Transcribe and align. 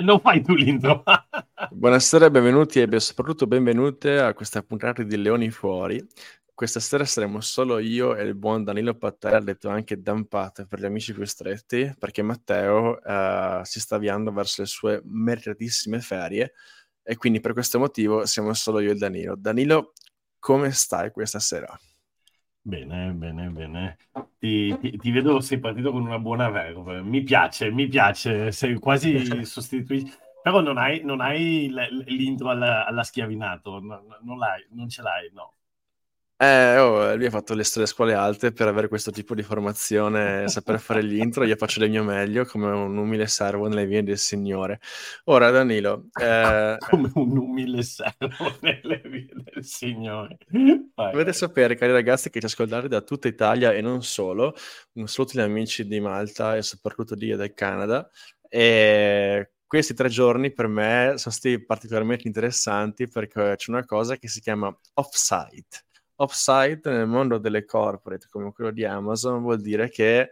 Non 0.00 0.20
fai 0.20 0.42
tu 0.42 0.54
l'intro. 0.54 1.02
Buonasera, 1.70 2.30
benvenuti 2.30 2.80
e 2.80 3.00
soprattutto 3.00 3.46
benvenute 3.46 4.18
a 4.20 4.32
questa 4.32 4.62
puntata 4.62 5.02
di 5.02 5.16
Leoni 5.16 5.50
Fuori. 5.50 6.04
Questa 6.54 6.78
sera 6.78 7.04
saremo 7.04 7.40
solo 7.40 7.78
io 7.78 8.14
e 8.14 8.22
il 8.22 8.36
buon 8.36 8.62
Danilo 8.62 8.94
Pattera, 8.94 9.40
detto 9.40 9.68
anche 9.68 10.00
Dampate 10.00 10.66
per 10.66 10.78
gli 10.78 10.84
amici 10.84 11.12
più 11.12 11.24
stretti, 11.24 11.92
perché 11.98 12.22
Matteo 12.22 13.00
uh, 13.02 13.64
si 13.64 13.80
sta 13.80 13.96
avviando 13.96 14.30
verso 14.30 14.62
le 14.62 14.68
sue 14.68 15.02
meritatissime 15.04 16.00
ferie 16.00 16.52
e 17.02 17.16
quindi 17.16 17.40
per 17.40 17.54
questo 17.54 17.80
motivo 17.80 18.24
siamo 18.24 18.54
solo 18.54 18.78
io 18.78 18.92
e 18.92 18.94
Danilo. 18.94 19.34
Danilo, 19.36 19.94
come 20.38 20.70
stai 20.70 21.10
questa 21.10 21.40
sera? 21.40 21.76
Bene, 22.66 23.12
bene, 23.12 23.48
bene. 23.50 23.96
Ti, 24.38 24.76
ti, 24.80 24.96
ti 24.96 25.10
vedo, 25.10 25.40
sei 25.40 25.58
partito 25.60 25.92
con 25.92 26.02
una 26.02 26.18
buona 26.18 26.48
verve. 26.48 27.02
Mi 27.02 27.22
piace, 27.22 27.70
mi 27.70 27.86
piace, 27.88 28.52
sei 28.52 28.74
quasi 28.78 29.44
sostituito. 29.44 30.10
Però 30.40 30.60
non 30.60 30.78
hai, 30.78 31.02
non 31.04 31.20
hai 31.20 31.68
l'intro 32.06 32.48
alla, 32.50 32.86
alla 32.86 33.02
schiavinato, 33.02 33.80
non, 33.80 34.06
non, 34.22 34.38
non 34.70 34.88
ce 34.88 35.02
l'hai, 35.02 35.30
no. 35.32 35.54
Eh, 36.36 36.78
oh, 36.78 37.14
lui 37.14 37.26
ha 37.26 37.30
fatto 37.30 37.54
le, 37.54 37.62
le 37.74 37.86
scuole 37.86 38.12
alte 38.12 38.50
per 38.50 38.66
avere 38.66 38.88
questo 38.88 39.12
tipo 39.12 39.36
di 39.36 39.44
formazione, 39.44 40.48
saper 40.48 40.80
fare 40.80 41.02
gli 41.06 41.16
intro, 41.16 41.44
io 41.44 41.54
faccio 41.54 41.78
del 41.78 41.90
mio 41.90 42.02
meglio 42.02 42.44
come 42.44 42.66
un 42.72 42.96
umile 42.96 43.28
servo 43.28 43.68
nelle 43.68 43.86
vie 43.86 44.02
del 44.02 44.18
Signore. 44.18 44.80
Ora, 45.24 45.50
Danilo... 45.50 46.06
Eh... 46.20 46.76
come 46.90 47.10
un 47.14 47.36
umile 47.38 47.82
servo 47.84 48.56
nelle 48.60 49.00
vie 49.04 49.28
del 49.32 49.64
Signore. 49.64 50.38
Vai, 50.94 51.12
Dovete 51.12 51.32
sapere, 51.32 51.76
cari 51.76 51.92
ragazzi, 51.92 52.30
che 52.30 52.40
ci 52.40 52.46
ascoltate 52.46 52.88
da 52.88 53.00
tutta 53.00 53.28
Italia 53.28 53.72
e 53.72 53.80
non 53.80 54.02
solo, 54.02 54.54
un 54.94 55.06
saluto 55.06 55.38
agli 55.38 55.44
amici 55.44 55.86
di 55.86 56.00
Malta 56.00 56.56
e 56.56 56.62
soprattutto 56.62 57.14
di 57.14 57.32
del 57.34 57.54
Canada, 57.54 58.10
e 58.48 59.50
questi 59.66 59.94
tre 59.94 60.08
giorni 60.08 60.52
per 60.52 60.66
me 60.66 61.14
sono 61.16 61.34
stati 61.34 61.64
particolarmente 61.64 62.26
interessanti 62.26 63.08
perché 63.08 63.54
c'è 63.56 63.70
una 63.70 63.84
cosa 63.84 64.16
che 64.16 64.28
si 64.28 64.40
chiama 64.40 64.76
offsite 64.94 65.83
offsite 66.16 66.90
nel 66.90 67.06
mondo 67.06 67.38
delle 67.38 67.64
corporate 67.64 68.26
come 68.30 68.52
quello 68.52 68.70
di 68.70 68.84
Amazon 68.84 69.40
vuol 69.42 69.60
dire 69.60 69.88
che 69.88 70.30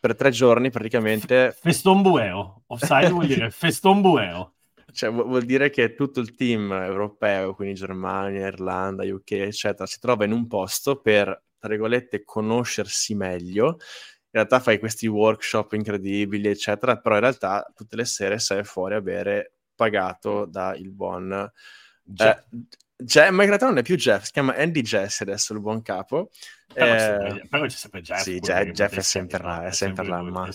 per 0.00 0.14
tre 0.14 0.30
giorni 0.30 0.70
praticamente... 0.70 1.56
Festombueo, 1.58 2.62
offsite 2.66 3.10
vuol 3.10 3.26
dire 3.26 3.50
festombueo. 3.50 4.54
Cioè, 4.90 5.10
vuol 5.10 5.44
dire 5.44 5.70
che 5.70 5.94
tutto 5.94 6.20
il 6.20 6.34
team 6.34 6.72
europeo, 6.72 7.54
quindi 7.54 7.74
Germania, 7.74 8.46
Irlanda, 8.46 9.04
UK, 9.04 9.32
eccetera, 9.32 9.86
si 9.86 10.00
trova 10.00 10.24
in 10.24 10.32
un 10.32 10.46
posto 10.46 11.00
per, 11.00 11.42
tra 11.58 11.68
virgolette, 11.68 12.24
conoscersi 12.24 13.14
meglio. 13.14 13.66
In 14.30 14.30
realtà 14.30 14.60
fai 14.60 14.78
questi 14.78 15.06
workshop 15.06 15.72
incredibili, 15.74 16.48
eccetera, 16.48 16.96
però 16.98 17.16
in 17.16 17.20
realtà 17.20 17.70
tutte 17.74 17.96
le 17.96 18.04
sere 18.04 18.38
sei 18.38 18.64
fuori 18.64 18.94
a 18.94 19.00
bere 19.00 19.52
pagato 19.74 20.46
dal 20.46 20.80
buon... 20.90 21.50
Eh, 22.16 22.44
Jeff, 23.00 23.30
ma 23.30 23.42
in 23.42 23.48
realtà 23.48 23.66
non 23.66 23.78
è 23.78 23.82
più 23.82 23.96
Jeff, 23.96 24.24
si 24.24 24.32
chiama 24.32 24.56
Andy 24.56 24.82
Jess 24.82 25.20
adesso 25.20 25.52
il 25.52 25.60
buon 25.60 25.82
capo. 25.82 26.30
Però, 26.72 27.34
eh, 27.34 27.46
però 27.48 27.64
c'è 27.64 27.70
sempre 27.70 28.02
Jeff. 28.02 28.20
Sì, 28.20 28.40
Jeff, 28.40 28.70
Jeff 28.70 28.96
è 28.96 29.00
sempre 29.00 29.42
là, 29.42 29.64
è 29.64 29.72
sempre, 29.72 30.06
là, 30.06 30.20
ma 30.22 30.48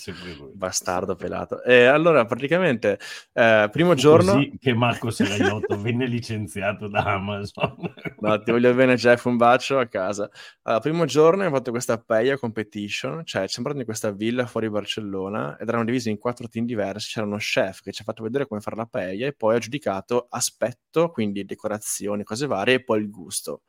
bastardo 0.53 1.15
pelato. 1.15 1.63
E 1.63 1.85
allora 1.85 2.25
praticamente, 2.25 2.99
eh, 3.33 3.67
primo 3.71 3.95
giorno... 3.95 4.33
Così 4.33 4.57
che 4.59 4.73
Marco 4.73 5.09
Seraiotto 5.09 5.79
venne 5.81 6.05
licenziato 6.05 6.87
da 6.87 7.03
Amazon. 7.03 7.75
no, 8.19 8.43
ti 8.43 8.51
voglio 8.51 8.73
bene 8.73 8.95
Jeff, 8.95 9.25
un 9.25 9.37
bacio 9.37 9.79
a 9.79 9.87
casa. 9.87 10.29
Allora, 10.61 10.81
primo 10.81 11.05
giorno 11.05 11.37
abbiamo 11.39 11.55
fatto 11.55 11.71
questa 11.71 11.97
Peia 11.97 12.37
Competition, 12.37 13.25
cioè 13.25 13.47
ci 13.47 13.55
sembrato 13.55 13.79
in 13.79 13.85
questa 13.85 14.11
villa 14.11 14.45
fuori 14.45 14.69
Barcellona 14.69 15.57
ed 15.57 15.67
erano 15.67 15.83
divisi 15.83 16.09
in 16.09 16.19
quattro 16.19 16.47
team 16.47 16.65
diversi, 16.65 17.11
c'era 17.11 17.25
uno 17.25 17.37
chef 17.37 17.81
che 17.81 17.91
ci 17.91 18.01
ha 18.01 18.05
fatto 18.05 18.23
vedere 18.23 18.47
come 18.47 18.61
fare 18.61 18.75
la 18.75 18.85
Peia 18.85 19.27
e 19.27 19.33
poi 19.33 19.55
ha 19.55 19.59
giudicato 19.59 20.27
aspetto, 20.29 21.09
quindi 21.09 21.43
decorazioni, 21.43 22.23
cose 22.23 22.45
varie 22.45 22.75
e 22.75 22.83
poi 22.83 23.01
il 23.01 23.09
gusto. 23.09 23.63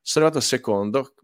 Sono 0.00 0.26
arrivato 0.26 0.44
secondo, 0.44 1.14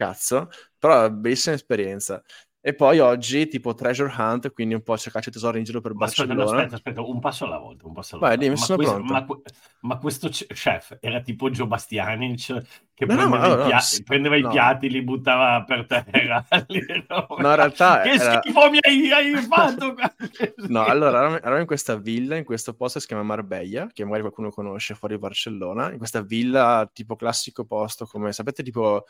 cazzo, 0.00 0.48
però 0.78 1.10
bellissima 1.10 1.54
esperienza. 1.54 2.22
E 2.62 2.74
poi 2.74 2.98
oggi 2.98 3.48
tipo 3.48 3.74
treasure 3.74 4.12
hunt, 4.14 4.52
quindi 4.52 4.74
un 4.74 4.82
po' 4.82 4.96
cercarci 4.96 5.30
tesori 5.30 5.58
in 5.58 5.64
giro 5.64 5.80
per 5.80 5.92
ma 5.92 6.00
Barcellona. 6.00 6.42
Aspetta, 6.42 6.60
aspetta, 6.60 6.74
aspetta, 6.74 7.00
un 7.00 7.18
passo 7.18 7.44
alla 7.46 7.56
volta, 7.56 7.86
un 7.86 7.94
passo 7.94 8.16
alla 8.16 8.26
Vai, 8.26 8.36
volta. 8.36 8.52
Dimmi, 8.52 8.66
ma, 8.68 8.76
questo, 8.76 9.02
ma, 9.02 9.26
ma, 9.80 9.98
questo 9.98 10.28
chef 10.28 10.98
era 11.00 11.20
tipo 11.20 11.48
Joe 11.48 11.66
Bastianic 11.66 12.46
che 12.92 13.06
no, 13.06 13.14
prendeva, 13.14 13.46
no, 13.46 13.62
i, 13.62 13.66
pia- 13.66 13.76
no, 13.76 14.02
prendeva 14.04 14.36
i, 14.36 14.46
piatti, 14.46 14.90
li 14.90 15.02
buttava 15.02 15.64
per 15.64 15.86
terra. 15.86 16.44
no, 16.50 17.26
in 17.38 17.54
realtà... 17.54 18.02
Che 18.04 18.10
era... 18.10 18.40
schifo 18.42 18.70
mi 18.70 18.78
hai, 18.82 19.10
hai 19.10 19.36
fatto! 19.36 19.94
no, 20.68 20.84
allora, 20.84 21.36
eravamo 21.36 21.60
in 21.60 21.66
questa 21.66 21.96
villa, 21.96 22.36
in 22.36 22.44
questo 22.44 22.74
posto 22.74 22.94
che 22.94 23.00
si 23.00 23.06
chiama 23.06 23.22
Marbella, 23.22 23.86
che 23.90 24.04
magari 24.04 24.20
qualcuno 24.20 24.50
conosce 24.50 24.94
fuori 24.94 25.16
Barcellona, 25.16 25.92
in 25.92 25.96
questa 25.96 26.20
villa 26.20 26.86
tipo 26.92 27.16
classico 27.16 27.64
posto, 27.64 28.04
come 28.04 28.32
sapete 28.32 28.62
tipo 28.62 29.06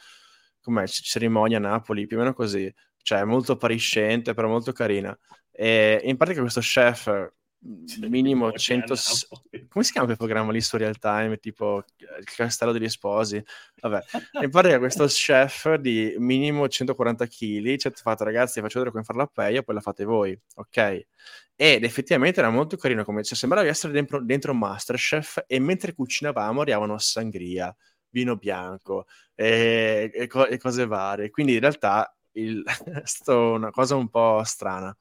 come 0.60 0.86
cerimonia 0.86 1.58
a 1.58 1.60
Napoli, 1.60 2.06
più 2.06 2.16
o 2.16 2.20
meno 2.20 2.32
così, 2.32 2.72
cioè 3.02 3.24
molto 3.24 3.52
appariscente, 3.52 4.34
però 4.34 4.48
molto 4.48 4.72
carina. 4.72 5.16
E 5.50 6.00
in 6.04 6.16
pratica 6.16 6.40
questo 6.40 6.60
chef 6.60 7.32
minimo 8.08 8.50
100 8.50 8.94
come 9.68 9.84
si 9.84 9.92
chiama 9.92 10.06
quel 10.06 10.16
programma 10.16 10.50
lì 10.50 10.62
su 10.62 10.78
real 10.78 10.98
time 10.98 11.36
tipo 11.36 11.84
il 12.18 12.24
castello 12.24 12.72
degli 12.72 12.88
sposi? 12.88 13.42
Vabbè. 13.80 14.02
In 14.42 14.50
pratica 14.50 14.78
questo 14.78 15.04
chef 15.06 15.74
di 15.74 16.14
minimo 16.18 16.66
140 16.66 17.26
kg 17.26 17.76
ci 17.76 17.86
ha 17.86 17.92
fatto 17.94 18.24
ragazzi 18.24 18.60
faccio 18.60 18.78
vedere 18.78 18.90
come 18.90 19.04
fare 19.04 19.18
la 19.18 19.26
paella 19.26 19.62
poi 19.62 19.74
la 19.74 19.80
fate 19.82 20.04
voi 20.04 20.38
ok? 20.54 21.06
Ed 21.54 21.84
effettivamente 21.84 22.40
era 22.40 22.48
molto 22.48 22.78
carino 22.78 23.04
come 23.04 23.22
cioè, 23.22 23.36
sembrava 23.36 23.64
di 23.64 23.70
essere 23.70 23.92
dentro, 23.92 24.24
dentro 24.24 24.54
Masterchef 24.54 25.44
e 25.46 25.58
mentre 25.58 25.92
cucinavamo 25.92 26.62
arrivavano 26.62 26.94
a 26.94 26.98
sangria 26.98 27.74
vino 28.10 28.36
bianco 28.36 29.06
e, 29.34 30.10
e, 30.12 30.26
co- 30.26 30.46
e 30.46 30.58
cose 30.58 30.86
varie. 30.86 31.30
Quindi 31.30 31.54
in 31.54 31.60
realtà 31.60 32.14
è 32.32 32.40
una 33.54 33.70
cosa 33.70 33.96
un 33.96 34.08
po' 34.08 34.42
strana. 34.44 34.96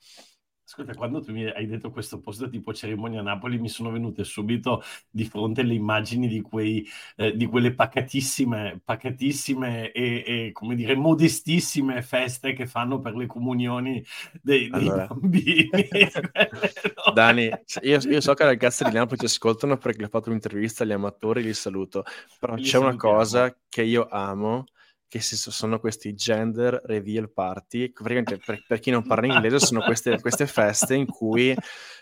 Ascolta, 0.70 0.94
quando 0.94 1.20
tu 1.20 1.32
mi 1.32 1.46
hai 1.46 1.66
detto 1.66 1.90
questo 1.90 2.20
posto 2.20 2.48
tipo 2.48 2.72
cerimonia 2.76 3.22
a 3.22 3.24
Napoli, 3.24 3.58
mi 3.58 3.70
sono 3.70 3.90
venute 3.90 4.24
subito 4.24 4.84
di 5.10 5.26
fronte 5.26 5.64
le 5.64 5.74
immagini 5.74 6.28
di, 6.28 6.42
quei, 6.42 6.88
eh, 7.16 7.36
di 7.36 7.48
quelle 7.48 7.74
pacatissime, 7.74 8.80
pacatissime 8.86 9.92
e, 9.92 10.24
e, 10.24 10.52
come 10.52 10.76
dire, 10.76 10.94
modestissime 10.94 12.04
feste 12.04 12.54
che 12.54 12.68
fanno 12.68 13.00
per 13.00 13.16
le 13.16 13.26
comunioni 13.26 14.06
dei, 14.44 14.70
dei 14.70 14.88
allora. 14.88 15.08
bambini. 15.08 15.70
Dani, 17.16 17.50
io, 17.82 17.98
io, 18.02 18.22
so 18.22 18.36
che 18.36 18.44
le 18.44 18.50
ragazze 18.50 18.84
di 18.84 18.94
Napoli 18.94 19.18
ci 19.18 19.26
ascoltano 19.26 19.76
perché 19.76 20.04
ho 20.04 20.08
fatto 20.08 20.30
un'intervista 20.30 20.84
agli 20.84 20.92
amatori, 20.92 21.42
li 21.42 21.54
saluto, 21.56 22.04
però 22.38 22.54
li 22.54 22.62
c'è 22.62 22.78
salutiamo. 22.78 22.94
una 22.94 23.18
cosa 23.18 23.58
che 23.68 23.82
io 23.82 24.08
amo 24.08 24.66
che 25.10 25.20
sono 25.20 25.80
questi 25.80 26.14
gender 26.14 26.82
reveal 26.86 27.32
party. 27.32 27.92
Praticamente, 27.92 28.38
per, 28.38 28.64
per 28.66 28.80
chi 28.80 28.92
non 28.92 29.06
parla 29.06 29.34
inglese, 29.34 29.60
sono 29.60 29.82
queste, 29.82 30.22
queste 30.22 30.46
feste 30.46 30.94
in 30.94 31.08
cui 31.08 31.54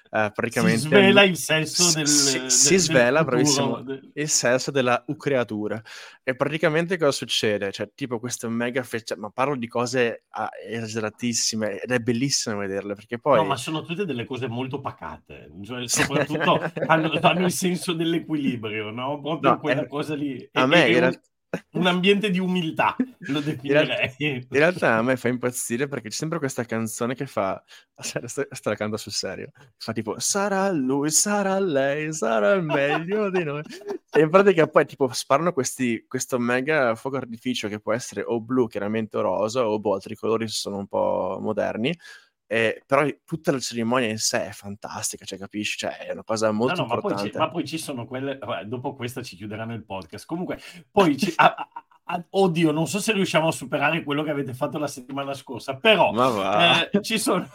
Uh, 0.10 0.32
praticamente 0.32 0.80
si 0.80 0.88
svela 0.88 1.24
il 1.24 1.36
senso 1.36 1.92
del, 1.94 2.08
si, 2.08 2.40
del, 2.40 2.50
si 2.50 2.78
svela 2.78 3.26
bravissimo 3.26 3.82
del... 3.82 4.10
il 4.14 4.30
senso 4.30 4.72
della 4.72 5.04
creatura. 5.18 5.82
E 6.24 6.34
praticamente 6.34 6.98
cosa 6.98 7.12
succede? 7.12 7.74
Cioè 7.74 7.92
tipo 7.94 8.18
questo 8.18 8.50
mega 8.50 8.84
festa 8.84 9.18
ma 9.18 9.30
parlo 9.32 9.58
di 9.58 9.68
cose 9.68 10.24
ah, 10.30 10.50
esageratissime 10.66 11.82
ed 11.82 11.92
è 11.92 12.00
bellissimo 12.00 12.56
vederle 12.56 12.96
perché 12.96 13.20
poi 13.20 13.36
no 13.36 13.44
ma 13.44 13.58
sono 13.58 13.84
tutte 13.84 14.06
delle 14.06 14.24
cose 14.24 14.48
molto 14.48 14.80
pacate 14.80 15.52
cioè, 15.64 15.86
soprattutto 15.90 16.58
hanno, 16.88 17.12
hanno, 17.22 17.46
il 17.46 17.52
senso 17.52 17.92
dell'equilibrio 17.92 18.92
no? 18.92 19.20
Proprio 19.20 19.52
no, 19.52 19.60
quella 19.60 19.82
è... 19.82 19.88
cosa 19.88 20.16
lì. 20.16 20.50
a 20.54 20.64
e, 20.64 20.66
me 20.66 20.86
e, 20.86 20.94
era 20.94 21.12
un 21.74 21.88
ambiente 21.88 22.30
di 22.30 22.40
umiltà, 22.40 22.96
lo 23.20 23.40
definirei. 23.40 24.14
In, 24.18 24.46
realtà, 24.50 24.98
a 24.98 25.02
me 25.02 25.18
fa 25.18 25.28
impazzire 25.28 25.88
perché 25.88 26.10
c'è 26.10 26.16
sempre 26.16 26.40
questa 26.40 26.64
canzone 26.64 27.16
che 27.16 27.26
fa, 27.26 27.62
sto 27.96 28.70
la 28.70 28.76
canto 28.76 28.98
sul 28.98 29.12
serio, 29.12 29.52
fa 29.78 29.94
tipo 29.94 30.20
sarà 30.20 30.70
lui, 30.72 31.10
sarà 31.12 31.60
lei, 31.60 32.14
sarà 32.14 32.54
il 32.54 32.64
meglio 32.64 33.30
di 33.30 33.44
noi. 33.44 33.64
E 34.10 34.22
in 34.22 34.30
pratica 34.30 34.68
poi 34.68 34.86
tipo 34.86 35.10
sparano 35.12 35.52
questi, 35.54 36.06
questo 36.08 36.40
mega 36.40 36.96
fuoco 36.96 37.18
artificio 37.18 37.68
che 37.68 37.80
può 37.80 37.94
essere 37.94 38.24
o 38.26 38.42
blu, 38.42 38.68
chiaramente 38.68 39.18
o 39.18 39.22
rosa, 39.22 39.68
o 39.68 39.80
boh, 39.80 39.94
altri 39.94 40.16
colori 40.16 40.48
sono 40.48 40.78
un 40.78 40.88
po' 40.88 41.38
moderni, 41.42 41.96
eh, 42.48 42.82
però 42.86 43.06
tutta 43.26 43.52
la 43.52 43.60
cerimonia 43.60 44.10
in 44.10 44.20
sé 44.20 44.48
è 44.48 44.52
fantastica, 44.52 45.26
cioè 45.26 45.38
capisci? 45.38 45.78
Cioè, 45.78 45.98
è 45.98 46.12
una 46.14 46.24
cosa 46.24 46.52
molto 46.52 46.82
no, 46.82 46.88
no, 46.88 46.94
importante. 46.96 47.24
Ma 47.24 47.30
poi, 47.30 47.40
ma 47.40 47.50
poi, 47.50 47.66
ci 47.66 47.78
sono 47.78 48.06
quelle, 48.06 48.40
dopo 48.66 48.96
questa 48.96 49.22
ci 49.22 49.36
chiuderanno 49.36 49.74
il 49.74 49.84
podcast. 49.84 50.26
Comunque, 50.26 50.58
poi 50.90 51.18
ci, 51.18 51.34
a, 51.36 51.68
a, 52.04 52.24
oddio, 52.30 52.72
non 52.72 52.88
so 52.88 53.00
se 53.00 53.12
riusciamo 53.12 53.50
a 53.50 53.52
superare 53.52 54.04
quello 54.04 54.24
che 54.24 54.30
avete 54.30 54.54
fatto 54.54 54.78
la 54.78 54.88
settimana 54.88 55.34
scorsa, 55.34 55.76
però 55.76 56.14
eh, 56.90 57.02
ci, 57.02 57.20
sono, 57.20 57.46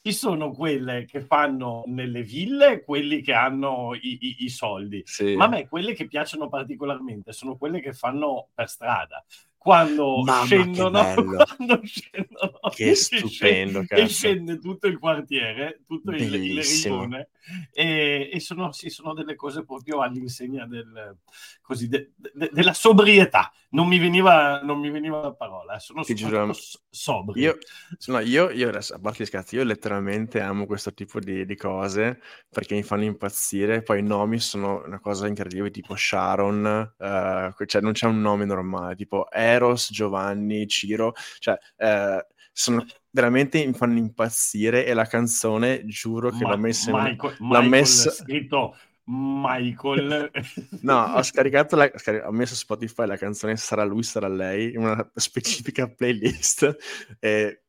ci, 0.00 0.12
sono, 0.12 0.50
quelle 0.52 1.04
che 1.04 1.20
fanno 1.20 1.82
nelle 1.86 2.22
ville, 2.22 2.82
quelli 2.82 3.20
che 3.20 3.34
hanno 3.34 3.94
i, 3.94 4.18
i, 4.20 4.36
i 4.44 4.48
soldi, 4.48 5.02
sì. 5.04 5.36
ma 5.36 5.44
a 5.44 5.48
me 5.48 5.68
quelle 5.68 5.92
che 5.92 6.06
piacciono 6.06 6.48
particolarmente 6.48 7.32
sono 7.32 7.56
quelle 7.56 7.80
che 7.80 7.92
fanno 7.92 8.48
per 8.54 8.68
strada 8.70 9.22
quando 9.58 10.22
Mamma, 10.22 10.44
scendono, 10.44 11.02
che 11.14 11.24
quando 11.24 11.80
scendono 11.84 12.58
Che 12.74 12.90
e 12.90 12.94
stupendo, 12.94 13.82
scende, 13.82 14.02
e 14.02 14.08
scende 14.08 14.58
tutto 14.58 14.86
il 14.86 14.98
quartiere, 14.98 15.82
tutto 15.84 16.12
il, 16.12 16.32
il 16.32 16.62
rigone, 16.62 17.30
e, 17.72 18.30
e 18.32 18.40
sono, 18.40 18.72
sì, 18.72 18.88
sono 18.88 19.12
delle 19.14 19.34
cose 19.34 19.64
proprio 19.64 20.00
all'insegna 20.00 20.66
del, 20.66 21.16
così, 21.60 21.88
de- 21.88 22.12
de- 22.16 22.50
della 22.52 22.72
sobrietà. 22.72 23.52
Non 23.70 23.86
mi 23.86 23.98
veniva, 23.98 24.60
non 24.62 24.78
mi 24.78 24.90
veniva 24.90 25.20
la 25.20 25.32
parola, 25.34 25.78
sono 25.78 26.02
Ti 26.02 26.14
giuro, 26.14 26.30
soprattutto 26.30 26.58
so- 26.58 26.80
sobri. 26.88 27.40
Io, 27.42 27.58
no, 28.06 28.20
io, 28.20 28.50
io 28.50 28.68
adesso, 28.68 28.94
a 28.94 28.98
parte 28.98 29.26
scherzi, 29.26 29.56
io 29.56 29.64
letteralmente 29.64 30.40
amo 30.40 30.64
questo 30.64 30.94
tipo 30.94 31.20
di, 31.20 31.44
di 31.44 31.56
cose 31.56 32.20
perché 32.48 32.74
mi 32.74 32.82
fanno 32.82 33.04
impazzire. 33.04 33.82
Poi 33.82 33.98
i 33.98 34.02
nomi 34.02 34.38
sono 34.38 34.82
una 34.86 35.00
cosa 35.00 35.26
incredibile, 35.26 35.70
tipo 35.70 35.94
Sharon, 35.96 36.94
eh, 36.98 37.54
cioè 37.66 37.82
non 37.82 37.92
c'è 37.92 38.06
un 38.06 38.20
nome 38.20 38.44
normale, 38.46 38.94
tipo 38.96 39.30
Eros, 39.52 39.88
Giovanni, 39.90 40.66
Ciro, 40.66 41.14
cioè 41.38 41.56
eh, 41.76 42.26
sono 42.52 42.84
veramente 43.10 43.64
mi 43.64 43.72
fanno 43.72 43.98
impazzire 43.98 44.84
e 44.84 44.92
la 44.94 45.06
canzone 45.06 45.84
giuro 45.86 46.30
che 46.30 46.44
Ma- 46.44 46.50
l'ho 46.50 46.58
messa 46.58 46.90
in 46.90 46.96
Michael, 46.96 47.36
l'ho 47.38 47.62
messa- 47.62 48.10
scritto 48.10 48.76
Michael. 49.04 50.30
No, 50.82 51.14
ho 51.14 51.22
scaricato 51.22 51.76
la, 51.76 51.90
ho 52.26 52.30
messo 52.30 52.54
su 52.54 52.60
Spotify 52.60 53.06
la 53.06 53.16
canzone 53.16 53.56
Sarà 53.56 53.84
lui, 53.84 54.02
sarà 54.02 54.28
lei, 54.28 54.72
in 54.72 54.80
una 54.80 55.10
specifica 55.14 55.88
playlist. 55.88 56.76
E 57.18 57.62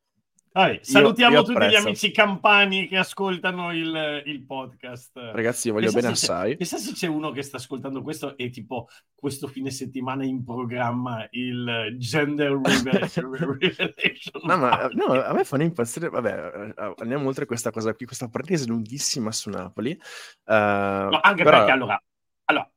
Vabbè, 0.52 0.80
salutiamo 0.82 1.34
io 1.36 1.40
tutti 1.42 1.52
apprezzo. 1.52 1.72
gli 1.72 1.76
amici 1.76 2.10
campani 2.10 2.88
che 2.88 2.96
ascoltano 2.96 3.72
il, 3.72 4.22
il 4.26 4.44
podcast. 4.44 5.16
ragazzi, 5.16 5.68
io 5.68 5.74
voglio 5.74 5.86
Pensa 5.92 6.00
bene 6.00 6.12
assai. 6.12 6.56
Pensa 6.56 6.76
se 6.78 6.92
c'è 6.92 7.06
uno 7.06 7.30
che 7.30 7.42
sta 7.42 7.56
ascoltando 7.58 8.02
questo 8.02 8.36
e 8.36 8.50
tipo 8.50 8.88
questo 9.14 9.46
fine 9.46 9.70
settimana 9.70 10.24
in 10.24 10.42
programma 10.44 11.24
il 11.30 11.94
gender 11.98 12.58
revelation. 12.62 13.30
No, 14.42 14.56
ma 14.56 14.88
no, 14.92 15.04
a 15.22 15.32
me 15.32 15.44
fanno 15.44 15.62
impazzire. 15.62 16.08
Vabbè, 16.08 16.72
eh, 16.76 16.94
andiamo 16.98 17.28
oltre 17.28 17.46
questa 17.46 17.70
cosa 17.70 17.94
qui, 17.94 18.06
questa 18.06 18.28
partita 18.28 18.64
lunghissima 18.66 19.30
su 19.30 19.50
Napoli. 19.50 19.90
Eh, 19.92 19.98
No, 20.46 21.20
anche 21.22 21.44
però- 21.44 21.58
perché 21.58 21.70
allora, 21.72 22.02
allora, 22.46 22.70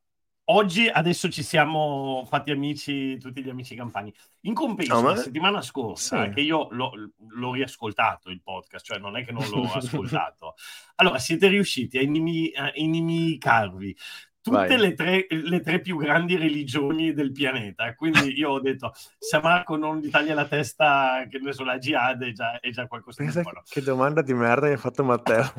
oggi 0.46 0.88
adesso 0.88 1.30
ci 1.30 1.42
siamo 1.42 2.24
fatti 2.28 2.50
amici, 2.50 3.16
tutti 3.18 3.42
gli 3.42 3.48
amici 3.48 3.74
campani. 3.74 4.12
In 4.42 4.54
compenso, 4.54 4.94
No, 4.94 5.02
ma- 5.02 5.10
la 5.10 5.16
settimana 5.16 5.62
scorsa, 5.62 6.24
Sì. 6.24 6.30
che 6.30 6.40
io 6.42 6.68
l'ho, 6.70 6.92
l'ho 7.30 7.52
riascoltato 7.52 8.30
il 8.30 8.42
podcast, 8.42 8.84
cioè 8.84 8.98
non 8.98 9.16
è 9.16 9.24
che 9.24 9.32
non 9.32 9.46
l'ho 9.48 9.62
ascoltato. 9.72 10.54
Allora, 10.96 11.18
siete 11.18 11.48
riusciti 11.48 11.98
a, 11.98 12.02
inimi- 12.02 12.52
a 12.54 12.70
inimicarvi 12.74 13.96
tutte 14.44 14.76
le 14.76 14.92
tre, 14.92 15.26
le 15.30 15.60
tre 15.60 15.80
più 15.80 15.96
grandi 15.96 16.36
religioni 16.36 17.14
del 17.14 17.32
pianeta. 17.32 17.94
Quindi 17.94 18.38
io 18.38 18.50
ho 18.50 18.60
detto, 18.60 18.92
se 19.18 19.40
Marco 19.40 19.76
non 19.76 20.00
gli 20.00 20.10
taglia 20.10 20.34
la 20.34 20.44
testa, 20.44 21.26
che 21.30 21.38
ne 21.38 21.52
so, 21.52 21.64
la 21.64 21.78
jihad 21.78 22.22
è 22.22 22.32
già, 22.32 22.60
è 22.60 22.68
già 22.68 22.86
qualcosa 22.86 23.22
di 23.22 23.30
Pensa 23.30 23.40
buono. 23.40 23.62
che 23.66 23.80
domanda 23.80 24.20
di 24.20 24.34
merda 24.34 24.66
mi 24.66 24.74
ha 24.74 24.76
fatto 24.76 25.02
Matteo. 25.02 25.50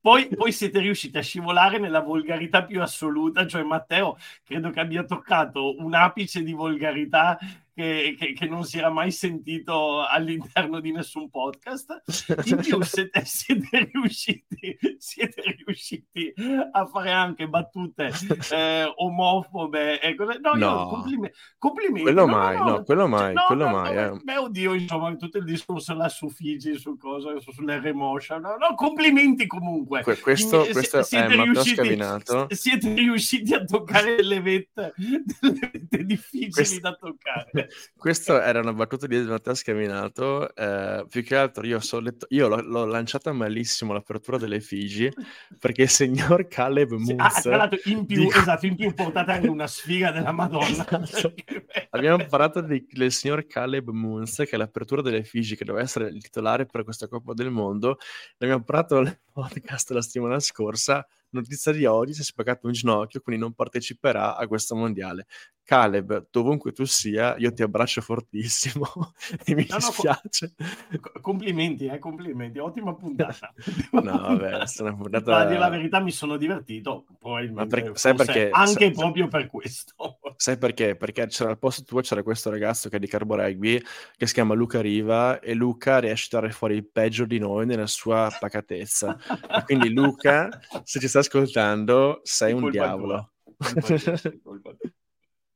Poi, 0.00 0.28
poi 0.28 0.52
siete 0.52 0.78
riusciti 0.78 1.18
a 1.18 1.22
scivolare 1.22 1.78
nella 1.78 2.00
volgarità 2.00 2.64
più 2.64 2.80
assoluta, 2.80 3.46
cioè 3.46 3.62
Matteo 3.64 4.16
credo 4.42 4.70
che 4.70 4.80
abbia 4.80 5.04
toccato 5.04 5.76
un 5.78 5.92
apice 5.92 6.42
di 6.42 6.52
volgarità 6.52 7.38
che, 7.76 8.16
che- 8.18 8.32
che 8.32 8.46
non 8.46 8.64
si 8.64 8.78
era 8.78 8.88
mai 8.88 9.10
sentito 9.12 10.02
all'interno 10.02 10.80
di 10.80 10.92
nessun 10.92 11.28
podcast. 11.28 12.02
In 12.48 12.56
più 12.56 12.82
siete, 12.82 13.22
siete 13.26 13.90
riusciti, 13.92 14.78
siete 14.96 15.42
riusciti 15.64 16.32
a 16.72 16.86
fare 16.86 17.10
anche 17.12 17.46
battute 17.48 18.10
eh, 18.50 18.90
omofobe 18.96 20.00
e 20.00 20.14
cose. 20.14 20.38
No, 20.40 20.50
io 20.56 20.70
No. 20.70 20.88
complime- 20.88 21.32
complimenti. 21.58 22.00
Quello 22.02 22.24
No, 22.24 22.32
mai, 22.32 22.56
no. 22.56 22.64
no, 22.64 22.82
quello 22.82 23.06
mai, 23.08 23.34
No, 23.34 23.44
quello 23.46 23.68
mai. 23.68 23.94
eh. 23.96 24.20
Beh, 24.22 24.36
oddio, 24.38 24.72
insomma, 24.72 25.14
tutto 25.16 25.36
il 25.36 25.44
discorso 25.44 25.92
là 25.94 26.08
su 26.08 26.30
Figi, 26.30 26.78
su 26.78 26.96
cosa, 26.96 27.38
su- 27.40 27.52
sull'R-Motion. 27.52 28.40
No, 28.40 28.56
no, 28.56 28.74
complimenti 28.74 29.46
comunque. 29.46 30.02
Que- 30.02 30.18
questo 30.18 30.64
Si- 30.64 30.72
questo 30.72 30.98
è 31.00 31.02
siete 31.02 31.36
Matteo 31.36 31.52
riusciti-. 31.52 32.54
Siete 32.54 32.94
riusciti 32.94 33.52
a 33.52 33.62
toccare 33.64 34.14
delle 34.16 34.40
vette, 34.40 34.94
delle 34.96 35.70
vette 35.72 36.04
difficili 36.04 36.50
Questo- 36.50 36.80
da 36.80 36.94
toccare. 36.94 37.65
Questa 37.96 38.44
era 38.44 38.60
una 38.60 38.72
battuta 38.72 39.06
di 39.06 39.18
Matteo 39.20 39.54
Scaminato. 39.54 40.54
eh, 40.54 41.04
più 41.08 41.22
che 41.24 41.36
altro 41.36 41.66
io, 41.66 41.80
so 41.80 41.98
letto- 42.00 42.26
io 42.30 42.48
l'ho, 42.48 42.60
l'ho 42.62 42.84
lanciata 42.84 43.32
malissimo 43.32 43.92
l'apertura 43.92 44.38
delle 44.38 44.60
Figi 44.60 45.10
perché 45.58 45.82
il 45.82 45.88
signor 45.88 46.46
Caleb 46.48 46.96
Sì, 46.98 47.12
ah, 47.12 47.14
Moons. 47.16 47.40
tra 47.42 47.56
l'altro, 47.56 47.78
in 47.84 48.06
più, 48.06 48.20
dico- 48.24 48.38
esatto, 48.38 48.66
in 48.66 48.76
più 48.76 48.94
portate 48.94 49.32
anche 49.32 49.48
una 49.48 49.66
sfiga 49.66 50.10
della 50.10 50.32
Madonna. 50.32 50.66
Esatto. 50.66 51.34
Abbiamo 51.90 52.24
parlato 52.26 52.60
di- 52.60 52.86
del 52.90 53.12
signor 53.12 53.46
Caleb 53.46 53.88
Moons, 53.90 54.36
che 54.36 54.50
è 54.50 54.56
l'apertura 54.56 55.02
delle 55.02 55.24
Figi, 55.24 55.56
che 55.56 55.64
doveva 55.64 55.84
essere 55.84 56.08
il 56.08 56.22
titolare 56.22 56.66
per 56.66 56.84
questa 56.84 57.08
Coppa 57.08 57.32
del 57.34 57.50
Mondo. 57.50 57.98
Ne 58.38 58.46
abbiamo 58.46 58.62
parlato 58.62 59.00
nel 59.00 59.18
podcast 59.32 59.90
la 59.90 60.02
settimana 60.02 60.38
scorsa. 60.40 61.06
Notizia 61.36 61.72
di 61.72 61.84
oggi: 61.86 62.12
si 62.14 62.20
è 62.20 62.24
spaccato 62.24 62.66
un 62.66 62.72
ginocchio, 62.72 63.20
quindi 63.20 63.40
non 63.42 63.52
parteciperà 63.54 64.36
a 64.36 64.46
questo 64.46 64.74
mondiale. 64.74 65.26
Caleb, 65.66 66.28
dovunque 66.30 66.70
tu 66.70 66.84
sia, 66.84 67.36
io 67.38 67.52
ti 67.52 67.60
abbraccio 67.62 68.00
fortissimo 68.00 68.86
e 69.44 69.54
mi 69.56 69.66
No, 69.68 69.78
no, 69.78 69.80
co- 69.80 69.86
dispiace. 69.90 70.54
Co- 71.00 71.20
Complimenti, 71.20 71.86
eh, 71.86 71.98
complimenti, 71.98 72.58
ottima 72.60 72.94
puntata. 72.94 73.52
No, 73.90 74.02
vabbè, 74.20 74.58
è 74.60 74.66
stata 74.66 74.90
una 74.90 74.98
puntata- 75.02 75.30
Ma 75.32 75.38
a 75.40 75.46
dire 75.46 75.58
la 75.58 75.68
verità 75.68 75.98
mi 76.00 76.12
sono 76.12 76.36
divertito, 76.36 77.04
probabilmente, 77.18 77.66
perché- 77.80 77.98
sai 77.98 78.14
perché- 78.14 78.48
anche 78.52 78.72
sai- 78.72 78.92
proprio 78.92 79.26
per 79.28 79.46
questo. 79.48 79.94
Sai 80.38 80.58
perché? 80.58 80.96
Perché 80.96 81.26
c'era 81.28 81.48
al 81.48 81.58
posto 81.58 81.82
tuo 81.82 82.02
c'era 82.02 82.22
questo 82.22 82.50
ragazzo 82.50 82.90
che 82.90 82.96
è 82.96 82.98
di 82.98 83.06
Carbo 83.06 83.36
Rugby 83.36 83.80
che 84.18 84.26
si 84.26 84.34
chiama 84.34 84.52
Luca 84.52 84.82
Riva 84.82 85.40
e 85.40 85.54
Luca 85.54 85.98
riesce 85.98 86.26
a 86.26 86.28
tirare 86.40 86.52
fuori 86.52 86.74
il 86.74 86.86
peggio 86.86 87.24
di 87.24 87.38
noi 87.38 87.64
nella 87.64 87.86
sua 87.86 88.30
pacatezza. 88.38 89.16
Quindi 89.64 89.90
Luca, 89.94 90.50
se 90.84 91.00
ci 91.00 91.08
sta 91.08 91.22
ascoltando, 91.26 92.20
sei 92.22 92.52
un 92.52 92.70
diavolo. 92.70 93.32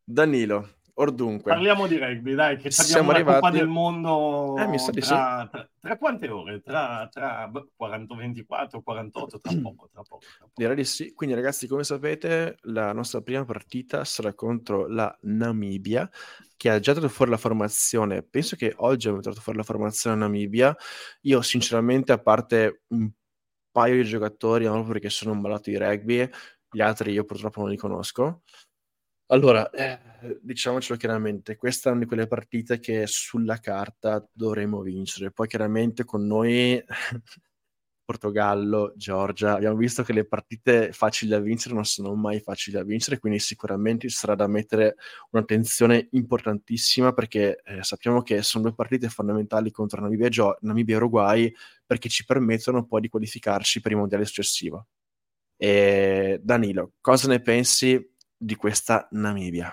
Danilo, 0.02 0.76
or 0.94 1.12
dunque, 1.12 1.52
Parliamo 1.52 1.86
di 1.86 1.96
rugby, 1.96 2.34
dai, 2.34 2.56
che 2.56 2.70
Siamo 2.70 3.10
abbiamo 3.10 3.12
la 3.12 3.18
Coppa 3.34 3.46
arrivati- 3.46 3.58
del 3.58 3.68
Mondo 3.68 4.56
Eh, 4.58 4.66
di 4.90 5.00
tra, 5.00 5.48
tra- 5.50 5.70
tra 5.78 5.96
quante 5.96 6.28
ore? 6.28 6.60
Tra, 6.62 7.08
tra 7.10 7.46
beh, 7.46 7.68
40, 7.76 8.16
24, 8.16 8.82
48, 8.82 9.38
tra 9.38 9.52
poco, 9.62 9.88
tra 9.92 10.02
poco. 10.02 10.18
Tra 10.20 10.46
poco. 10.46 10.52
direi 10.54 10.74
di 10.74 10.84
sì. 10.84 11.14
Quindi 11.14 11.36
ragazzi, 11.36 11.68
come 11.68 11.84
sapete, 11.84 12.56
la 12.62 12.92
nostra 12.92 13.20
prima 13.20 13.44
partita 13.44 14.04
sarà 14.04 14.34
contro 14.34 14.88
la 14.88 15.16
Namibia, 15.22 16.10
che 16.56 16.70
ha 16.70 16.80
già 16.80 16.92
tirato 16.92 17.12
fuori 17.12 17.30
la 17.30 17.36
formazione. 17.36 18.22
Penso 18.24 18.56
che 18.56 18.74
oggi 18.78 19.06
abbiamo 19.06 19.20
tirato 19.22 19.40
fuori 19.40 19.58
la 19.58 19.64
formazione 19.64 20.16
Namibia. 20.16 20.74
Io 21.22 21.40
sinceramente, 21.42 22.10
a 22.12 22.18
parte 22.18 22.82
un 22.88 23.08
paio 23.70 23.96
di 23.96 24.08
giocatori, 24.08 24.64
no, 24.64 24.84
perché 24.84 25.10
sono 25.10 25.32
un 25.32 25.40
malato 25.40 25.70
di 25.70 25.76
rugby, 25.76 26.28
gli 26.70 26.80
altri 26.80 27.12
io 27.12 27.24
purtroppo 27.24 27.60
non 27.60 27.70
li 27.70 27.76
conosco. 27.76 28.42
Allora, 29.32 29.70
eh, 29.70 29.98
diciamocelo 30.42 30.98
chiaramente, 30.98 31.56
questa 31.56 31.88
è 31.88 31.92
una 31.92 32.00
di 32.02 32.06
quelle 32.06 32.26
partite 32.26 32.80
che 32.80 33.06
sulla 33.06 33.58
carta 33.58 34.26
dovremo 34.32 34.80
vincere. 34.82 35.30
Poi 35.30 35.46
chiaramente 35.46 36.04
con 36.04 36.26
noi, 36.26 36.82
Portogallo, 38.10 38.92
Georgia, 38.96 39.54
abbiamo 39.54 39.76
visto 39.76 40.02
che 40.02 40.12
le 40.12 40.24
partite 40.24 40.90
facili 40.90 41.30
da 41.30 41.38
vincere 41.38 41.76
non 41.76 41.84
sono 41.84 42.12
mai 42.16 42.40
facili 42.40 42.76
da 42.76 42.82
vincere, 42.82 43.20
quindi 43.20 43.38
sicuramente 43.38 44.08
ci 44.08 44.16
sarà 44.16 44.34
da 44.34 44.48
mettere 44.48 44.96
un'attenzione 45.30 46.08
importantissima 46.10 47.12
perché 47.12 47.62
eh, 47.62 47.84
sappiamo 47.84 48.22
che 48.22 48.42
sono 48.42 48.64
due 48.64 48.74
partite 48.74 49.08
fondamentali 49.08 49.70
contro 49.70 50.00
Namibia 50.00 50.26
e, 50.26 50.30
Gio- 50.30 50.58
Namibia 50.62 50.96
e 50.96 50.98
Uruguay 50.98 51.54
perché 51.86 52.08
ci 52.08 52.24
permettono 52.24 52.84
poi 52.84 53.02
di 53.02 53.08
qualificarci 53.08 53.80
per 53.80 53.92
il 53.92 53.98
mondiale 53.98 54.24
successivo. 54.24 54.88
E 55.56 56.40
Danilo, 56.42 56.94
cosa 57.00 57.28
ne 57.28 57.40
pensi 57.40 58.12
di 58.36 58.56
questa 58.56 59.06
Namibia? 59.12 59.72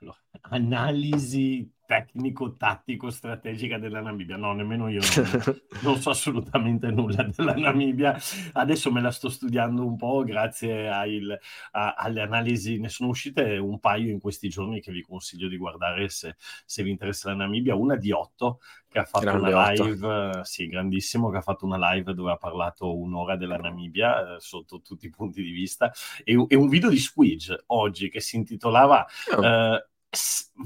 Allora, 0.00 0.18
analisi 0.40 1.70
tecnico-tattico-strategica 1.88 3.78
della 3.78 4.00
Namibia. 4.00 4.36
No, 4.36 4.52
nemmeno 4.52 4.88
io 4.88 5.00
non, 5.00 5.60
non 5.82 6.00
so 6.00 6.10
assolutamente 6.10 6.90
nulla 6.90 7.22
della 7.24 7.54
Namibia. 7.54 8.16
Adesso 8.52 8.92
me 8.92 9.00
la 9.00 9.10
sto 9.10 9.30
studiando 9.30 9.86
un 9.86 9.96
po' 9.96 10.22
grazie 10.22 10.88
ai- 10.88 11.26
a- 11.72 11.94
alle 11.94 12.20
analisi. 12.20 12.78
Ne 12.78 12.88
sono 12.90 13.08
uscite 13.08 13.56
un 13.56 13.80
paio 13.80 14.10
in 14.10 14.20
questi 14.20 14.48
giorni 14.48 14.80
che 14.80 14.92
vi 14.92 15.02
consiglio 15.02 15.48
di 15.48 15.56
guardare 15.56 16.08
se, 16.10 16.36
se 16.64 16.82
vi 16.82 16.90
interessa 16.90 17.30
la 17.30 17.36
Namibia. 17.36 17.74
Una 17.74 17.96
di 17.96 18.12
otto 18.12 18.60
che 18.88 18.98
ha 18.98 19.04
fatto 19.04 19.24
Grande 19.24 19.48
una 19.52 19.70
live, 19.70 20.38
eh, 20.40 20.44
sì, 20.44 20.66
grandissimo, 20.68 21.30
che 21.30 21.38
ha 21.38 21.42
fatto 21.42 21.64
una 21.64 21.92
live 21.92 22.12
dove 22.14 22.32
ha 22.32 22.36
parlato 22.36 22.96
un'ora 22.96 23.36
della 23.36 23.56
Namibia 23.56 24.36
eh, 24.36 24.40
sotto 24.40 24.80
tutti 24.82 25.06
i 25.06 25.10
punti 25.10 25.42
di 25.42 25.50
vista 25.50 25.92
e, 26.24 26.44
e 26.48 26.54
un 26.56 26.68
video 26.68 26.88
di 26.90 26.98
Squidge 26.98 27.64
oggi 27.66 28.08
che 28.08 28.20
si 28.20 28.36
intitolava 28.36 29.06
Oh. 29.30 29.44
eh, 29.44 29.88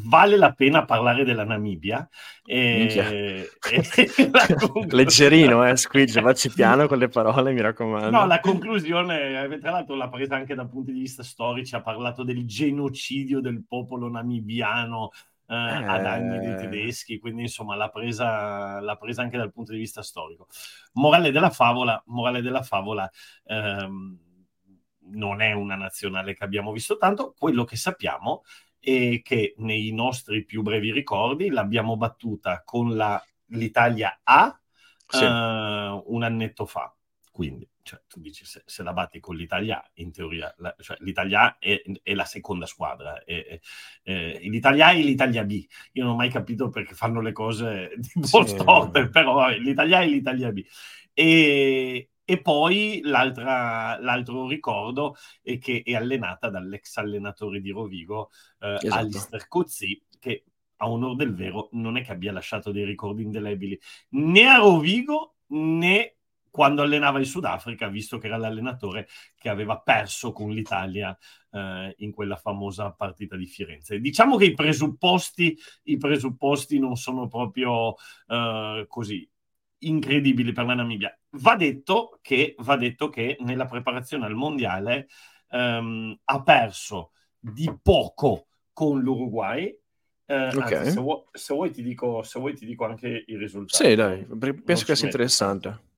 vale 0.08 0.36
la 0.36 0.52
pena 0.52 0.84
parlare 0.84 1.24
della 1.24 1.44
Namibia. 1.44 2.08
E... 2.44 3.50
Leggerino, 4.90 5.66
eh, 5.66 5.76
Squidge, 5.76 6.20
facci 6.22 6.50
piano 6.50 6.86
con 6.86 6.98
le 6.98 7.08
parole, 7.08 7.52
mi 7.52 7.60
raccomando. 7.60 8.10
No, 8.10 8.26
la 8.26 8.40
conclusione, 8.40 9.44
eh, 9.44 9.58
tra 9.58 9.70
l'altro 9.70 9.94
l'ha 9.96 10.08
presa 10.08 10.36
anche 10.36 10.54
da 10.54 10.66
punti 10.66 10.92
di 10.92 11.00
vista 11.00 11.22
storici, 11.22 11.74
ha 11.74 11.82
parlato 11.82 12.22
del 12.22 12.46
genocidio 12.46 13.40
del 13.40 13.64
popolo 13.66 14.08
namibiano 14.08 15.10
eh, 15.46 15.54
eh... 15.54 15.84
ad 15.84 16.06
anni 16.06 16.38
dei 16.38 16.56
tedeschi, 16.56 17.18
quindi 17.18 17.42
insomma 17.42 17.74
l'ha 17.74 17.88
presa, 17.88 18.80
l'ha 18.80 18.96
presa, 18.96 19.22
anche 19.22 19.36
dal 19.36 19.52
punto 19.52 19.72
di 19.72 19.78
vista 19.78 20.02
storico. 20.02 20.46
Morale 20.94 21.30
della 21.30 21.50
favola, 21.50 22.00
morale 22.06 22.42
della 22.42 22.62
favola 22.62 23.10
ehm, 23.44 24.18
non 25.04 25.40
è 25.42 25.52
una 25.52 25.74
nazionale 25.74 26.34
che 26.34 26.44
abbiamo 26.44 26.72
visto 26.72 26.96
tanto, 26.96 27.34
quello 27.36 27.64
che 27.64 27.76
sappiamo 27.76 28.42
e 28.84 29.20
che 29.22 29.54
nei 29.58 29.92
nostri 29.92 30.44
più 30.44 30.62
brevi 30.62 30.90
ricordi 30.90 31.50
l'abbiamo 31.50 31.96
battuta 31.96 32.62
con 32.64 32.96
la, 32.96 33.22
l'Italia 33.50 34.20
A 34.24 34.60
sì. 35.06 35.22
uh, 35.22 36.02
un 36.12 36.22
annetto 36.24 36.66
fa. 36.66 36.92
Quindi, 37.30 37.66
cioè, 37.82 38.00
tu 38.08 38.20
dici, 38.20 38.44
se, 38.44 38.62
se, 38.66 38.82
la 38.82 38.92
batti 38.92 39.20
con 39.20 39.36
l'Italia, 39.36 39.82
in 39.94 40.10
teoria, 40.10 40.52
la, 40.58 40.74
cioè, 40.80 40.96
l'Italia 41.00 41.58
è, 41.58 41.80
è, 42.02 42.12
la 42.14 42.24
seconda 42.24 42.66
squadra. 42.66 43.22
È, 43.24 43.60
è, 44.02 44.38
L'Italia 44.40 44.88
A 44.88 44.92
e 44.92 45.02
l'Italia 45.02 45.44
B. 45.44 45.64
Io 45.92 46.04
non 46.04 46.14
ho 46.14 46.16
mai 46.16 46.28
capito 46.28 46.68
perché 46.68 46.94
fanno 46.94 47.20
le 47.20 47.32
cose 47.32 47.92
di 47.96 48.24
sì. 48.24 48.46
storte, 48.46 49.08
però 49.10 49.48
l'Italia 49.50 49.98
A 49.98 50.02
e 50.02 50.06
l'Italia 50.08 50.50
B. 50.50 50.64
E, 51.14 52.11
e 52.24 52.40
poi 52.40 53.00
l'altro 53.02 54.46
ricordo 54.46 55.16
è 55.42 55.58
che 55.58 55.82
è 55.84 55.94
allenata 55.94 56.50
dall'ex 56.50 56.96
allenatore 56.96 57.60
di 57.60 57.70
Rovigo, 57.70 58.30
eh, 58.60 58.78
esatto. 58.80 58.94
Alistair 58.94 59.48
Cozzi, 59.48 60.02
che 60.18 60.44
a 60.76 60.88
onore 60.88 61.16
del 61.16 61.34
vero 61.34 61.68
non 61.72 61.96
è 61.96 62.02
che 62.02 62.12
abbia 62.12 62.32
lasciato 62.32 62.72
dei 62.72 62.84
ricordi 62.84 63.22
indelebili 63.22 63.78
né 64.10 64.46
a 64.48 64.56
Rovigo 64.56 65.36
né 65.48 66.16
quando 66.52 66.82
allenava 66.82 67.18
il 67.18 67.24
Sudafrica, 67.24 67.88
visto 67.88 68.18
che 68.18 68.26
era 68.26 68.36
l'allenatore 68.36 69.08
che 69.38 69.48
aveva 69.48 69.80
perso 69.80 70.32
con 70.32 70.50
l'Italia 70.50 71.16
eh, 71.50 71.94
in 71.98 72.12
quella 72.12 72.36
famosa 72.36 72.92
partita 72.92 73.36
di 73.36 73.46
Firenze. 73.46 73.98
Diciamo 74.00 74.36
che 74.36 74.44
i 74.44 74.54
presupposti, 74.54 75.56
i 75.84 75.96
presupposti 75.96 76.78
non 76.78 76.96
sono 76.96 77.26
proprio 77.26 77.94
eh, 78.28 78.84
così 78.86 79.26
incredibili 79.82 80.52
per 80.52 80.66
la 80.66 80.74
Namibia. 80.74 81.16
Va 81.40 81.56
detto 81.56 82.18
che, 82.20 82.54
va 82.58 82.76
detto 82.76 83.08
che 83.08 83.36
nella 83.40 83.66
preparazione 83.66 84.26
al 84.26 84.34
mondiale 84.34 85.08
ehm, 85.50 86.18
ha 86.24 86.42
perso 86.42 87.12
di 87.38 87.70
poco 87.80 88.46
con 88.72 89.00
l'Uruguay. 89.00 89.76
Eh, 90.24 90.48
okay. 90.48 90.74
anzi, 90.74 90.90
se, 90.92 91.00
vuoi, 91.00 91.22
se, 91.32 91.54
vuoi 91.54 91.70
dico, 91.70 92.22
se, 92.22 92.38
vuoi, 92.38 92.54
ti 92.54 92.66
dico, 92.66 92.84
anche 92.84 93.24
i 93.26 93.36
risultati. 93.36 93.84
Sì, 93.84 93.94
dai, 93.94 94.26
penso 94.64 94.84
che 94.84 94.96
sia 94.96 95.06
interessante. 95.06 95.90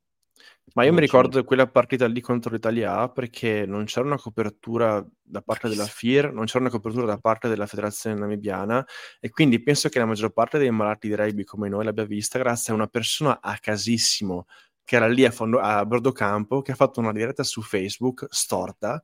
Ma 0.72 0.84
io 0.84 0.92
mi 0.92 1.00
ricordo 1.00 1.44
quella 1.44 1.68
partita 1.68 2.06
lì 2.06 2.20
contro 2.20 2.50
l'Italia 2.50 2.98
A 2.98 3.08
perché 3.08 3.64
non 3.66 3.84
c'era 3.84 4.06
una 4.06 4.18
copertura 4.18 5.06
da 5.22 5.40
parte 5.40 5.68
della 5.68 5.84
FIR, 5.84 6.32
non 6.32 6.46
c'era 6.46 6.60
una 6.60 6.70
copertura 6.70 7.06
da 7.06 7.18
parte 7.18 7.48
della 7.48 7.66
federazione 7.66 8.18
namibiana 8.18 8.84
e 9.20 9.30
quindi 9.30 9.62
penso 9.62 9.88
che 9.88 9.98
la 9.98 10.06
maggior 10.06 10.32
parte 10.32 10.58
dei 10.58 10.70
malati 10.70 11.06
di 11.08 11.14
rugby 11.14 11.44
come 11.44 11.68
noi 11.68 11.84
l'abbia 11.84 12.04
vista 12.04 12.38
grazie 12.38 12.72
a 12.72 12.76
una 12.76 12.86
persona 12.86 13.40
a 13.40 13.56
casissimo 13.60 14.46
che 14.82 14.96
era 14.96 15.06
lì 15.06 15.24
a, 15.24 15.30
fondo, 15.30 15.60
a 15.60 15.84
bordo 15.86 16.12
campo 16.12 16.60
che 16.60 16.72
ha 16.72 16.76
fatto 16.76 16.98
una 16.98 17.12
diretta 17.12 17.44
su 17.44 17.62
Facebook 17.62 18.26
storta 18.30 19.02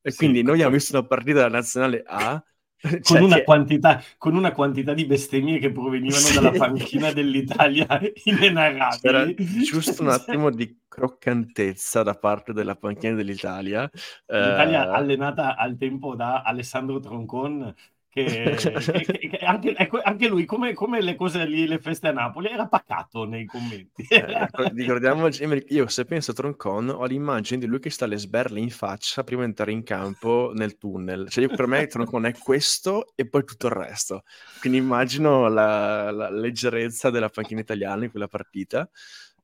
e 0.00 0.10
sì, 0.10 0.16
quindi 0.16 0.42
noi 0.42 0.54
abbiamo 0.54 0.72
visto 0.72 0.96
una 0.96 1.06
partita 1.06 1.34
della 1.34 1.48
nazionale 1.50 2.02
A 2.04 2.42
cioè 3.02 3.18
con, 3.18 3.22
una 3.22 3.36
che... 3.36 3.44
quantità, 3.44 4.02
con, 4.18 4.34
una 4.34 4.52
quantità, 4.52 4.92
di 4.92 5.06
bestemmie 5.06 5.58
che 5.58 5.70
provenivano 5.70 6.20
sì. 6.20 6.34
dalla 6.34 6.50
panchina 6.50 7.12
dell'Italia 7.12 7.86
inenarrabili. 8.24 9.00
C'era 9.00 9.62
giusto 9.62 10.02
un 10.02 10.08
attimo 10.08 10.50
di 10.50 10.80
croccantezza 10.88 12.02
da 12.02 12.14
parte 12.14 12.52
della 12.52 12.74
panchina 12.74 13.14
dell'Italia. 13.14 13.88
L'Italia 14.26 14.88
uh... 14.88 14.94
allenata 14.94 15.56
al 15.56 15.76
tempo 15.76 16.16
da 16.16 16.42
Alessandro 16.42 16.98
Troncon 16.98 17.72
che, 18.12 18.56
che, 18.58 19.28
che 19.28 19.38
anche, 19.38 19.74
ecco, 19.74 19.98
anche, 20.02 20.28
lui, 20.28 20.44
come, 20.44 20.74
come, 20.74 21.00
le 21.00 21.14
cose 21.14 21.46
lì, 21.46 21.66
le 21.66 21.78
feste 21.78 22.08
a 22.08 22.12
Napoli, 22.12 22.48
era 22.48 22.68
pacato 22.68 23.24
nei 23.24 23.46
commenti. 23.46 24.06
Eh, 24.10 24.48
ricordiamoci, 24.74 25.64
io 25.68 25.88
se 25.88 26.04
penso 26.04 26.32
a 26.32 26.34
Troncon 26.34 26.90
ho 26.90 27.06
l'immagine 27.06 27.60
di 27.60 27.66
lui 27.66 27.78
che 27.78 27.88
sta 27.88 28.04
alle 28.04 28.18
sberle 28.18 28.60
in 28.60 28.68
faccia 28.68 29.24
prima 29.24 29.40
di 29.42 29.48
entrare 29.48 29.72
in 29.72 29.82
campo 29.82 30.52
nel 30.54 30.76
tunnel. 30.76 31.30
Cioè, 31.30 31.44
io, 31.44 31.56
per 31.56 31.66
me 31.66 31.86
Troncon 31.86 32.26
è 32.26 32.36
questo 32.36 33.14
e 33.14 33.26
poi 33.26 33.44
tutto 33.44 33.68
il 33.68 33.72
resto. 33.72 34.24
Quindi 34.60 34.76
immagino 34.76 35.48
la, 35.48 36.10
la 36.10 36.28
leggerezza 36.28 37.08
della 37.08 37.30
panchina 37.30 37.60
italiana 37.60 38.04
in 38.04 38.10
quella 38.10 38.28
partita. 38.28 38.86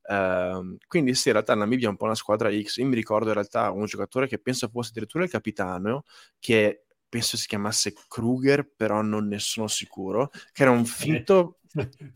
Uh, 0.03 0.75
quindi 0.87 1.13
sì, 1.15 1.27
in 1.27 1.35
realtà 1.35 1.53
Namibia 1.55 1.87
è 1.87 1.89
un 1.89 1.97
po' 1.97 2.05
una 2.05 2.13
squadra 2.13 2.51
X. 2.51 2.77
Io 2.77 2.85
mi 2.85 2.95
ricordo 2.95 3.29
in 3.29 3.33
realtà 3.33 3.71
un 3.71 3.85
giocatore 3.85 4.27
che 4.27 4.37
penso 4.37 4.67
fosse 4.67 4.89
addirittura 4.91 5.23
il 5.23 5.29
capitano, 5.31 6.03
che 6.39 6.83
penso 7.09 7.35
si 7.35 7.47
chiamasse 7.47 7.93
Kruger, 8.07 8.69
però 8.75 9.01
non 9.01 9.27
ne 9.27 9.39
sono 9.39 9.67
sicuro, 9.67 10.29
che 10.51 10.61
era 10.61 10.71
un 10.71 10.85
finto... 10.85 11.55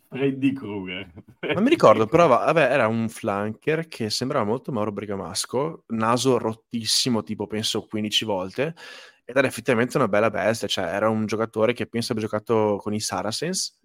Freddy 0.10 0.52
Kruger. 0.52 1.12
non 1.54 1.62
mi 1.62 1.70
ricordo, 1.70 2.08
però 2.08 2.28
vabbè, 2.28 2.72
era 2.72 2.88
un 2.88 3.08
flanker 3.08 3.88
che 3.88 4.10
sembrava 4.10 4.46
molto 4.46 4.72
Mauro 4.72 4.92
Bergamasco, 4.92 5.84
naso 5.90 6.40
rottissimo, 6.40 7.22
tipo 7.22 7.46
penso 7.46 7.86
15 7.86 8.26
volte, 8.26 8.76
ed 9.24 9.38
era 9.38 9.48
effettivamente 9.48 9.98
una 9.98 10.08
bella 10.08 10.32
bestia, 10.32 10.68
cioè 10.68 10.86
era 10.86 11.10
un 11.10 11.28
giocatore 11.28 11.74
che 11.74 11.86
penso 11.86 12.14
abbia 12.14 12.24
giocato 12.24 12.78
con 12.82 12.96
i 12.96 13.00
Saracens, 13.00 13.80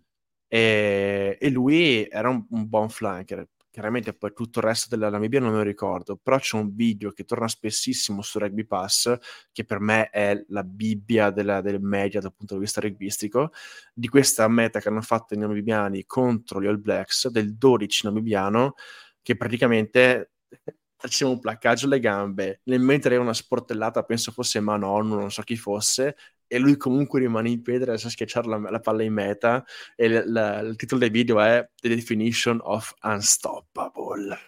e, 0.48 1.36
e 1.38 1.50
lui 1.50 2.06
era 2.08 2.30
un, 2.30 2.46
un 2.48 2.66
buon 2.66 2.88
flanker, 2.88 3.46
chiaramente 3.78 4.12
poi 4.12 4.32
tutto 4.34 4.58
il 4.58 4.64
resto 4.64 4.88
della 4.90 5.08
Namibia 5.08 5.38
non 5.38 5.52
me 5.52 5.58
lo 5.58 5.62
ricordo, 5.62 6.16
però 6.16 6.36
c'è 6.36 6.56
un 6.56 6.74
video 6.74 7.12
che 7.12 7.22
torna 7.22 7.46
spessissimo 7.46 8.22
su 8.22 8.40
Rugby 8.40 8.64
Pass, 8.64 9.16
che 9.52 9.64
per 9.64 9.78
me 9.78 10.10
è 10.10 10.44
la 10.48 10.64
Bibbia 10.64 11.30
della, 11.30 11.60
del 11.60 11.80
media 11.80 12.20
dal 12.20 12.34
punto 12.34 12.54
di 12.54 12.60
vista 12.60 12.80
rugbyistico, 12.80 13.52
di 13.94 14.08
questa 14.08 14.48
meta 14.48 14.80
che 14.80 14.88
hanno 14.88 15.00
fatto 15.00 15.34
i 15.34 15.38
namibiani 15.38 16.06
contro 16.06 16.60
gli 16.60 16.66
All 16.66 16.80
Blacks, 16.80 17.28
del 17.28 17.56
12 17.56 18.06
namibiano, 18.06 18.74
che 19.22 19.36
praticamente 19.36 20.32
faceva 20.98 21.30
un 21.30 21.38
placcaggio 21.38 21.86
alle 21.86 22.00
gambe, 22.00 22.62
nel 22.64 22.80
mentre 22.80 23.14
era 23.14 23.22
una 23.22 23.32
sportellata, 23.32 24.02
penso 24.02 24.32
fosse 24.32 24.58
Manon, 24.58 25.06
non 25.06 25.30
so 25.30 25.42
chi 25.42 25.56
fosse, 25.56 26.16
e 26.48 26.58
lui 26.58 26.76
comunque 26.76 27.20
rimane 27.20 27.50
in 27.50 27.62
piedi 27.62 27.84
e 27.84 27.98
sa 27.98 28.08
schiacciare 28.08 28.48
la, 28.48 28.58
la, 28.58 28.80
palla 28.80 29.02
in 29.02 29.12
meta 29.12 29.64
e 29.94 30.08
l- 30.08 30.24
l- 30.32 30.66
il 30.70 30.76
titolo 30.76 31.00
del 31.00 31.10
video 31.10 31.40
è 31.40 31.68
The 31.80 31.88
Definition 31.88 32.58
of 32.62 32.94
Unstoppable. 33.02 34.38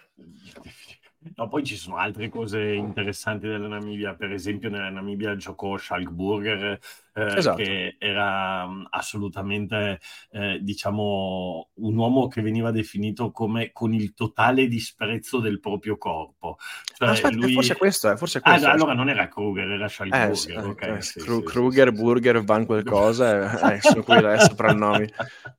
No, 1.35 1.47
poi 1.47 1.63
ci 1.63 1.75
sono 1.75 1.97
altre 1.97 2.29
cose 2.29 2.73
interessanti 2.73 3.47
della 3.47 3.67
Namibia, 3.67 4.15
per 4.15 4.31
esempio 4.31 4.69
nella 4.69 4.89
Namibia 4.89 5.35
giocò 5.35 5.77
Schalkburger, 5.77 6.79
eh, 7.13 7.37
esatto. 7.37 7.57
che 7.57 7.95
era 7.97 8.63
um, 8.63 8.87
assolutamente, 8.89 9.99
eh, 10.31 10.59
diciamo, 10.61 11.69
un 11.73 11.95
uomo 11.95 12.27
che 12.27 12.41
veniva 12.41 12.71
definito 12.71 13.31
come 13.31 13.71
con 13.71 13.93
il 13.93 14.13
totale 14.13 14.67
disprezzo 14.67 15.39
del 15.39 15.59
proprio 15.59 15.97
corpo. 15.97 16.57
Cioè, 16.95 17.09
Aspetta, 17.09 17.35
lui... 17.35 17.53
forse 17.53 17.75
questo 17.75 18.09
è, 18.11 18.15
forse 18.15 18.39
questo. 18.39 18.67
Ah, 18.67 18.71
allora 18.71 18.93
non 18.93 19.09
era 19.09 19.27
Kruger, 19.27 19.69
era 19.69 19.87
Schalkburger. 19.87 20.31
Eh, 20.31 20.35
sì, 20.35 20.51
okay, 20.53 20.97
eh, 20.97 21.01
sì, 21.01 21.19
Kru- 21.19 21.39
sì, 21.39 21.53
Kruger, 21.53 21.91
Burger, 21.91 22.43
Van 22.43 22.65
qualcosa, 22.65 23.73
eh, 23.73 23.81
sono 23.81 24.03
quelli 24.03 24.25
adesso 24.25 24.47
soprannomi. 24.47 25.07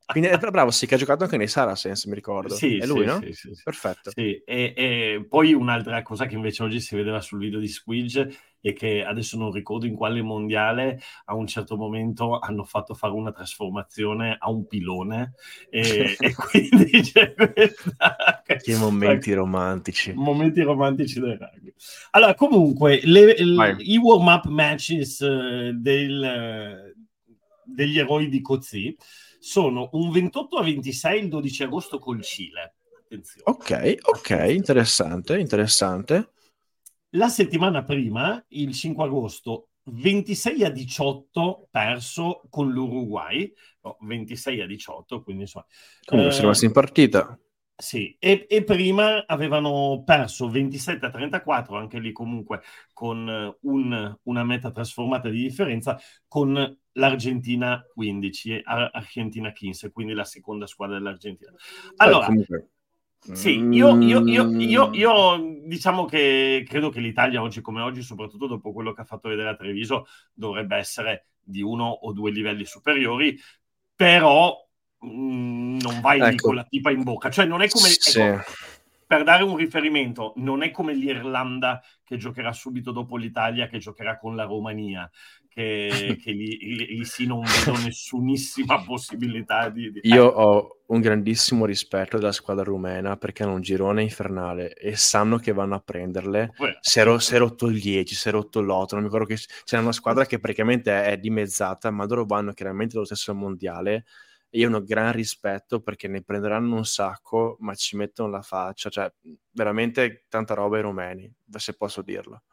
Quindi, 0.05 0.29
eh, 0.29 0.37
bravo, 0.37 0.71
sì, 0.71 0.87
che 0.87 0.95
ha 0.95 0.97
giocato 0.97 1.23
anche 1.23 1.37
nei 1.37 1.47
Saracens, 1.47 2.05
mi 2.05 2.15
ricordo. 2.15 2.53
Sì, 2.55 2.77
è 2.77 2.85
lui, 2.85 3.05
no? 3.05 3.19
Sì, 3.21 3.33
sì, 3.33 3.61
Perfetto. 3.63 4.11
Sì, 4.11 4.41
e, 4.43 4.73
e 4.75 5.25
poi 5.27 5.53
un'altra 5.53 6.01
cosa 6.01 6.25
che 6.25 6.35
invece 6.35 6.63
oggi 6.63 6.79
si 6.79 6.95
vedeva 6.95 7.21
sul 7.21 7.39
video 7.39 7.59
di 7.59 7.67
Squidge 7.67 8.35
e 8.65 8.71
che 8.71 9.03
adesso 9.03 9.37
non 9.37 9.51
ricordo 9.51 9.85
in 9.85 9.93
quale 9.93 10.21
mondiale 10.21 11.01
a 11.25 11.35
un 11.35 11.45
certo 11.47 11.75
momento 11.75 12.39
hanno 12.39 12.63
fatto 12.63 12.93
fare 12.93 13.11
una 13.11 13.33
trasformazione 13.33 14.37
a 14.39 14.49
un 14.49 14.65
pilone 14.67 15.33
e, 15.69 16.15
e 16.17 16.33
quindi 16.33 17.01
c'è 17.03 17.33
questa... 17.33 18.41
Che 18.45 18.75
momenti 18.77 19.33
romantici. 19.33 20.13
Momenti 20.13 20.61
romantici 20.61 21.19
del 21.19 21.37
rugby. 21.37 21.73
Allora, 22.11 22.35
comunque, 22.35 23.01
le, 23.03 23.35
le, 23.37 23.75
i 23.79 23.97
warm-up 23.97 24.45
matches 24.45 25.19
uh, 25.19 25.73
del, 25.73 26.95
degli 27.65 27.99
eroi 27.99 28.29
di 28.29 28.39
Cozzi 28.39 28.95
sono 29.39 29.89
un 29.91 30.09
28 30.09 30.55
a 30.55 30.63
26 30.63 31.19
il 31.19 31.27
12 31.27 31.63
agosto 31.63 31.99
col 31.99 32.21
Cile. 32.21 32.75
Attenzione. 33.03 33.43
Ok, 33.43 33.97
ok, 34.03 34.45
interessante, 34.51 35.37
interessante. 35.37 36.29
La 37.15 37.29
settimana 37.29 37.83
prima, 37.83 38.43
il 38.49 38.73
5 38.73 39.03
agosto, 39.03 39.69
26 39.83 40.63
a 40.63 40.69
18 40.69 41.67
perso 41.69 42.41
con 42.49 42.71
l'Uruguay, 42.71 43.51
no, 43.81 43.97
26 44.01 44.61
a 44.61 44.65
18, 44.65 45.21
quindi 45.21 45.43
insomma... 45.43 45.65
Comunque 46.05 46.31
eh, 46.31 46.33
siamo 46.33 46.47
rimasti 46.47 46.65
in 46.65 46.71
partita. 46.71 47.39
Sì, 47.75 48.15
e, 48.19 48.45
e, 48.47 48.63
prima 48.63 49.25
avevano 49.25 50.03
perso 50.05 50.47
27 50.47 51.05
a 51.05 51.09
34, 51.09 51.75
anche 51.75 51.99
lì 51.99 52.11
comunque 52.11 52.61
con 52.93 53.57
un, 53.61 54.17
una 54.23 54.43
meta 54.43 54.71
trasformata 54.71 55.27
di 55.29 55.41
differenza, 55.41 55.99
con 56.27 56.77
l'Argentina 56.93 57.83
15 57.93 58.51
e 58.51 58.61
Argentina 58.63 59.51
15, 59.51 59.91
quindi 59.91 60.13
la 60.13 60.23
seconda 60.23 60.65
squadra 60.65 60.97
dell'Argentina. 60.97 61.51
Allora, 61.97 62.27
Beh, 62.29 62.67
sì, 63.31 63.59
io, 63.59 63.99
io, 64.01 64.25
io, 64.25 64.91
io, 64.91 65.37
mm. 65.37 65.65
diciamo 65.65 66.05
che 66.05 66.65
credo 66.67 66.89
che 66.89 66.99
l'Italia 66.99 67.41
oggi 67.41 67.61
come 67.61 67.81
oggi, 67.81 68.01
soprattutto 68.01 68.47
dopo 68.47 68.73
quello 68.73 68.93
che 68.93 69.01
ha 69.01 69.05
fatto 69.05 69.29
vedere 69.29 69.49
a 69.49 69.55
Treviso, 69.55 70.07
dovrebbe 70.33 70.75
essere 70.75 71.27
di 71.39 71.61
uno 71.61 71.87
o 71.89 72.11
due 72.11 72.31
livelli 72.31 72.65
superiori, 72.65 73.37
però 73.95 74.63
Mm, 75.05 75.79
non 75.81 75.99
vai 75.99 76.19
ecco. 76.19 76.29
lì 76.29 76.37
con 76.37 76.55
la 76.55 76.63
tipa 76.63 76.91
in 76.91 77.03
bocca. 77.03 77.29
Cioè, 77.29 77.45
non 77.45 77.61
è 77.61 77.67
come. 77.67 77.89
Sì. 77.89 78.19
Ecco, 78.19 78.43
per 79.05 79.23
dare 79.23 79.43
un 79.43 79.55
riferimento, 79.55 80.33
non 80.37 80.63
è 80.63 80.71
come 80.71 80.93
l'Irlanda 80.93 81.81
che 82.03 82.17
giocherà 82.17 82.51
subito 82.51 82.91
dopo 82.91 83.17
l'Italia, 83.17 83.67
che 83.67 83.79
giocherà 83.79 84.17
con 84.17 84.35
la 84.35 84.43
Romania, 84.43 85.09
che, 85.47 85.89
che 86.21 86.31
lì, 86.31 86.57
lì, 86.57 86.97
lì, 86.97 87.05
sì 87.05 87.25
non 87.25 87.41
vedo 87.41 87.77
nessunissima 87.77 88.81
possibilità 88.85 89.69
di, 89.69 89.91
di... 89.91 90.01
Io 90.03 90.25
ho 90.25 90.77
un 90.87 90.99
grandissimo 90.99 91.65
rispetto 91.65 92.17
della 92.17 92.31
squadra 92.31 92.63
rumena 92.63 93.17
perché 93.17 93.43
hanno 93.43 93.53
un 93.53 93.61
girone 93.61 94.03
infernale 94.03 94.73
e 94.73 94.95
sanno 94.95 95.37
che 95.37 95.53
vanno 95.53 95.75
a 95.75 95.79
prenderle. 95.79 96.53
Well, 96.57 96.77
si, 96.81 96.99
è, 96.99 97.19
si 97.19 97.35
è 97.35 97.37
rotto 97.37 97.67
il 97.67 97.79
10, 97.79 98.15
si 98.15 98.27
è 98.27 98.31
rotto 98.31 98.61
l'8, 98.61 98.87
non 98.91 99.01
mi 99.01 99.05
ricordo 99.05 99.25
che 99.25 99.37
c'è 99.63 99.77
una 99.77 99.91
squadra 99.91 100.25
che 100.25 100.39
praticamente 100.39 101.03
è 101.03 101.17
dimezzata, 101.17 101.91
ma 101.91 102.05
loro 102.05 102.25
vanno 102.25 102.53
chiaramente 102.53 102.93
dallo 102.93 103.05
stesso 103.05 103.33
mondiale 103.33 104.05
io 104.55 104.69
ho 104.69 104.77
un 104.77 104.83
gran 104.83 105.11
rispetto 105.11 105.81
perché 105.81 106.07
ne 106.07 106.21
prenderanno 106.21 106.75
un 106.75 106.85
sacco, 106.85 107.57
ma 107.59 107.73
ci 107.75 107.95
mettono 107.95 108.29
la 108.29 108.41
faccia, 108.41 108.89
cioè 108.89 109.11
veramente 109.51 110.25
tanta 110.29 110.53
roba 110.53 110.77
ai 110.77 110.83
romeni, 110.83 111.31
se 111.55 111.75
posso 111.75 112.01
dirlo. 112.01 112.43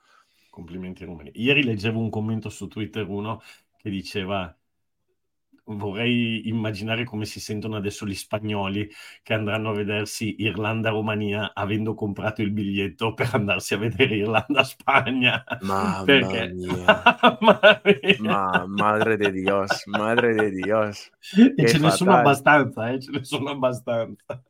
Complimenti 0.51 1.03
ai 1.03 1.09
romeni. 1.09 1.31
Ieri 1.35 1.63
leggevo 1.63 2.01
un 2.01 2.11
commento 2.11 2.49
su 2.49 2.69
Twitter 2.69 3.07
uno 3.07 3.41
che 3.77 3.91
diceva 3.91 4.55
vorrei 5.77 6.49
immaginare 6.49 7.05
come 7.05 7.25
si 7.25 7.41
sentono 7.41 7.77
adesso 7.77 8.07
gli 8.07 8.15
spagnoli 8.15 8.91
che 9.23 9.35
andranno 9.35 9.71
a 9.71 9.75
vedersi 9.75 10.37
Irlanda-Romania 10.39 11.53
avendo 11.55 11.95
comprato 11.95 12.43
il 12.43 12.51
biglietto 12.51 13.15
per 13.15 13.31
andarsi 13.33 13.75
a 13.75 13.79
vedere 13.79 14.17
Irlanda-Spagna. 14.17 15.45
Mamma 15.63 16.03
Perché... 16.05 16.49
mia. 16.49 17.03
Ma, 18.21 18.65
madre 18.67 19.17
de 19.17 19.31
Dios, 19.31 19.87
madre 19.87 20.35
de 20.35 20.51
Dios. 20.51 21.11
E 21.57 21.69
ce 21.69 21.79
ne 21.79 21.91
sono 21.91 22.15
abbastanza, 22.15 22.91
eh? 22.91 23.01
ce 23.01 23.11
ne 23.11 23.25
sono 23.25 23.51
abbastanza. 23.51 24.43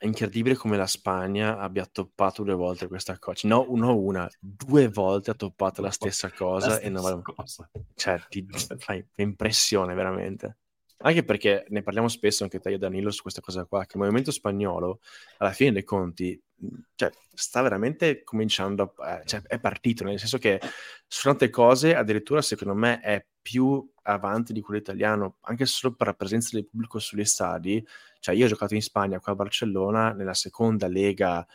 È 0.00 0.06
incredibile 0.06 0.54
come 0.54 0.78
la 0.78 0.86
Spagna 0.86 1.58
abbia 1.58 1.84
toppato 1.84 2.42
due 2.42 2.54
volte 2.54 2.88
questa 2.88 3.18
cosa. 3.18 3.46
No, 3.46 3.66
no, 3.68 3.94
una, 3.98 4.26
due 4.40 4.88
volte 4.88 5.30
ha 5.30 5.34
toppato 5.34 5.82
la 5.82 5.90
stessa 5.90 6.32
cosa. 6.32 6.68
La 6.68 6.72
stessa 6.76 6.86
e 6.86 6.90
non... 6.90 7.20
cosa. 7.20 7.70
Cioè, 7.94 8.18
ti 8.30 8.46
fai 8.78 9.06
impressione 9.16 9.92
veramente. 9.92 10.56
Anche 11.02 11.24
perché 11.24 11.64
ne 11.68 11.82
parliamo 11.82 12.08
spesso 12.08 12.42
anche 12.42 12.60
te 12.60 12.72
e 12.72 12.78
Danilo 12.78 13.10
su 13.10 13.22
questa 13.22 13.40
cosa 13.40 13.64
qua, 13.64 13.86
che 13.86 13.92
il 13.94 14.00
movimento 14.00 14.30
spagnolo, 14.30 15.00
alla 15.38 15.52
fine 15.52 15.72
dei 15.72 15.84
conti, 15.84 16.40
cioè, 16.94 17.10
sta 17.32 17.62
veramente 17.62 18.22
cominciando, 18.22 18.92
a, 18.98 19.20
eh, 19.20 19.22
cioè, 19.24 19.40
è 19.42 19.58
partito, 19.58 20.04
nel 20.04 20.18
senso 20.18 20.38
che 20.38 20.60
su 21.06 21.22
tante 21.22 21.48
cose 21.48 21.94
addirittura 21.94 22.42
secondo 22.42 22.74
me 22.74 23.00
è 23.00 23.24
più 23.40 23.88
avanti 24.02 24.52
di 24.52 24.60
quello 24.60 24.80
italiano, 24.80 25.36
anche 25.42 25.64
solo 25.64 25.94
per 25.94 26.08
la 26.08 26.14
presenza 26.14 26.50
del 26.52 26.66
pubblico 26.68 26.98
sugli 26.98 27.24
stadi. 27.24 27.84
Cioè, 28.18 28.34
io 28.34 28.44
ho 28.44 28.48
giocato 28.48 28.74
in 28.74 28.82
Spagna, 28.82 29.20
qua 29.20 29.32
a 29.32 29.36
Barcellona, 29.36 30.12
nella 30.12 30.34
seconda 30.34 30.86
lega 30.86 31.46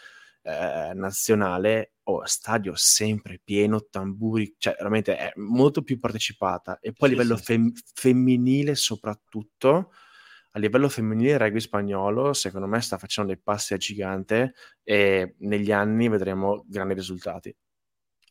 eh, 0.45 0.91
nazionale, 0.93 1.93
oh, 2.03 2.23
stadio 2.25 2.73
sempre 2.75 3.39
pieno, 3.43 3.87
tamburi, 3.89 4.53
cioè 4.59 4.75
veramente 4.77 5.17
è 5.17 5.31
molto 5.37 5.81
più 5.81 5.99
partecipata. 5.99 6.77
E 6.79 6.93
poi 6.93 7.09
a 7.09 7.11
livello 7.13 7.35
fem- 7.35 7.73
femminile 7.93 8.75
soprattutto, 8.75 9.91
a 10.51 10.59
livello 10.59 10.87
femminile 10.87 11.31
il 11.31 11.39
rugby 11.39 11.59
spagnolo 11.59 12.31
secondo 12.33 12.67
me 12.67 12.79
sta 12.79 12.97
facendo 12.97 13.33
dei 13.33 13.41
passi 13.41 13.73
a 13.73 13.77
gigante 13.77 14.53
e 14.83 15.35
negli 15.39 15.71
anni 15.71 16.07
vedremo 16.07 16.63
grandi 16.67 16.93
risultati. 16.93 17.53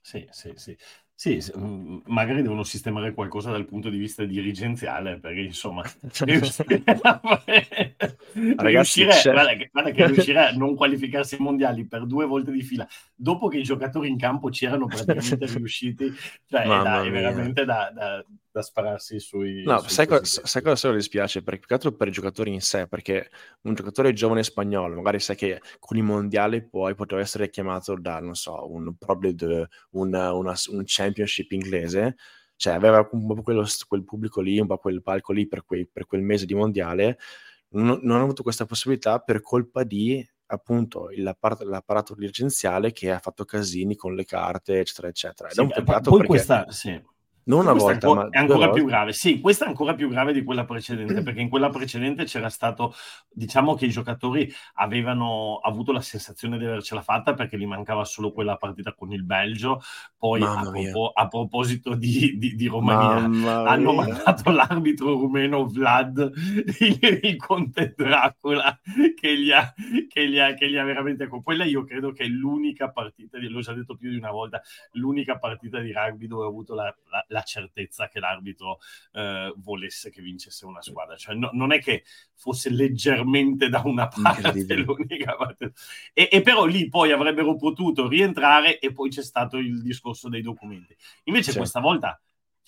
Sì, 0.00 0.26
sì, 0.30 0.52
sì. 0.54 0.76
Sì, 1.16 1.40
mm, 1.56 1.98
magari 2.06 2.42
devono 2.42 2.64
sistemare 2.64 3.14
qualcosa 3.14 3.52
dal 3.52 3.66
punto 3.66 3.88
di 3.88 3.98
vista 3.98 4.24
dirigenziale, 4.24 5.18
perché 5.18 5.40
insomma, 5.40 5.82
riuscire 6.24 6.82
a, 6.84 7.20
Ragazzi, 8.56 9.04
riuscire, 9.04 9.32
guarda, 9.32 9.54
che, 9.54 9.68
guarda 9.72 9.90
che 9.92 10.06
riuscire 10.10 10.48
a 10.48 10.50
non 10.52 10.74
qualificarsi 10.74 11.36
ai 11.36 11.40
mondiali 11.40 11.86
per 11.86 12.04
due 12.06 12.26
volte 12.26 12.50
di 12.50 12.62
fila, 12.62 12.86
dopo 13.14 13.46
che 13.46 13.58
i 13.58 13.62
giocatori 13.62 14.08
in 14.08 14.18
campo 14.18 14.48
c'erano 14.48 14.86
praticamente 14.86 15.46
riusciti, 15.46 16.12
cioè 16.48 16.62
è, 16.62 16.66
da, 16.66 17.02
è, 17.04 17.10
veramente 17.10 17.64
da, 17.64 17.92
da, 17.94 18.24
da 18.54 18.62
spararsi 18.62 19.18
sui... 19.18 19.64
No, 19.64 19.80
sui 19.80 19.90
sai, 19.90 20.06
co- 20.06 20.22
sai, 20.22 20.62
cosa 20.62 20.88
lo 20.88 20.94
dispiace? 20.94 21.42
Perché 21.42 21.58
più 21.58 21.66
che 21.66 21.74
altro 21.74 21.92
per 21.92 22.06
i 22.06 22.12
giocatori 22.12 22.52
in 22.52 22.60
sé, 22.60 22.86
perché 22.86 23.28
un 23.62 23.74
giocatore 23.74 24.12
giovane 24.12 24.44
spagnolo, 24.44 24.94
magari 24.94 25.18
sai 25.18 25.34
che 25.34 25.60
con 25.80 25.96
i 25.96 26.02
mondiali 26.02 26.64
poi 26.64 26.94
poteva 26.94 27.20
essere 27.20 27.50
chiamato 27.50 27.98
da, 27.98 28.20
non 28.20 28.36
so, 28.36 28.70
un 28.70 28.94
League, 29.20 29.68
una, 29.90 30.32
una, 30.34 30.54
un 30.70 30.82
championship 30.84 31.50
inglese, 31.50 32.14
cioè 32.54 32.74
aveva 32.74 33.08
un 33.10 33.26
po' 33.26 33.42
quello, 33.42 33.66
quel 33.88 34.04
pubblico 34.04 34.40
lì, 34.40 34.60
un 34.60 34.68
po' 34.68 34.78
quel 34.78 35.02
palco 35.02 35.32
lì 35.32 35.48
per, 35.48 35.64
quei, 35.64 35.88
per 35.88 36.06
quel 36.06 36.22
mese 36.22 36.46
di 36.46 36.54
mondiale, 36.54 37.18
non, 37.70 37.98
non 38.02 38.20
ha 38.20 38.22
avuto 38.22 38.44
questa 38.44 38.66
possibilità 38.66 39.18
per 39.18 39.40
colpa 39.40 39.82
di 39.82 40.24
appunto 40.46 41.08
l'apparato, 41.16 41.64
l'apparato 41.64 42.14
dirigenziale 42.14 42.92
che 42.92 43.10
ha 43.10 43.18
fatto 43.18 43.44
casini 43.44 43.96
con 43.96 44.14
le 44.14 44.24
carte, 44.24 44.78
eccetera, 44.78 45.08
eccetera. 45.08 45.48
Ed 45.48 45.54
sì, 45.54 45.60
è 45.60 45.62
un 45.64 45.70
peccato 45.70 46.10
poi 46.10 46.18
perché... 46.20 46.26
questa, 46.26 46.70
sì 46.70 47.12
non 47.44 47.60
una 47.60 47.72
volta, 47.72 48.08
è, 48.08 48.14
ma 48.14 48.28
è 48.30 48.38
ancora 48.38 48.70
più 48.70 48.84
grave. 48.84 49.12
Sì, 49.12 49.40
questa 49.40 49.66
è 49.66 49.68
ancora 49.68 49.94
più 49.94 50.08
grave 50.08 50.32
di 50.32 50.42
quella 50.42 50.64
precedente, 50.64 51.22
perché 51.22 51.40
in 51.40 51.48
quella 51.48 51.68
precedente 51.68 52.24
c'era 52.24 52.48
stato, 52.48 52.94
diciamo 53.30 53.74
che 53.74 53.86
i 53.86 53.90
giocatori 53.90 54.50
avevano 54.74 55.58
avuto 55.62 55.92
la 55.92 56.00
sensazione 56.00 56.58
di 56.58 56.64
avercela 56.64 57.02
fatta 57.02 57.34
perché 57.34 57.58
gli 57.58 57.66
mancava 57.66 58.04
solo 58.04 58.32
quella 58.32 58.56
partita 58.56 58.94
con 58.94 59.12
il 59.12 59.24
Belgio. 59.24 59.80
Poi, 60.16 60.42
a, 60.42 60.60
propo- 60.62 61.12
a, 61.14 61.28
proposito 61.28 61.94
di, 61.94 62.38
di, 62.38 62.54
di 62.54 62.66
Romania, 62.66 63.28
Mamma 63.28 63.68
hanno 63.68 63.92
mia. 63.92 64.06
mandato 64.06 64.50
l'arbitro 64.50 65.12
rumeno 65.12 65.66
Vlad, 65.66 66.32
il, 66.80 67.20
il 67.22 67.36
conte 67.36 67.92
Dracula, 67.96 68.78
che 69.14 69.38
gli, 69.38 69.50
ha, 69.50 69.74
che, 70.08 70.28
gli 70.28 70.38
ha, 70.38 70.54
che 70.54 70.70
gli 70.70 70.76
ha 70.76 70.84
veramente... 70.84 71.28
Quella 71.44 71.64
io 71.64 71.84
credo 71.84 72.12
che 72.12 72.24
è 72.24 72.26
l'unica 72.28 72.90
partita, 72.90 73.36
l'ho 73.38 73.60
già 73.60 73.74
detto 73.74 73.96
più 73.96 74.10
di 74.10 74.16
una 74.16 74.30
volta, 74.30 74.62
l'unica 74.92 75.38
partita 75.38 75.80
di 75.80 75.92
rugby 75.92 76.26
dove 76.26 76.44
ho 76.44 76.48
avuto 76.48 76.74
la, 76.74 76.94
la 77.28 77.33
la 77.34 77.42
certezza 77.42 78.08
che 78.08 78.20
l'arbitro 78.20 78.78
eh, 79.12 79.52
volesse 79.56 80.10
che 80.10 80.22
vincesse 80.22 80.64
una 80.64 80.80
squadra. 80.80 81.16
Cioè, 81.16 81.34
no, 81.34 81.50
non 81.52 81.72
è 81.72 81.80
che 81.80 82.04
fosse 82.34 82.70
leggermente 82.70 83.68
da 83.68 83.82
una 83.84 84.06
parte 84.06 84.76
l'unica 84.78 85.34
parte. 85.34 85.72
E, 86.12 86.28
e, 86.30 86.40
però 86.40 86.64
lì 86.64 86.88
poi 86.88 87.10
avrebbero 87.10 87.56
potuto 87.56 88.08
rientrare 88.08 88.78
e 88.78 88.92
poi 88.92 89.10
c'è 89.10 89.22
stato 89.22 89.58
il 89.58 89.82
discorso 89.82 90.28
dei 90.28 90.42
documenti. 90.42 90.96
Invece 91.24 91.50
sì. 91.50 91.58
questa 91.58 91.80
volta 91.80 92.18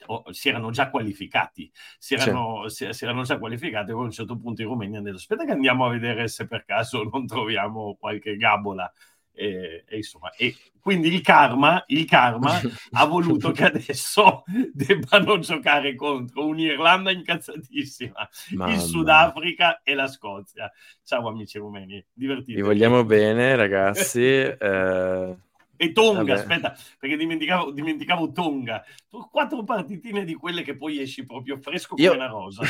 oh, 0.07 0.33
si 0.33 0.48
erano 0.48 0.70
già 0.70 0.90
qualificati, 0.90 1.70
si 1.98 2.14
erano, 2.14 2.68
sì. 2.68 2.87
si, 2.87 2.92
si 2.92 3.05
erano 3.05 3.22
già 3.22 3.38
qualificati 3.38 3.92
a 3.92 3.96
un 3.96 4.11
certo 4.11 4.37
punto 4.37 4.62
i 4.62 4.64
rumeni 4.64 4.96
hanno 4.96 5.05
detto 5.05 5.16
aspetta 5.16 5.44
che 5.44 5.52
andiamo 5.52 5.87
a 5.87 5.90
vedere 5.90 6.26
se 6.29 6.46
per 6.46 6.64
caso 6.64 7.05
non 7.05 7.26
troviamo 7.26 7.96
qualche 7.98 8.37
gabola 8.37 8.90
e, 9.37 9.85
e, 9.87 9.96
insomma, 9.96 10.33
e 10.35 10.57
quindi 10.81 11.12
il 11.12 11.20
karma, 11.20 11.85
il 11.88 12.07
karma 12.07 12.59
ha 12.92 13.05
voluto 13.05 13.51
che 13.53 13.64
adesso 13.64 14.44
debbano 14.72 15.38
giocare 15.38 15.94
contro 15.94 16.46
un'Irlanda 16.46 17.11
incazzatissima, 17.11 18.29
Mamma. 18.55 18.72
il 18.72 18.81
Sudafrica 18.81 19.83
e 19.83 19.94
la 19.94 20.09
Scozia. 20.09 20.72
Ciao 21.05 21.29
amici 21.29 21.59
rumeni, 21.59 22.05
divertitevi. 22.12 22.61
Vi 22.61 22.66
vogliamo 22.66 23.05
bene 23.05 23.55
ragazzi. 23.55 24.22
eh... 24.59 25.37
E 25.79 25.92
Tonga, 25.92 26.20
Vabbè. 26.20 26.33
aspetta, 26.33 26.75
perché 26.99 27.18
dimenticavo, 27.18 27.70
dimenticavo, 27.70 28.33
Tonga. 28.33 28.83
Quattro 29.31 29.62
partitine 29.62 30.25
di 30.25 30.33
quelle 30.33 30.62
che 30.62 30.75
poi 30.75 31.03
esci 31.03 31.27
proprio 31.27 31.59
fresco 31.59 31.96
io, 31.99 32.12
come 32.12 32.25
una 32.25 32.33
rosa. 32.33 32.62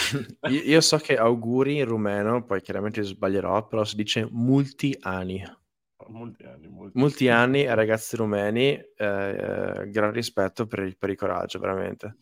io, 0.48 0.60
io 0.62 0.80
so 0.80 0.96
che 0.96 1.16
auguri 1.16 1.76
in 1.76 1.84
rumeno, 1.84 2.42
poi 2.42 2.60
chiaramente 2.60 3.02
sbaglierò, 3.02 3.68
però 3.68 3.84
si 3.84 3.94
dice 3.94 4.26
multi 4.28 4.96
anni 5.02 5.40
molti 6.08 6.44
anni. 6.44 6.68
Molti, 6.68 6.98
molti 6.98 7.28
anni 7.28 7.64
ragazzi 7.74 8.16
rumeni, 8.16 8.72
eh, 8.72 8.86
eh, 8.96 9.90
gran 9.90 10.12
rispetto 10.12 10.66
per 10.66 10.80
il, 10.80 10.96
per 10.96 11.10
il, 11.10 11.16
coraggio, 11.16 11.58
veramente. 11.58 12.16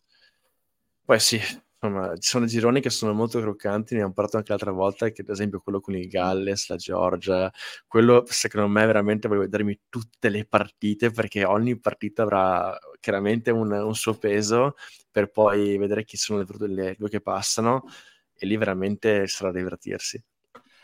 Poi 1.04 1.20
sì, 1.20 1.38
insomma, 1.80 2.16
ci 2.16 2.28
sono 2.28 2.46
gironi 2.46 2.80
che 2.80 2.90
sono 2.90 3.12
molto 3.12 3.40
croccanti, 3.40 3.92
ne 3.92 4.00
abbiamo 4.00 4.14
parlato 4.14 4.38
anche 4.38 4.50
l'altra 4.50 4.70
volta, 4.70 5.10
che 5.10 5.22
ad 5.22 5.28
esempio 5.28 5.60
quello 5.60 5.80
con 5.80 5.94
il 5.94 6.08
Galles, 6.08 6.68
la 6.68 6.76
Georgia, 6.76 7.52
quello 7.86 8.24
secondo 8.26 8.68
me 8.68 8.86
veramente 8.86 9.28
voglio 9.28 9.40
vedermi 9.40 9.80
tutte 9.88 10.28
le 10.30 10.46
partite, 10.46 11.10
perché 11.10 11.44
ogni 11.44 11.78
partita 11.78 12.22
avrà 12.22 12.76
chiaramente 13.00 13.50
un, 13.50 13.70
un 13.70 13.94
suo 13.94 14.14
peso, 14.14 14.76
per 15.10 15.30
poi 15.30 15.76
vedere 15.76 16.04
chi 16.04 16.16
sono 16.16 16.38
le, 16.42 16.66
le 16.68 16.94
due 16.98 17.08
che 17.08 17.20
passano, 17.20 17.84
e 18.34 18.46
lì 18.46 18.56
veramente 18.56 19.26
sarà 19.26 19.52
divertirsi. 19.52 20.22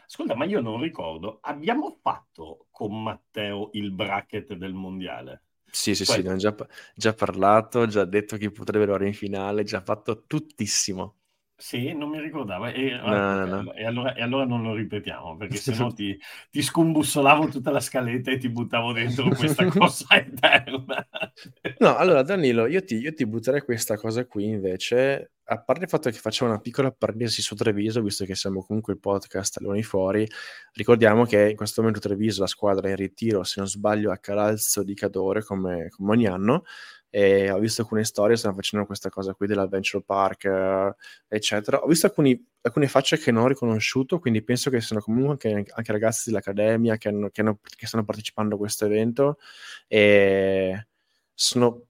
Ascolta, 0.04 0.34
ma 0.34 0.44
io 0.44 0.60
non 0.60 0.80
ricordo, 0.80 1.38
abbiamo 1.42 1.96
fatto 2.02 2.66
con 2.80 3.02
Matteo 3.02 3.68
il 3.74 3.92
bracket 3.92 4.54
del 4.54 4.72
mondiale? 4.72 5.42
Sì, 5.72 5.94
sì, 5.94 6.04
sì, 6.04 6.20
ne 6.22 6.32
ho 6.32 6.36
già, 6.36 6.54
già 6.94 7.12
parlato, 7.14 7.86
già 7.86 8.04
detto 8.04 8.36
chi 8.36 8.50
potrebbe 8.50 8.82
arrivare 8.84 9.06
in 9.06 9.14
finale, 9.14 9.62
già 9.64 9.80
fatto 9.80 10.24
tuttissimo. 10.26 11.19
Sì, 11.60 11.92
non 11.92 12.08
mi 12.08 12.18
ricordavo. 12.18 12.68
E, 12.68 12.98
no, 13.04 13.44
no, 13.44 13.62
no. 13.62 13.72
e, 13.74 13.84
allora, 13.84 14.14
e 14.14 14.22
allora, 14.22 14.46
non 14.46 14.62
lo 14.62 14.72
ripetiamo, 14.72 15.36
perché 15.36 15.56
sennò 15.60 15.92
ti, 15.92 16.18
ti 16.50 16.62
scombussolavo 16.62 17.48
tutta 17.48 17.70
la 17.70 17.80
scaletta 17.80 18.30
e 18.30 18.38
ti 18.38 18.48
buttavo 18.48 18.92
dentro 18.92 19.28
questa 19.28 19.66
cosa 19.68 20.06
eterna. 20.16 21.06
No, 21.78 21.96
allora 21.96 22.22
Danilo, 22.22 22.66
io 22.66 22.82
ti, 22.82 22.96
io 22.96 23.12
ti 23.12 23.26
butterei 23.26 23.60
questa 23.60 23.98
cosa 23.98 24.24
qui 24.24 24.46
invece, 24.46 25.32
a 25.44 25.60
parte 25.60 25.84
il 25.84 25.90
fatto 25.90 26.08
che 26.08 26.16
facciamo 26.16 26.50
una 26.50 26.60
piccola 26.60 26.90
parentesi 26.92 27.42
su 27.42 27.54
Treviso, 27.54 28.00
visto 28.00 28.24
che 28.24 28.34
siamo 28.34 28.64
comunque 28.64 28.94
il 28.94 28.98
podcast 28.98 29.58
Leoni 29.58 29.82
Fuori, 29.82 30.26
ricordiamo 30.72 31.26
che 31.26 31.50
in 31.50 31.56
questo 31.56 31.82
momento 31.82 32.00
Treviso, 32.00 32.40
la 32.40 32.46
squadra 32.46 32.88
è 32.88 32.90
in 32.92 32.96
ritiro, 32.96 33.42
se 33.44 33.56
non 33.58 33.68
sbaglio, 33.68 34.10
a 34.10 34.16
Calalzo 34.16 34.82
di 34.82 34.94
Cadore, 34.94 35.42
come, 35.42 35.88
come 35.90 36.12
ogni 36.12 36.26
anno, 36.26 36.64
e 37.10 37.50
ho 37.50 37.58
visto 37.58 37.82
alcune 37.82 38.04
storie, 38.04 38.36
stanno 38.36 38.54
facendo 38.54 38.86
questa 38.86 39.10
cosa 39.10 39.34
qui 39.34 39.48
dell'Adventure 39.48 40.02
Park, 40.04 40.44
eh, 40.44 40.94
eccetera. 41.28 41.82
Ho 41.82 41.86
visto 41.88 42.06
alcuni, 42.06 42.40
alcune 42.62 42.86
facce 42.88 43.18
che 43.18 43.32
non 43.32 43.42
ho 43.44 43.48
riconosciuto, 43.48 44.20
quindi 44.20 44.42
penso 44.42 44.70
che 44.70 44.80
siano 44.80 45.02
comunque 45.02 45.52
anche, 45.52 45.72
anche 45.74 45.92
ragazzi 45.92 46.30
dell'Accademia 46.30 46.96
che, 46.96 47.08
hanno, 47.08 47.28
che, 47.30 47.40
hanno, 47.40 47.58
che, 47.62 47.86
stanno 47.86 48.04
partecipando 48.04 48.54
a 48.54 48.58
questo 48.58 48.84
evento 48.86 49.38
e 49.88 50.86
sono 51.34 51.86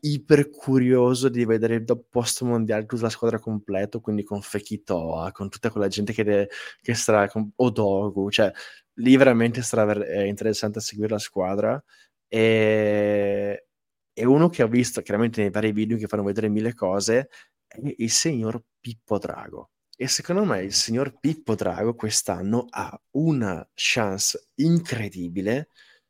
iper 0.00 0.50
curioso 0.50 1.28
di 1.28 1.44
vedere 1.44 1.76
il 1.76 2.04
post 2.10 2.42
mondiale 2.42 2.86
tutta 2.86 3.02
la 3.02 3.08
squadra 3.10 3.38
completa, 3.38 3.98
quindi 3.98 4.22
con 4.22 4.42
Fekitoa, 4.42 5.32
con 5.32 5.48
tutta 5.48 5.70
quella 5.70 5.88
gente 5.88 6.12
che, 6.12 6.24
de, 6.24 6.48
che 6.80 6.94
sarà 6.94 7.28
con 7.28 7.50
Odogu, 7.56 8.30
cioè 8.30 8.52
lì 8.96 9.16
veramente 9.16 9.62
sarà 9.62 9.84
ver- 9.84 10.26
interessante 10.26 10.80
seguire 10.80 11.12
la 11.12 11.18
squadra 11.18 11.82
e 12.28 13.66
e 14.12 14.24
uno 14.24 14.48
che 14.48 14.62
ho 14.62 14.68
visto 14.68 15.02
chiaramente 15.02 15.40
nei 15.40 15.50
vari 15.50 15.72
video 15.72 15.96
che 15.96 16.06
fanno 16.06 16.22
vedere 16.22 16.48
mille 16.48 16.74
cose 16.74 17.28
è 17.66 17.78
il 17.96 18.10
signor 18.10 18.62
Pippo 18.80 19.18
Drago. 19.18 19.70
E 19.96 20.08
secondo 20.08 20.44
me 20.44 20.62
il 20.62 20.72
signor 20.72 21.18
Pippo 21.18 21.54
Drago 21.54 21.94
quest'anno 21.94 22.66
ha 22.70 23.00
una 23.12 23.66
chance 23.74 24.48
incredibile 24.56 25.68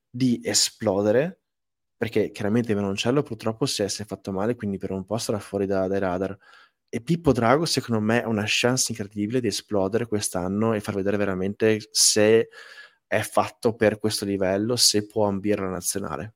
di 0.09 0.41
esplodere 0.43 1.43
perché 2.03 2.33
chiaramente 2.33 2.75
Menoncello 2.75 3.23
purtroppo 3.23 3.65
si 3.65 3.85
è, 3.85 3.89
si 3.89 4.03
è 4.03 4.05
fatto 4.05 4.33
male, 4.33 4.57
quindi 4.57 4.77
per 4.77 4.91
un 4.91 5.05
po' 5.05 5.19
sarà 5.19 5.39
fuori 5.39 5.67
da, 5.67 5.87
dai 5.87 6.01
radar. 6.01 6.37
E 6.89 7.01
Pippo 7.01 7.31
Drago, 7.31 7.65
secondo 7.65 8.03
me, 8.03 8.25
ha 8.25 8.29
una 8.29 8.43
chance 8.45 8.91
incredibile 8.91 9.41
di 9.41 9.47
esplodere 9.47 10.07
quest'anno 10.07 10.75
e 10.75 10.81
far 10.81 10.97
vedere 10.97 11.17
veramente 11.17 11.79
se 11.93 12.49
è 13.07 13.21
fatto 13.21 13.77
per 13.77 14.01
questo 14.01 14.25
livello, 14.25 14.75
se 14.75 15.07
può 15.07 15.27
ambire 15.29 15.63
la 15.63 15.69
nazionale. 15.69 16.35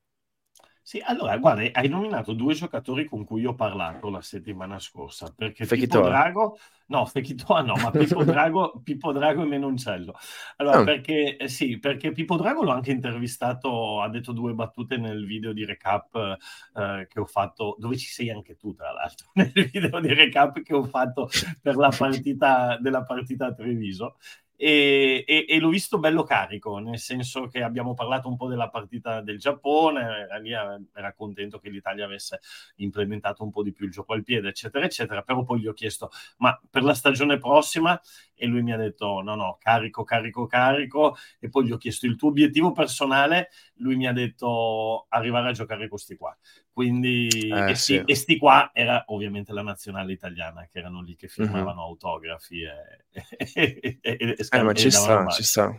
Sì, 0.87 1.01
allora, 1.03 1.35
guarda, 1.37 1.69
hai 1.73 1.89
nominato 1.89 2.31
due 2.31 2.53
giocatori 2.53 3.03
con 3.03 3.25
cui 3.25 3.43
ho 3.43 3.53
parlato 3.55 4.09
la 4.09 4.21
settimana 4.21 4.79
scorsa, 4.79 5.33
perché 5.35 5.65
Fechitoa. 5.65 5.99
Pippo 5.99 6.09
Drago, 6.09 6.57
no, 6.85 7.05
Fechitoa 7.05 7.61
no, 7.61 7.75
ma 7.75 7.91
Pippo 7.91 8.23
Drago, 8.23 8.79
Pippo 8.81 9.11
Drago 9.11 9.43
e 9.43 9.47
Menoncello. 9.47 10.15
Allora, 10.55 10.79
oh. 10.79 10.83
perché, 10.85 11.35
eh, 11.35 11.49
sì, 11.49 11.77
perché 11.77 12.13
Pippo 12.13 12.37
Drago 12.37 12.63
l'ho 12.63 12.71
anche 12.71 12.91
intervistato, 12.91 14.01
ha 14.01 14.07
detto 14.07 14.31
due 14.31 14.53
battute 14.53 14.95
nel 14.95 15.25
video 15.25 15.51
di 15.51 15.65
recap 15.65 16.37
eh, 16.73 17.05
che 17.09 17.19
ho 17.19 17.25
fatto, 17.25 17.75
dove 17.77 17.97
ci 17.97 18.07
sei 18.07 18.31
anche 18.31 18.55
tu, 18.55 18.73
tra 18.73 18.93
l'altro, 18.93 19.27
nel 19.35 19.51
video 19.51 19.99
di 19.99 20.13
recap 20.13 20.61
che 20.61 20.73
ho 20.73 20.83
fatto 20.83 21.27
per 21.61 21.75
la 21.75 21.91
partita 21.97 22.77
della 22.79 23.03
partita 23.03 23.47
a 23.47 23.53
Treviso 23.53 24.15
e, 24.59 25.23
e, 25.27 25.45
e, 25.47 25.59
l'ho 25.59 25.69
visto 25.69 25.99
bello 25.99 26.23
carico, 26.23 26.79
nel 26.79 26.97
senso 26.97 27.45
che 27.45 27.61
abbiamo 27.61 27.93
parlato 27.93 28.27
un 28.27 28.35
po' 28.35 28.47
della 28.47 28.69
partita 28.69 29.21
del 29.21 29.37
Giappone, 29.37 30.01
era, 30.01 30.37
lì, 30.37 30.51
era 30.51 31.13
contento 31.13 31.59
che 31.59 31.69
l'Italia 31.69 32.05
avesse 32.05 32.39
implementato 32.77 33.43
un 33.43 33.51
po' 33.51 33.61
di 33.61 33.71
più 33.71 33.85
il 33.85 33.91
gioco 33.91 34.13
al 34.13 34.23
piede, 34.23 34.49
eccetera, 34.49 34.83
eccetera, 34.83 35.21
però 35.21 35.43
poi 35.43 35.59
gli 35.59 35.67
ho 35.67 35.73
chiesto, 35.73 36.09
ma 36.37 36.59
per 36.71 36.83
la 36.83 36.95
stagione 36.95 37.37
prossima? 37.37 38.01
E 38.33 38.47
lui 38.47 38.63
mi 38.63 38.73
ha 38.73 38.77
detto, 38.77 39.21
no, 39.21 39.35
no, 39.35 39.57
carico, 39.59 40.03
carico, 40.03 40.47
carico, 40.47 41.15
e 41.39 41.49
poi 41.49 41.65
gli 41.65 41.71
ho 41.71 41.77
chiesto 41.77 42.07
il 42.07 42.15
tuo 42.15 42.29
obiettivo 42.29 42.71
personale, 42.71 43.49
lui 43.75 43.95
mi 43.95 44.07
ha 44.07 44.13
detto 44.13 45.05
arrivare 45.09 45.49
a 45.49 45.53
giocare 45.53 45.87
questi 45.87 46.15
qua. 46.15 46.35
Quindi, 46.77 47.27
eh, 47.27 47.71
e, 47.71 47.75
sì. 47.75 48.03
e, 48.05 48.13
sti 48.13 48.37
qua 48.37 48.69
era 48.71 49.03
ovviamente 49.07 49.51
la 49.51 49.63
nazionale 49.63 50.11
italiana, 50.11 50.67
che 50.71 50.77
erano 50.77 51.01
lì 51.01 51.15
che 51.15 51.25
mhm. 51.25 51.31
firmavano 51.31 51.71
mm-hmm. 51.71 51.79
autografi 51.79 52.61
e, 52.61 53.19
e, 53.55 53.97
e, 53.99 53.99
e 53.99 54.47
eh, 54.47 54.61
ma 54.61 54.73
ci 54.73 54.91
sta, 54.91 55.25
ci 55.29 55.41
sta. 55.41 55.75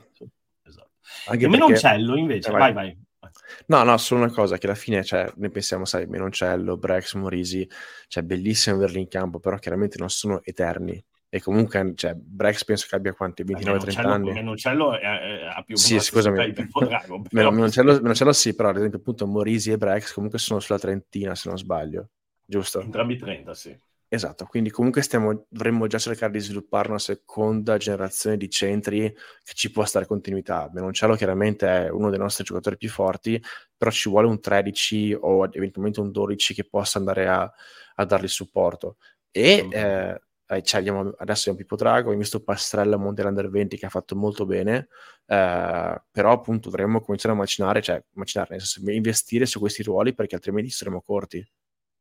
Esatto. 0.65 0.91
Anche 1.27 1.45
e 1.45 1.49
Menoncello 1.49 2.17
invece, 2.17 2.49
eh, 2.49 2.51
vai. 2.51 2.73
vai, 2.73 2.99
vai. 3.21 3.33
No, 3.67 3.85
no, 3.85 3.97
solo 3.97 4.25
una 4.25 4.33
cosa, 4.33 4.59
che 4.59 4.67
alla 4.67 4.75
fine, 4.75 5.05
cioè, 5.05 5.33
noi 5.37 5.51
pensiamo, 5.51 5.85
sai, 5.85 6.07
Menoncello, 6.07 6.77
Brex, 6.77 7.15
Morisi, 7.15 7.65
cioè, 8.09 8.25
bellissimo 8.25 8.75
averli 8.75 8.99
in 8.99 9.07
campo, 9.07 9.39
però 9.39 9.57
chiaramente 9.59 9.99
non 9.99 10.11
sono 10.11 10.41
eterni. 10.43 11.01
E 11.31 11.43
comunque, 11.43 11.93
cioè, 11.95 12.15
Brex 12.15 12.65
penso 12.65 12.87
che 12.89 12.97
abbia 12.97 13.13
quanti? 13.13 13.45
29-30 13.45 14.07
anni? 14.07 14.33
Menoncello 14.33 14.93
ha 14.93 15.63
più 15.63 15.77
Sì, 15.77 15.99
scusami. 15.99 16.53
Drago, 16.53 17.23
però... 17.29 17.51
Menoncello, 17.51 17.95
Menoncello 18.01 18.33
sì, 18.33 18.55
però 18.55 18.71
ad 18.71 18.77
esempio 18.77 18.99
appunto 18.99 19.27
Morisi 19.27 19.71
e 19.71 19.77
Brex 19.77 20.13
comunque 20.13 20.39
sono 20.39 20.61
sulla 20.61 20.79
trentina, 20.79 21.35
se 21.35 21.49
non 21.49 21.59
sbaglio. 21.59 22.09
Giusto? 22.47 22.81
Entrambi 22.81 23.17
30, 23.19 23.55
sì. 23.55 23.79
Esatto, 24.11 24.47
quindi 24.47 24.71
comunque 24.71 25.03
stiamo, 25.03 25.45
dovremmo 25.51 25.87
già 25.87 25.99
cercare 25.99 26.33
di 26.33 26.39
sviluppare 26.39 26.89
una 26.89 26.99
seconda 26.99 27.77
generazione 27.77 28.39
di 28.39 28.49
centri 28.49 29.13
che 29.13 29.53
ci 29.53 29.71
può 29.71 29.85
stare 29.85 30.07
continuità. 30.07 30.71
Menoncello 30.73 31.15
chiaramente 31.15 31.67
è 31.67 31.91
uno 31.91 32.09
dei 32.09 32.19
nostri 32.19 32.43
giocatori 32.43 32.79
più 32.79 32.89
forti, 32.89 33.39
però 33.77 33.91
ci 33.91 34.09
vuole 34.09 34.27
un 34.27 34.41
13 34.41 35.15
o 35.21 35.47
eventualmente 35.53 36.01
un 36.01 36.11
12 36.11 36.55
che 36.55 36.65
possa 36.65 36.99
andare 36.99 37.29
a, 37.29 37.53
a 37.97 38.05
dargli 38.07 38.29
supporto. 38.29 38.97
E 39.31 39.69
eh, 39.71 40.23
abbiamo, 40.49 41.13
adesso 41.19 41.51
abbiamo 41.51 41.59
Pippo 41.59 41.77
Drago, 41.77 41.99
abbiamo 41.99 42.19
visto 42.19 42.43
Pastrella 42.43 42.97
Mondiale 42.97 43.29
Under 43.31 43.51
20 43.51 43.77
che 43.77 43.87
ha 43.87 43.91
fatto 43.91 44.17
molto 44.17 44.47
bene, 44.47 44.89
eh, 45.27 46.03
però 46.11 46.33
appunto 46.33 46.71
dovremmo 46.71 47.01
cominciare 47.01 47.35
a 47.35 47.37
macinare, 47.37 47.83
cioè 47.83 48.03
macinare, 48.13 48.51
nel 48.53 48.61
senso 48.61 48.91
investire 48.91 49.47
su 49.47 49.59
questi 49.59 49.83
ruoli 49.83 50.15
perché 50.15 50.35
altrimenti 50.35 50.71
saremo 50.71 51.03
corti. 51.03 51.47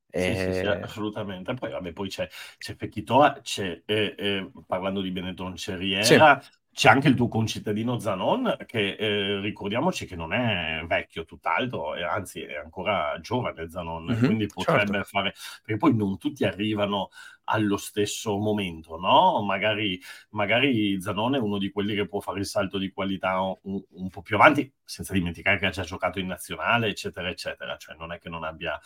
E... 0.10 0.36
Sì, 0.36 0.54
sì, 0.54 0.60
sì, 0.60 0.66
assolutamente. 0.66 1.54
Poi, 1.54 1.72
vabbè, 1.72 1.92
poi 1.92 2.10
c'è, 2.10 2.28
c'è 2.58 2.76
Pechitoa, 2.76 3.40
c'è, 3.42 3.82
eh, 3.86 4.16
eh, 4.18 4.52
parlando 4.66 5.02
di 5.02 5.12
Benetton, 5.12 5.54
c'è 5.54 5.76
Riera, 5.76 6.42
sì. 6.42 6.50
C'è 6.78 6.90
anche 6.90 7.08
il 7.08 7.16
tuo 7.16 7.28
concittadino 7.28 7.98
Zanon, 7.98 8.56
che 8.68 8.98
eh, 9.00 9.40
ricordiamoci 9.40 10.06
che 10.06 10.16
non 10.16 10.32
è 10.32 10.84
vecchio, 10.86 11.26
tutt'altro, 11.26 11.94
anzi 11.94 12.42
è 12.42 12.58
ancora 12.58 13.18
giovane 13.20 13.68
Zanon, 13.68 14.04
mm-hmm, 14.06 14.24
quindi 14.24 14.46
potrebbe 14.46 14.92
certo. 14.92 15.04
fare... 15.06 15.34
Perché 15.64 15.78
poi 15.78 15.96
non 15.96 16.20
tutti 16.20 16.46
arrivano 16.46 17.10
allo 17.46 17.78
stesso 17.78 18.38
momento, 18.38 18.96
no? 19.00 19.42
Magari, 19.42 20.00
magari 20.30 21.02
Zanone 21.02 21.38
è 21.38 21.42
uno 21.42 21.58
di 21.58 21.72
quelli 21.72 21.96
che 21.96 22.08
può 22.08 22.20
fare 22.20 22.38
il 22.38 22.46
salto 22.46 22.78
di 22.78 22.92
qualità 22.92 23.40
un, 23.40 23.82
un, 23.94 24.10
po' 24.12 24.22
più 24.22 24.36
avanti, 24.36 24.72
senza 24.84 25.14
dimenticare 25.14 25.58
che 25.58 25.66
ha 25.66 25.72
già 25.72 25.82
giocato 25.82 26.20
in 26.20 26.28
nazionale, 26.28 26.90
eccetera, 26.90 27.28
eccetera. 27.28 27.76
Cioè 27.78 27.96
non 27.96 28.12
è 28.12 28.20
che 28.20 28.30
non 28.30 28.44
abbia 28.44 28.80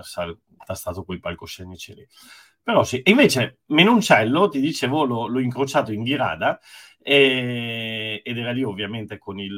sal- 0.00 0.38
tastato 0.64 1.04
quei 1.04 1.18
palcoscenici 1.18 1.94
lì. 1.94 2.08
Però 2.66 2.82
sì, 2.82 3.00
e 3.02 3.12
invece 3.12 3.60
Menoncello, 3.66 4.48
ti 4.48 4.58
dicevo, 4.58 5.04
l'ho, 5.04 5.28
l'ho 5.28 5.38
incrociato 5.38 5.92
in 5.92 6.02
Ghirada 6.02 6.58
e, 7.08 8.20
ed 8.24 8.36
era 8.36 8.50
lì 8.50 8.64
ovviamente 8.64 9.16
con 9.16 9.38
il, 9.38 9.52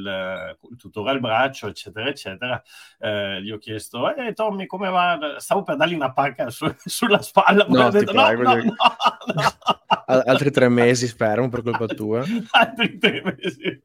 il, 0.69 0.77
tutore 0.77 1.09
al 1.09 1.19
braccio, 1.19 1.65
eccetera, 1.65 2.07
eccetera. 2.07 2.61
Eh, 2.99 3.41
gli 3.41 3.49
ho 3.49 3.57
chiesto, 3.57 4.15
eh, 4.15 4.33
Tommy, 4.33 4.67
come 4.67 4.87
va? 4.89 5.37
Stavo 5.39 5.63
per 5.63 5.75
dargli 5.75 5.95
una 5.95 6.13
pacca 6.13 6.51
su, 6.51 6.71
sulla 6.77 7.23
spalla. 7.23 7.65
No, 7.67 7.89
detto, 7.89 8.13
no, 8.13 8.31
no, 8.33 8.53
no, 8.53 8.75
Altri 10.05 10.51
tre 10.51 10.69
mesi, 10.69 11.07
spero, 11.07 11.49
per 11.49 11.63
colpa 11.63 11.87
tua. 11.87 12.23
Altri 12.51 12.99
tre 12.99 13.23
mesi. 13.23 13.81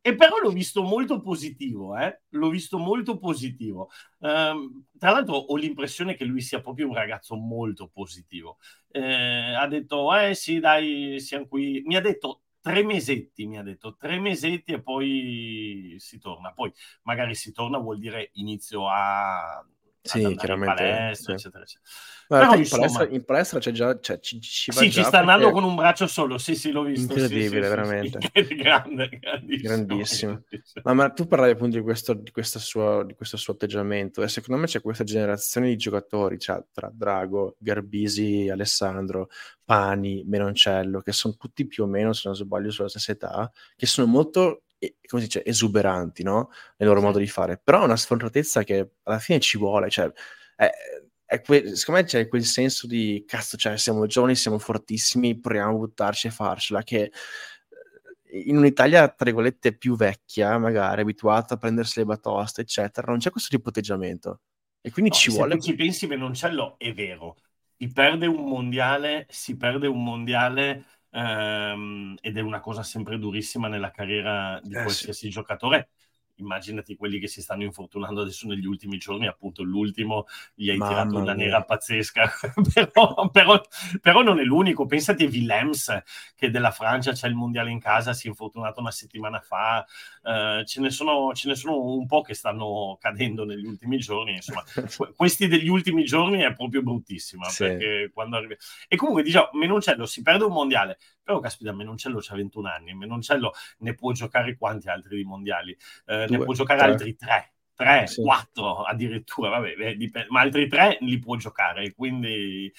e 0.00 0.14
però 0.14 0.38
l'ho 0.42 0.50
visto 0.50 0.82
molto 0.82 1.20
positivo, 1.20 1.94
eh? 1.98 2.22
l'ho 2.30 2.48
visto 2.48 2.78
molto 2.78 3.18
positivo. 3.18 3.90
Um, 4.20 4.84
tra 4.98 5.10
l'altro 5.10 5.34
ho 5.34 5.56
l'impressione 5.56 6.14
che 6.14 6.24
lui 6.24 6.40
sia 6.40 6.62
proprio 6.62 6.88
un 6.88 6.94
ragazzo 6.94 7.36
molto 7.36 7.90
positivo. 7.92 8.56
Eh, 8.90 9.54
ha 9.54 9.66
detto, 9.66 10.14
eh 10.16 10.34
sì, 10.34 10.60
dai, 10.60 11.20
siamo 11.20 11.46
qui. 11.46 11.82
Mi 11.84 11.96
ha 11.96 12.00
detto 12.00 12.44
tre 12.64 12.82
mesetti, 12.82 13.44
mi 13.46 13.58
ha 13.58 13.62
detto, 13.62 13.94
tre 13.96 14.18
mesetti 14.18 14.72
e 14.72 14.80
poi 14.82 15.96
si 15.98 16.18
torna. 16.18 16.50
Poi 16.54 16.72
magari 17.02 17.34
si 17.34 17.52
torna 17.52 17.76
vuol 17.78 17.98
dire 17.98 18.30
inizio 18.34 18.88
a, 18.88 19.62
sì, 20.04 20.34
chiaramente, 20.36 20.82
in 20.82 20.88
palestra, 20.90 21.38
sì. 21.38 21.46
eccetera, 21.46 21.64
eccetera. 21.64 21.90
Però, 22.26 22.52
in, 22.52 22.58
insomma, 22.58 22.86
palestra, 22.86 23.14
in 23.14 23.24
palestra 23.24 23.58
c'è 23.58 23.70
già, 23.70 24.00
cioè, 24.00 24.20
ci, 24.20 24.40
ci 24.40 24.72
sì, 24.72 24.90
ci 24.90 25.02
sta 25.02 25.18
andando 25.20 25.50
con 25.50 25.64
un 25.64 25.74
braccio 25.74 26.06
solo, 26.06 26.38
sì, 26.38 26.54
sì, 26.54 26.72
l'ho 26.72 26.82
visto, 26.82 27.12
sì, 27.12 27.18
sì, 27.18 27.24
incredibile, 27.24 27.48
sì, 27.48 27.68
sì. 27.68 27.74
veramente. 27.74 28.18
Grande, 28.54 29.08
grandissimo. 29.08 29.68
Grandissimo. 29.68 30.32
grandissimo. 30.32 30.82
Ma, 30.84 30.92
ma 30.94 31.10
tu 31.10 31.26
parlavi 31.26 31.52
appunto 31.52 31.76
di 31.76 31.82
questo, 31.82 32.14
di, 32.14 32.30
suo, 32.42 33.02
di 33.04 33.14
questo 33.14 33.36
suo 33.36 33.52
atteggiamento 33.54 34.22
e 34.22 34.28
secondo 34.28 34.60
me 34.60 34.66
c'è 34.66 34.80
questa 34.80 35.04
generazione 35.04 35.68
di 35.68 35.76
giocatori, 35.76 36.38
cioè, 36.38 36.62
tra 36.72 36.90
Drago, 36.92 37.56
Garbisi, 37.58 38.48
Alessandro, 38.50 39.28
Pani, 39.64 40.22
Menoncello, 40.26 41.00
che 41.00 41.12
sono 41.12 41.34
tutti 41.38 41.66
più 41.66 41.84
o 41.84 41.86
meno, 41.86 42.12
se 42.12 42.22
non 42.24 42.36
sbaglio, 42.36 42.70
sulla 42.70 42.88
stessa 42.88 43.12
età, 43.12 43.50
che 43.76 43.86
sono 43.86 44.06
molto 44.06 44.64
eh, 44.73 44.73
come 45.06 45.22
si 45.22 45.28
dice, 45.28 45.44
esuberanti 45.44 46.22
no? 46.22 46.50
nel 46.78 46.88
loro 46.88 47.00
Sì. 47.00 47.02
modo 47.02 47.18
di 47.18 47.26
fare, 47.26 47.58
però 47.62 47.82
è 47.82 47.84
una 47.84 47.96
sfrontatezza 47.96 48.62
che 48.64 48.90
alla 49.04 49.18
fine 49.18 49.40
ci 49.40 49.58
vuole, 49.58 49.90
cioè, 49.90 50.10
è, 50.56 50.70
è 51.24 51.40
que- 51.40 51.74
secondo 51.76 52.00
me 52.00 52.06
c'è 52.06 52.28
quel 52.28 52.44
senso 52.44 52.86
di 52.86 53.24
cazzo, 53.26 53.56
cioè 53.56 53.76
siamo 53.78 54.06
giovani, 54.06 54.34
siamo 54.36 54.58
fortissimi, 54.58 55.38
proviamo 55.38 55.70
a 55.74 55.78
buttarci 55.78 56.26
e 56.28 56.30
farcela, 56.30 56.82
che 56.82 57.10
eh, 58.24 58.38
in 58.46 58.56
un'Italia, 58.56 59.08
tra 59.08 59.24
virgolette, 59.26 59.76
più 59.76 59.96
vecchia, 59.96 60.58
magari 60.58 61.00
abituata 61.02 61.54
a 61.54 61.56
prendersi 61.56 61.98
le 62.00 62.04
batoste, 62.06 62.62
eccetera, 62.62 63.06
non 63.08 63.18
c'è 63.18 63.30
questo 63.30 63.48
tipo 63.50 63.70
di 63.70 63.78
atteggiamento. 63.78 64.40
E 64.80 64.90
quindi 64.90 65.10
No, 65.10 65.12
ci 65.12 65.30
se 65.30 65.46
vuole... 65.46 65.48
tu 65.48 65.58
ci 65.60 65.74
pensi, 65.74 66.06
Menoncello 66.06 66.78
è 66.78 66.92
vero, 66.94 67.36
si 67.76 67.88
perde 67.92 68.26
un 68.26 68.48
mondiale, 68.48 69.26
si 69.28 69.56
perde 69.56 69.86
un 69.86 70.02
mondiale 70.02 70.84
ehm, 71.14 72.16
ed 72.20 72.36
è 72.36 72.40
una 72.40 72.60
cosa 72.60 72.82
sempre 72.82 73.18
durissima 73.18 73.68
nella 73.68 73.90
carriera 73.90 74.60
di 74.62 74.76
Eh, 74.76 74.88
sì. 74.88 75.14
qualsiasi 75.14 75.28
giocatore. 75.30 75.88
Immaginati 76.36 76.96
quelli 76.96 77.18
che 77.20 77.28
si 77.28 77.40
stanno 77.40 77.62
infortunando 77.62 78.22
adesso 78.22 78.46
negli 78.48 78.66
ultimi 78.66 78.98
giorni, 78.98 79.26
appunto 79.28 79.62
l'ultimo 79.62 80.26
gli 80.54 80.68
hai 80.68 80.76
tirato 80.78 81.04
Mamma 81.14 81.20
una 81.20 81.34
mia. 81.34 81.44
nera 81.44 81.62
pazzesca, 81.62 82.30
però, 82.74 83.28
però- 83.30 83.60
però 84.00 84.22
non 84.22 84.40
è 84.40 84.42
l'unico. 84.42 84.86
Pensati 84.86 85.24
a 85.24 85.28
Willems 85.28 86.02
che 86.34 86.50
della 86.50 86.70
Francia 86.72 87.12
c'è 87.12 87.28
il 87.28 87.34
mondiale 87.34 87.70
in 87.70 87.78
casa, 87.78 88.12
si 88.12 88.26
è 88.26 88.30
infortunato 88.30 88.80
una 88.80 88.90
settimana 88.90 89.40
fa, 89.40 89.86
eh, 90.24 90.62
ce, 90.66 90.80
ne 90.80 90.90
sono, 90.90 91.32
ce 91.34 91.48
ne 91.48 91.54
sono 91.54 91.80
un 91.80 92.06
po' 92.06 92.22
che 92.22 92.34
stanno 92.34 92.96
cadendo 93.00 93.44
negli 93.44 93.64
ultimi 93.66 93.98
giorni, 93.98 94.32
insomma 94.32 94.62
que- 94.96 95.12
questi 95.14 95.46
degli 95.46 95.68
ultimi 95.68 96.04
giorni 96.04 96.40
è 96.40 96.52
proprio 96.54 96.82
bruttissima 96.82 97.48
Sì. 97.48 97.64
perché 97.64 98.10
quando 98.12 98.36
arrivi 98.36 98.56
e 98.88 98.96
comunque 98.96 99.22
diciamo 99.22 99.50
Menoncello 99.52 100.06
si 100.06 100.22
perde 100.22 100.44
un 100.44 100.52
mondiale 100.52 100.98
però 101.22 101.38
caspita 101.40 101.72
Menoncello 101.72 102.20
ha 102.26 102.34
21 102.34 102.68
anni 102.68 102.94
Menoncello 102.94 103.52
ne 103.78 103.94
può 103.94 104.12
giocare 104.12 104.56
quanti 104.56 104.88
altri 104.88 105.16
di 105.16 105.24
mondiali 105.24 105.76
Eh, 106.06 106.23
ne 106.28 106.38
Due, 106.38 106.42
può 106.42 106.54
giocare 106.54 106.80
tre. 106.80 106.90
altri 106.90 107.16
tre 107.16 107.52
tre, 107.74 108.06
Sì. 108.06 108.20
quattro 108.20 108.82
addirittura 108.84 109.48
vabbè, 109.50 109.74
ma 110.28 110.40
altri 110.40 110.68
tre 110.68 110.96
li 111.00 111.18
può 111.18 111.36
giocare 111.36 111.92
quindi 111.92 112.72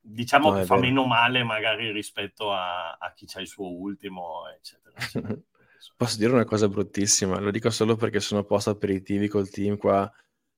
diciamo 0.00 0.50
No, 0.50 0.52
che 0.52 0.62
fa 0.62 0.76
vero. 0.76 0.86
meno 0.86 1.06
male 1.06 1.42
magari 1.44 1.90
rispetto 1.92 2.52
a, 2.52 2.92
a 2.92 3.12
chi 3.14 3.26
c'ha 3.26 3.40
il 3.40 3.46
suo 3.48 3.70
ultimo 3.74 4.48
eccetera, 4.54 4.96
eccetera. 4.98 5.34
Posso 5.96 6.16
dire 6.18 6.32
una 6.32 6.44
cosa 6.44 6.68
bruttissima, 6.68 7.38
lo 7.40 7.50
dico 7.50 7.70
solo 7.70 7.96
perché 7.96 8.20
sono 8.20 8.44
post 8.44 8.68
aperitivi 8.68 9.28
col 9.28 9.48
team 9.50 9.76
qua. 9.76 10.10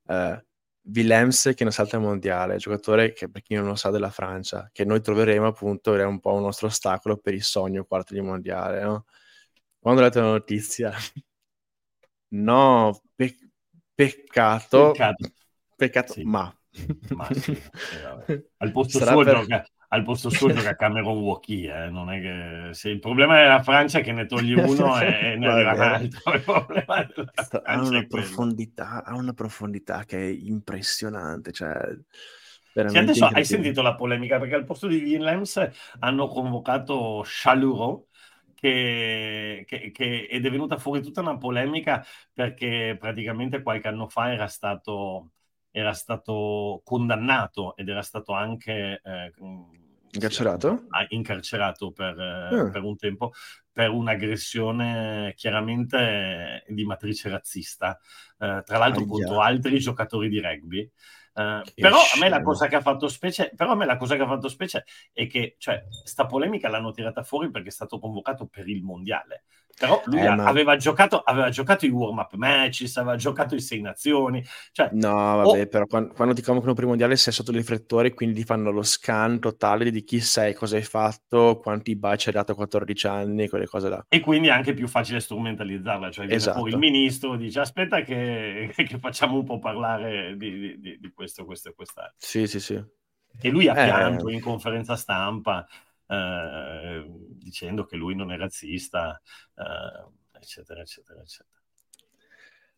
Eh, 0.07 0.45
Willems 0.83 1.53
che 1.55 1.65
non 1.65 1.73
salta 1.73 1.97
il 1.97 2.03
mondiale, 2.03 2.57
giocatore 2.57 3.13
che 3.13 3.29
per 3.31 3.43
chi 3.43 3.55
non 3.55 3.67
lo 3.67 3.75
sa 3.77 3.91
della 3.91 4.11
Francia, 4.11 4.69
che 4.73 4.85
noi 4.85 5.01
troveremo 5.03 5.47
appunto, 5.47 5.95
è 5.95 6.05
un 6.05 6.21
po' 6.21 6.35
un 6.35 6.43
nostro 6.43 6.69
ostacolo 6.69 7.19
per 7.19 7.35
il 7.35 7.43
sogno 7.45 7.85
quarto 7.85 8.15
di 8.15 8.21
mondiale, 8.23 8.83
no? 8.83 9.07
Quando 9.79 10.01
ho 10.03 10.05
letto 10.05 10.21
la 10.21 10.27
notizia, 10.29 10.93
no, 12.31 13.01
pe- 13.17 13.37
peccato, 13.95 14.95
Peccato. 14.95 15.29
peccato, 15.77 16.15
Sì. 16.15 16.23
ma... 16.23 16.53
Ma 17.13 17.33
sì, 17.35 17.53
eh, 17.89 18.27
al 18.59 18.71
posto 18.73 19.01
Sarà 19.01 19.17
suo 19.17 19.25
per- 19.25 19.27
gioca 19.27 19.65
al 19.93 20.05
posto 20.05 20.31
suo 20.31 20.51
gioca 20.51 20.77
Cameron 20.77 21.19
Wauquiez, 21.19 21.69
eh, 21.89 21.91
non 21.91 22.11
è 22.13 22.21
che 22.21 22.75
se 22.75 22.91
il 22.91 23.01
problema 23.01 23.39
della 23.41 23.61
Francia 23.63 23.99
è 23.99 24.03
che 24.05 24.13
ne 24.13 24.27
togli 24.27 24.53
uno 24.55 25.01
e, 25.01 25.35
ne 25.37 25.47
Va 25.47 25.53
arriva 25.53 25.73
un 25.75 25.83
altro. 25.83 26.33
Il 26.35 26.43
problema 26.45 27.07
ha 27.63 27.81
una 27.83 28.05
profondità, 28.05 29.05
ha 29.05 29.15
una 29.17 29.33
profondità 29.33 30.05
che 30.05 30.19
è 30.19 30.27
impressionante, 30.27 31.53
cioè 31.53 31.75
Sì, 32.85 32.99
adesso 32.99 33.27
hai 33.27 33.45
sentito 33.45 33.83
la 33.83 33.95
polemica 33.95 34.39
perché 34.41 34.55
al 34.57 34.65
posto 34.65 34.89
di 34.89 34.97
Willems 34.97 35.69
hanno 36.01 36.27
convocato 36.27 37.23
Chalureau 37.25 38.09
che, 38.61 39.65
che- 39.67 39.91
che- 39.91 40.27
ed 40.31 40.45
è 40.47 40.51
venuta 40.51 40.79
fuori 40.79 41.03
tutta 41.03 41.21
una 41.23 41.39
polemica 41.39 42.05
perché 42.33 42.97
praticamente 42.99 43.63
qualche 43.63 43.89
anno 43.89 44.09
fa 44.09 44.33
era 44.33 44.47
stato, 44.49 45.33
era 45.71 45.93
stato 45.95 46.81
condannato 46.85 47.77
ed 47.77 47.89
era 47.89 48.03
stato 48.03 48.33
anche 48.35 49.01
eh, 49.03 49.33
Incarcerato? 50.13 50.69
ah, 50.89 51.07
incarcerato 51.11 51.93
per, 51.93 52.19
eh, 52.19 52.57
Ah. 52.57 52.71
per 52.71 52.83
un 52.83 52.97
tempo 52.97 53.33
per 53.73 53.91
un'aggressione 53.91 55.33
chiaramente 55.37 56.65
di 56.69 56.85
matrice 56.85 57.29
razzista, 57.29 57.99
eh, 58.39 58.63
tra 58.65 58.79
l'altro 58.79 59.05
Aia. 59.05 59.11
contro 59.11 59.41
altri 59.41 59.79
giocatori 59.79 60.29
di 60.29 60.41
rugby. 60.41 60.91
Eh, 61.33 61.63
però 61.79 61.97
a 61.97 62.19
me 62.19 62.29
la 62.29 62.37
scemo. 62.37 62.43
cosa 62.43 62.67
che 62.67 62.77
ha 62.77 62.81
fatto 62.81 63.09
specie, 63.09 63.53
però 63.55 63.73
a 63.73 63.75
me 63.77 63.87
la 63.87 63.97
cosa 63.97 64.17
che 64.17 64.23
ha 64.23 64.27
fatto 64.27 64.49
specie 64.49 64.85
è 65.13 65.27
che, 65.27 65.55
cioè, 65.59 65.87
sta 66.03 66.27
polemica 66.27 66.69
l'hanno 66.69 66.91
tirata 66.91 67.23
fuori 67.23 67.51
perché 67.51 67.69
è 67.69 67.73
stato 67.73 67.99
convocato 67.99 68.47
per 68.47 68.69
il 68.69 68.83
mondiale. 68.83 69.45
Però 69.81 70.03
lui 70.07 70.25
Eh, 70.25 70.31
ma- 70.31 70.53
aveva, 70.53 70.77
giocato, 70.77 71.21
aveva 71.21 71.49
giocato 71.49 71.87
i 71.87 71.89
warm-up 71.91 72.35
matches, 72.35 72.97
aveva 72.99 73.17
giocato 73.17 73.55
i 73.55 73.61
sei 73.63 73.81
nazioni, 73.81 74.45
cioè, 74.73 74.93
No, 74.93 75.09
vabbè, 75.37 75.69
però 75.69 75.87
quando, 75.87 76.13
quando 76.13 76.35
ti 76.35 76.43
convocano 76.43 76.75
per 76.75 76.83
i 76.83 76.87
mondiali 76.89 77.17
sei 77.17 77.33
sotto 77.33 77.53
i 77.53 77.57
riflettori, 77.57 78.13
quindi 78.13 78.35
ti 78.41 78.45
fanno 78.45 78.73
lo 78.73 78.83
scan 78.83 79.39
totale 79.39 79.89
di 79.93 80.03
chi 80.03 80.19
sei, 80.21 80.53
cosa 80.53 80.75
hai 80.77 80.83
fatto, 80.83 81.61
quanti 81.63 81.95
baci 81.95 82.29
hai 82.29 82.35
dato 82.35 82.53
a 82.53 82.55
14 82.57 83.07
anni, 83.07 83.49
quelle 83.49 83.67
cose 83.67 83.89
là. 83.89 84.05
E 84.13 84.19
quindi 84.21 84.49
è 84.49 84.51
anche 84.51 84.75
più 84.75 84.89
facile 84.89 85.21
strumentalizzarla, 85.21 86.11
cioè 86.11 86.27
Esatto. 86.27 86.67
il 86.67 86.77
ministro, 86.79 87.37
dice 87.37 87.61
aspetta 87.61 88.03
che, 88.03 88.73
che 88.75 88.99
facciamo 88.99 89.37
un 89.39 89.45
po' 89.45 89.59
parlare 89.61 90.37
di, 90.37 90.79
di- 90.81 90.99
di 90.99 91.13
questo, 91.13 91.45
questo 91.45 91.69
e 91.69 91.75
quest'altro. 91.75 92.17
Sì, 92.19 92.47
sì, 92.47 92.61
sì. 92.61 92.75
E 93.43 93.49
lui 93.51 93.69
ha 93.69 93.75
Eh. 93.75 93.77
pianto 93.77 94.29
in 94.29 94.41
conferenza 94.41 94.97
stampa 94.97 95.67
eh, 96.11 97.05
dicendo 97.39 97.85
che 97.85 97.97
lui 97.97 98.15
non 98.15 98.33
è 98.33 98.37
razzista, 98.37 99.21
eh, 99.57 100.39
eccetera, 100.39 100.81
eccetera, 100.81 101.21
eccetera. 101.21 101.59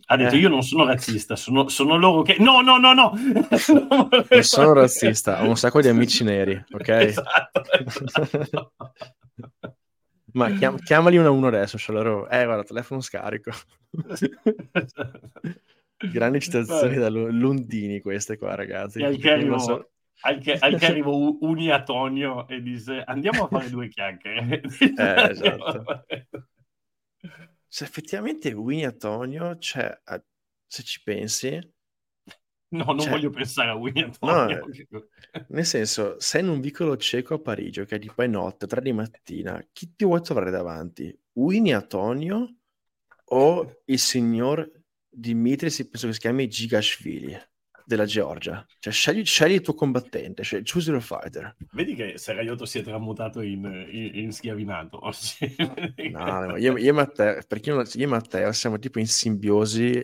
Ha 0.06 0.16
detto 0.16 0.34
Eh. 0.34 0.38
io 0.38 0.48
non 0.48 0.62
sono 0.62 0.84
razzista, 0.84 1.36
sono, 1.36 1.68
sono 1.68 1.96
loro 1.96 2.22
che... 2.22 2.36
No, 2.38 2.60
no, 2.60 2.76
no, 2.76 2.92
no! 2.92 3.12
Non 4.28 4.42
sono 4.42 4.72
razzista, 4.72 5.42
ho 5.42 5.48
un 5.48 5.56
sacco 5.56 5.80
di 5.80 5.88
amici 5.88 6.24
neri, 6.24 6.62
ok? 6.70 6.88
Esatto, 6.88 7.62
esatto. 7.72 8.72
Ma 10.32 10.50
chiam- 10.52 10.78
chiamali 10.82 11.18
uno 11.18 11.28
a 11.28 11.30
uno 11.30 11.46
adesso, 11.48 11.76
Sciolaro. 11.76 12.28
Eh, 12.28 12.44
guarda, 12.44 12.64
telefono 12.64 13.00
scarico. 13.00 13.50
Grandi 15.96 16.40
citazioni 16.40 16.96
da 16.96 17.08
Lundini 17.08 18.00
queste 18.00 18.36
qua, 18.38 18.54
ragazzi. 18.54 19.00
E 19.00 19.04
al 19.04 19.16
che 19.18 19.30
arrivo, 19.30 19.58
so- 19.58 19.91
al 20.22 20.38
che, 20.40 20.54
al 20.58 20.78
che 20.78 20.86
arrivo 20.86 21.16
U- 21.16 21.38
Uni 21.42 21.70
Antonio 21.70 22.46
e 22.48 22.60
dice 22.62 23.02
andiamo 23.04 23.44
a 23.44 23.48
fare 23.48 23.68
due 23.70 23.88
chiacchiere. 23.88 24.60
Eh, 24.96 25.30
esatto. 25.30 26.04
Se 27.68 27.84
effettivamente 27.84 28.52
Winnie 28.52 28.86
Antonio, 28.86 29.58
cioè, 29.58 29.98
se 30.66 30.82
ci 30.82 31.02
pensi, 31.02 31.58
No, 32.72 32.84
non 32.86 33.00
Cioè- 33.00 33.10
voglio 33.10 33.28
pensare 33.30 33.68
a 33.68 33.74
Uni 33.74 34.10
No, 34.22 34.46
nel 35.48 35.66
senso, 35.66 36.18
sei 36.18 36.40
in 36.40 36.48
un 36.48 36.60
vicolo 36.60 36.96
cieco 36.96 37.34
a 37.34 37.38
Parigi, 37.38 37.80
ok, 37.80 37.98
tipo 37.98 38.22
è 38.22 38.26
notte, 38.26 38.66
tre 38.66 38.80
di 38.80 38.92
mattina, 38.92 39.62
chi 39.72 39.94
ti 39.94 40.04
vuoi 40.06 40.22
trovare 40.22 40.50
davanti? 40.50 41.14
Winnie 41.32 41.74
Antonio 41.74 42.56
o 43.26 43.82
il 43.84 43.98
signor 43.98 44.70
Dimitris, 45.08 45.86
penso 45.88 46.06
che 46.06 46.12
si 46.14 46.20
chiami 46.20 46.48
Gigashvili 46.48 47.38
della 47.84 48.04
Georgia? 48.04 48.64
Cioè, 48.78 48.92
scegli, 48.92 49.24
scegli 49.24 49.54
il 49.54 49.60
tuo 49.60 49.74
combattente, 49.74 50.42
cioè, 50.42 50.62
choose 50.62 50.90
your 50.90 51.02
fighter. 51.02 51.54
Vedi 51.72 51.94
che 51.94 52.18
Seraiotto 52.18 52.64
si 52.64 52.78
è 52.78 52.82
tramutato 52.82 53.40
in, 53.40 53.64
in, 53.90 54.10
in 54.14 54.32
schiavinato 54.32 54.98
oggi. 55.06 55.54
No, 56.10 56.56
io, 56.56 56.76
io 56.76 56.90
e 56.90 56.92
Matteo, 56.92 57.40
perché 57.46 57.70
io, 57.70 57.82
io 57.82 58.04
e 58.04 58.06
Matteo 58.06 58.52
siamo 58.52 58.78
tipo 58.78 58.98
in 58.98 59.06
simbiosi 59.06 60.02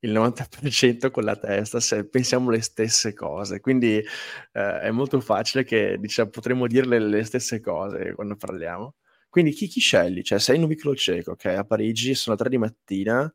il 0.00 0.12
90% 0.12 1.10
con 1.10 1.24
la 1.24 1.36
testa, 1.36 1.80
se 1.80 2.06
pensiamo 2.08 2.50
le 2.50 2.60
stesse 2.60 3.12
cose, 3.14 3.60
quindi 3.60 3.96
eh, 3.96 4.80
è 4.80 4.90
molto 4.90 5.20
facile 5.20 5.64
che 5.64 5.98
diciamo, 5.98 6.30
potremmo 6.30 6.66
dirle 6.66 6.98
le 6.98 7.24
stesse 7.24 7.60
cose 7.60 8.12
quando 8.14 8.36
parliamo. 8.36 8.94
Quindi 9.28 9.52
chi, 9.52 9.66
chi 9.66 9.80
scegli? 9.80 10.22
Cioè, 10.22 10.38
sei 10.38 10.56
in 10.56 10.62
un 10.62 10.68
vicolo 10.68 10.94
cieco, 10.94 11.32
ok? 11.32 11.44
A 11.46 11.64
Parigi 11.64 12.14
sono 12.14 12.36
3 12.36 12.48
di 12.48 12.58
mattina, 12.58 13.30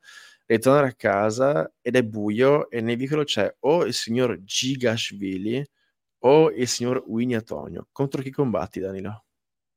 tornare 0.60 0.88
a 0.88 0.94
casa 0.94 1.72
ed 1.82 1.96
è 1.96 2.04
buio 2.04 2.70
e 2.70 2.82
nel 2.82 2.98
vicolo 2.98 3.24
c'è 3.24 3.54
o 3.62 3.86
il 3.86 3.94
signor 3.94 4.44
Gigashvili 4.44 5.66
o 6.24 6.52
il 6.52 6.68
signor 6.68 7.04
Winnie 7.08 7.38
Antonio. 7.38 7.88
Contro 7.92 8.22
chi 8.22 8.32
combatti, 8.32 8.80
Danilo? 8.80 9.24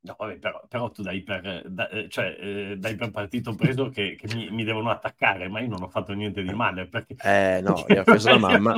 No, 0.04 0.16
vabbè, 0.18 0.36
però, 0.36 0.62
però, 0.68 0.90
tu 0.90 1.00
dai 1.00 1.22
per, 1.22 1.62
da, 1.66 1.88
cioè, 2.08 2.36
eh, 2.38 2.76
dai 2.76 2.94
per 2.94 3.10
partito 3.10 3.54
preso 3.54 3.88
che, 3.88 4.18
che 4.20 4.34
mi, 4.34 4.50
mi, 4.50 4.62
devono 4.62 4.90
attaccare, 4.90 5.48
ma 5.48 5.60
io 5.60 5.68
non 5.68 5.82
ho 5.82 5.88
fatto 5.88 6.12
niente 6.12 6.42
di 6.42 6.52
male. 6.52 6.86
Perché... 6.86 7.16
Eh 7.22 7.62
no, 7.62 7.86
io 7.88 8.00
ho 8.00 8.04
preso 8.04 8.28
la 8.28 8.36
mamma, 8.36 8.74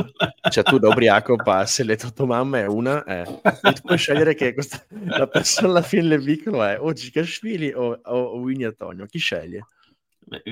cioè 0.50 0.62
tu 0.62 0.78
da 0.78 0.86
ubriaco 0.86 1.34
passi, 1.34 1.82
le 1.82 1.96
tua 1.96 2.26
mamma 2.26 2.60
è 2.60 2.66
una, 2.66 3.02
eh. 3.02 3.40
e 3.42 3.72
tu 3.72 3.80
puoi 3.82 3.98
scegliere 3.98 4.36
che 4.36 4.54
questa, 4.54 4.80
la 5.06 5.26
persona 5.26 5.66
alla 5.66 5.82
fine 5.82 6.06
del 6.06 6.22
vicolo 6.22 6.62
è 6.62 6.78
o 6.78 6.92
Gicashvili 6.92 7.72
o, 7.72 8.00
o, 8.04 8.16
o 8.16 8.38
Winnie 8.38 8.66
Antonio, 8.66 9.06
chi 9.06 9.18
sceglie? 9.18 9.66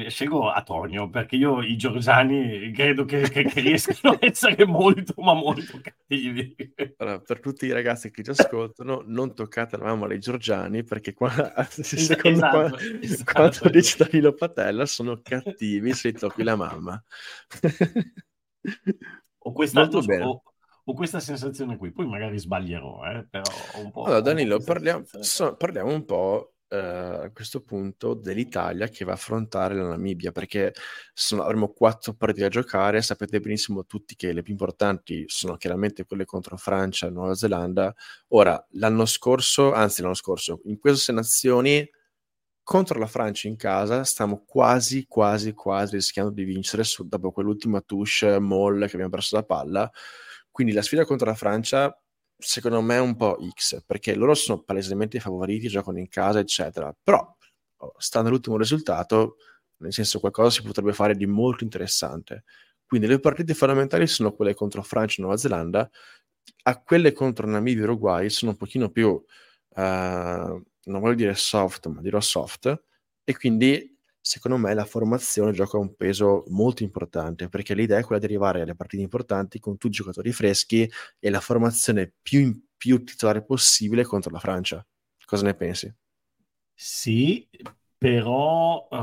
Scelgo 0.07 0.53
Antonio 0.53 1.11
perché 1.11 1.35
io 1.35 1.61
i 1.61 1.77
Giorgiani 1.77 2.71
credo 2.71 3.05
che, 3.05 3.29
che, 3.29 3.43
che 3.43 3.61
riescano 3.61 4.15
a 4.15 4.19
essere 4.21 4.65
molto 4.67 5.21
ma 5.21 5.35
molto 5.35 5.81
cattivi. 5.83 6.55
Allora, 6.99 7.19
per 7.19 7.41
tutti 7.41 7.67
i 7.67 7.73
ragazzi 7.73 8.13
che 8.13 8.23
ci 8.23 8.31
ascoltano, 8.31 9.03
non 9.05 9.35
toccate 9.35 9.77
la 9.77 9.87
mamma 9.87 10.07
dei 10.07 10.21
Giorgiani 10.21 10.85
perché 10.85 11.13
qua, 11.13 11.29
secondo 11.69 12.37
esatto, 12.37 12.69
qua, 12.69 12.79
esatto. 13.01 13.33
quanto 13.33 13.69
dice 13.69 13.97
Danilo 14.05 14.33
Patella 14.33 14.87
sono 14.87 15.21
cattivi 15.21 15.93
se 15.93 16.13
tocchi 16.13 16.45
la 16.45 16.55
mamma. 16.55 17.05
ho, 19.39 19.53
questa, 19.53 19.89
ho, 19.91 20.43
ho, 20.85 20.95
questa 20.95 21.19
sensazione 21.19 21.77
qui, 21.77 21.91
poi 21.91 22.07
magari 22.07 22.39
sbaglierò, 22.39 23.07
eh, 23.07 23.27
però 23.29 23.51
un 23.83 23.91
po'... 23.91 24.05
Allora 24.05 24.21
Danilo, 24.21 24.61
parliamo, 24.61 25.05
so, 25.19 25.57
parliamo 25.57 25.93
un 25.93 26.05
po' 26.05 26.54
eh, 26.75 27.25
a 27.27 27.31
questo 27.33 27.63
punto 27.63 28.15
dell'Italia 28.15 28.89
che 28.89 29.05
va 29.05 29.13
a 29.13 29.15
affrontare 29.15 29.75
la 29.77 29.89
Namibia, 29.89 30.33
perché 30.33 30.73
sono, 31.13 31.43
avremo 31.45 31.69
quattro 31.73 32.15
partite 32.15 32.43
da 32.43 32.49
giocare, 32.49 33.01
sapete 33.03 33.39
benissimo 33.41 33.87
tutti 33.87 34.17
che 34.17 34.33
le 34.33 34.43
più 34.43 34.53
importanti 34.53 35.25
sono 35.29 35.57
chiaramente 35.57 36.05
quelle 36.05 36.25
contro 36.25 36.57
Francia 36.57 37.07
e 37.07 37.11
Nuova 37.11 37.35
Zelanda. 37.35 37.95
Ora, 38.29 38.63
l'anno 38.73 39.07
scorso, 39.07 39.73
anzi 39.73 40.03
l'anno 40.03 40.15
scorso, 40.15 40.61
in 40.65 40.79
queste 40.79 41.01
sei 41.01 41.15
nazioni 41.15 41.89
contro 42.63 42.99
la 42.99 43.07
Francia 43.07 43.47
in 43.47 43.57
casa 43.57 44.05
stiamo 44.05 44.43
quasi, 44.47 45.07
quasi, 45.07 45.53
quasi 45.53 45.97
rischiando 45.97 46.33
di 46.33 46.45
vincere 46.45 46.83
su, 46.83 47.07
dopo 47.07 47.31
quell'ultima 47.31 47.81
touche 47.83 48.39
molle 48.41 48.87
che 48.87 48.95
abbiamo 48.95 49.11
perso 49.11 49.37
la 49.37 49.45
palla. 49.45 49.91
Quindi 50.51 50.73
la 50.73 50.83
sfida 50.83 51.05
contro 51.05 51.27
la 51.27 51.35
Francia 51.35 51.97
secondo 52.45 52.81
me 52.83 52.99
un 52.99 53.17
po' 53.17 53.39
X, 53.53 53.83
perché 53.85 54.15
loro 54.15 54.35
sono 54.35 54.63
palesemente 54.63 55.19
favoriti, 55.21 55.69
giocano 55.69 55.99
in 55.99 56.09
casa, 56.09 56.39
eccetera. 56.39 56.95
Però, 57.03 57.37
oh, 57.79 57.95
stando 57.99 58.29
all'ultimo 58.29 58.57
risultato, 58.57 59.37
nel 59.79 59.93
senso 59.93 60.21
qualcosa 60.21 60.51
si 60.51 60.63
potrebbe 60.63 60.93
fare 60.93 61.17
di 61.17 61.27
molto 61.27 61.65
interessante. 61.65 62.45
Quindi 62.87 63.07
le 63.07 63.19
partite 63.19 63.55
fondamentali 63.55 64.07
sono 64.07 64.33
quelle 64.33 64.55
contro 64.55 64.83
Francia 64.83 65.17
e 65.19 65.23
Nuova 65.23 65.37
Zelanda, 65.39 65.91
a 66.65 66.83
quelle 66.83 67.13
contro 67.13 67.47
Namibia 67.47 67.83
e 67.83 67.85
Uruguay 67.85 68.31
sono 68.31 68.53
un 68.53 68.57
pochino 68.57 68.91
più, 68.91 69.09
uh, 69.09 69.23
non 69.77 71.01
voglio 71.01 71.15
dire 71.15 71.35
soft, 71.35 71.87
ma 71.89 72.01
dirò 72.01 72.21
soft, 72.21 72.83
e 73.25 73.37
quindi 73.37 73.94
secondo 74.27 74.57
me 74.57 74.73
la 74.73 74.87
formazione 74.87 75.53
gioca 75.53 75.77
un 75.77 75.95
peso 75.97 76.45
molto 76.49 76.83
importante 76.83 77.51
perché 77.51 77.75
l'idea 77.75 77.99
è 77.99 78.03
quella 78.03 78.19
di 78.19 78.25
arrivare 78.25 78.63
alle 78.63 78.75
partite 78.75 79.03
importanti 79.03 79.59
con 79.59 79.77
tutti 79.77 79.89
i 79.89 79.99
giocatori 79.99 80.33
freschi 80.33 80.91
e 81.19 81.29
la 81.29 81.41
formazione 81.41 82.11
più, 82.23 82.59
più 82.75 83.05
titolare 83.05 83.45
possibile 83.45 84.03
contro 84.03 84.31
la 84.31 84.39
Francia. 84.39 84.85
Cosa 85.27 85.45
ne 85.45 85.55
pensi? 85.55 85.95
Sì, 86.73 87.47
però 87.99 88.89
uh, 88.91 88.95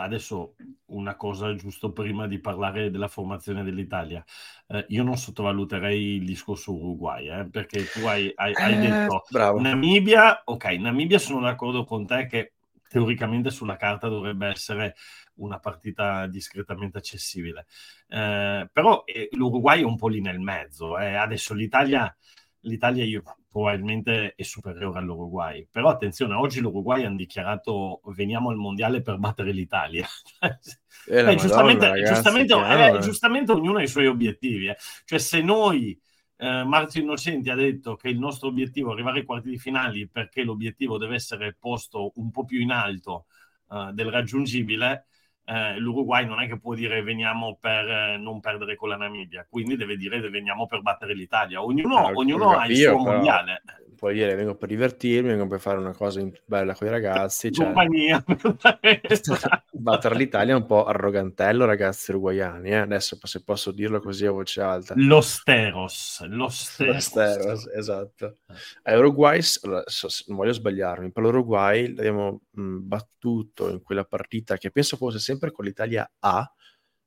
adesso 0.00 0.56
una 0.86 1.14
cosa 1.14 1.54
giusto 1.54 1.92
prima 1.92 2.26
di 2.26 2.40
parlare 2.40 2.90
della 2.90 3.06
formazione 3.06 3.62
dell'Italia. 3.62 4.24
Uh, 4.66 4.84
io 4.88 5.04
non 5.04 5.16
sottovaluterei 5.16 6.16
il 6.16 6.24
discorso 6.24 6.74
Uruguay, 6.74 7.28
eh, 7.28 7.48
perché 7.48 7.84
tu 7.84 8.04
hai, 8.06 8.32
hai, 8.34 8.52
hai 8.54 8.74
eh, 8.74 8.78
detto 8.78 9.22
bravo. 9.30 9.60
Namibia, 9.60 10.42
ok, 10.44 10.64
Namibia 10.64 11.20
sono 11.20 11.42
d'accordo 11.42 11.84
con 11.84 12.06
te 12.06 12.26
che 12.26 12.54
teoricamente 12.88 13.50
sulla 13.50 13.76
carta 13.76 14.08
dovrebbe 14.08 14.48
essere 14.48 14.94
una 15.36 15.58
partita 15.58 16.26
discretamente 16.26 16.98
accessibile. 16.98 17.66
Eh, 18.08 18.68
però 18.72 19.02
eh, 19.04 19.28
l'Uruguay 19.32 19.80
è 19.80 19.84
un 19.84 19.96
po' 19.96 20.08
lì 20.08 20.20
nel 20.20 20.40
mezzo. 20.40 20.98
Eh. 20.98 21.14
Adesso 21.14 21.54
l'Italia, 21.54 22.14
l'Italia 22.60 23.04
io, 23.04 23.22
probabilmente 23.54 24.34
è 24.34 24.42
superiore 24.42 24.98
all'Uruguay. 24.98 25.66
Però 25.70 25.88
attenzione, 25.88 26.34
oggi 26.34 26.60
l'Uruguay 26.60 27.04
hanno 27.04 27.16
dichiarato 27.16 28.00
veniamo 28.06 28.50
al 28.50 28.56
mondiale 28.56 29.00
per 29.00 29.18
battere 29.18 29.52
l'Italia. 29.52 30.06
Eh, 30.40 31.22
Madonna, 31.22 31.34
giustamente, 31.34 31.88
ragazzi, 31.88 32.14
giustamente, 32.14 32.54
eh, 32.54 32.98
giustamente, 33.00 33.52
ognuno 33.52 33.78
ha 33.78 33.82
i 33.82 33.88
suoi 33.88 34.06
obiettivi. 34.06 34.66
Eh. 34.68 34.76
Cioè 35.04 35.18
se 35.18 35.40
noi 35.40 36.00
eh, 36.36 36.64
Marzio 36.64 37.02
Innocenti 37.02 37.50
ha 37.50 37.54
detto 37.54 37.96
che 37.96 38.08
il 38.08 38.18
nostro 38.18 38.48
obiettivo 38.48 38.90
è 38.90 38.92
arrivare 38.92 39.20
ai 39.20 39.24
quarti 39.24 39.50
di 39.50 39.58
finali 39.58 40.08
perché 40.08 40.42
l'obiettivo 40.42 40.98
deve 40.98 41.14
essere 41.14 41.56
posto 41.58 42.12
un 42.16 42.30
po' 42.30 42.44
più 42.44 42.60
in 42.60 42.70
alto 42.70 43.26
eh, 43.70 43.90
del 43.92 44.10
raggiungibile. 44.10 45.06
Eh, 45.46 45.78
L'Uruguay 45.78 46.26
non 46.26 46.40
è 46.40 46.48
che 46.48 46.58
può 46.58 46.74
dire 46.74 47.02
veniamo 47.02 47.56
per 47.60 47.88
eh, 47.88 48.16
non 48.16 48.40
perdere 48.40 48.76
con 48.76 48.88
la 48.88 48.96
Namibia, 48.96 49.46
quindi 49.48 49.76
deve 49.76 49.96
dire 49.96 50.18
veniamo 50.28 50.66
per 50.66 50.82
battere 50.82 51.14
l'Italia. 51.14 51.62
Ognuno, 51.62 52.10
ognuno 52.14 52.56
ha 52.56 52.66
il 52.66 52.76
suo 52.76 52.96
però... 52.96 53.12
mondiale 53.12 53.62
puoi 54.04 54.16
dire 54.16 54.34
vengo 54.34 54.54
per 54.54 54.68
divertirmi, 54.68 55.30
vengo 55.30 55.46
per 55.46 55.60
fare 55.60 55.78
una 55.78 55.94
cosa 55.94 56.22
bella 56.44 56.74
con 56.74 56.88
i 56.88 56.90
ragazzi. 56.90 57.50
Cioè, 57.50 57.72
battere 59.72 60.14
l'Italia 60.14 60.52
è 60.52 60.56
un 60.56 60.66
po' 60.66 60.84
arrogantello, 60.84 61.64
ragazzi 61.64 62.10
uruguayani. 62.10 62.68
Eh? 62.68 62.74
Adesso 62.74 63.18
se 63.22 63.42
posso 63.42 63.70
dirlo 63.70 64.00
così 64.00 64.26
a 64.26 64.30
voce 64.30 64.60
alta. 64.60 64.92
Lo 64.98 65.22
steros, 65.22 66.22
lo 66.28 66.48
steros. 66.48 66.94
Lo 66.94 67.00
steros 67.00 67.66
esatto. 67.68 68.36
A 68.82 68.94
Uruguay, 68.94 69.40
non 69.62 70.36
voglio 70.36 70.52
sbagliarmi, 70.52 71.10
per 71.10 71.22
l'Uruguay 71.22 71.94
l'abbiamo 71.94 72.42
mh, 72.50 72.76
battuto 72.80 73.70
in 73.70 73.82
quella 73.82 74.04
partita 74.04 74.58
che 74.58 74.70
penso 74.70 74.98
fosse 74.98 75.18
sempre 75.18 75.50
con 75.50 75.64
l'Italia 75.64 76.06
A 76.18 76.46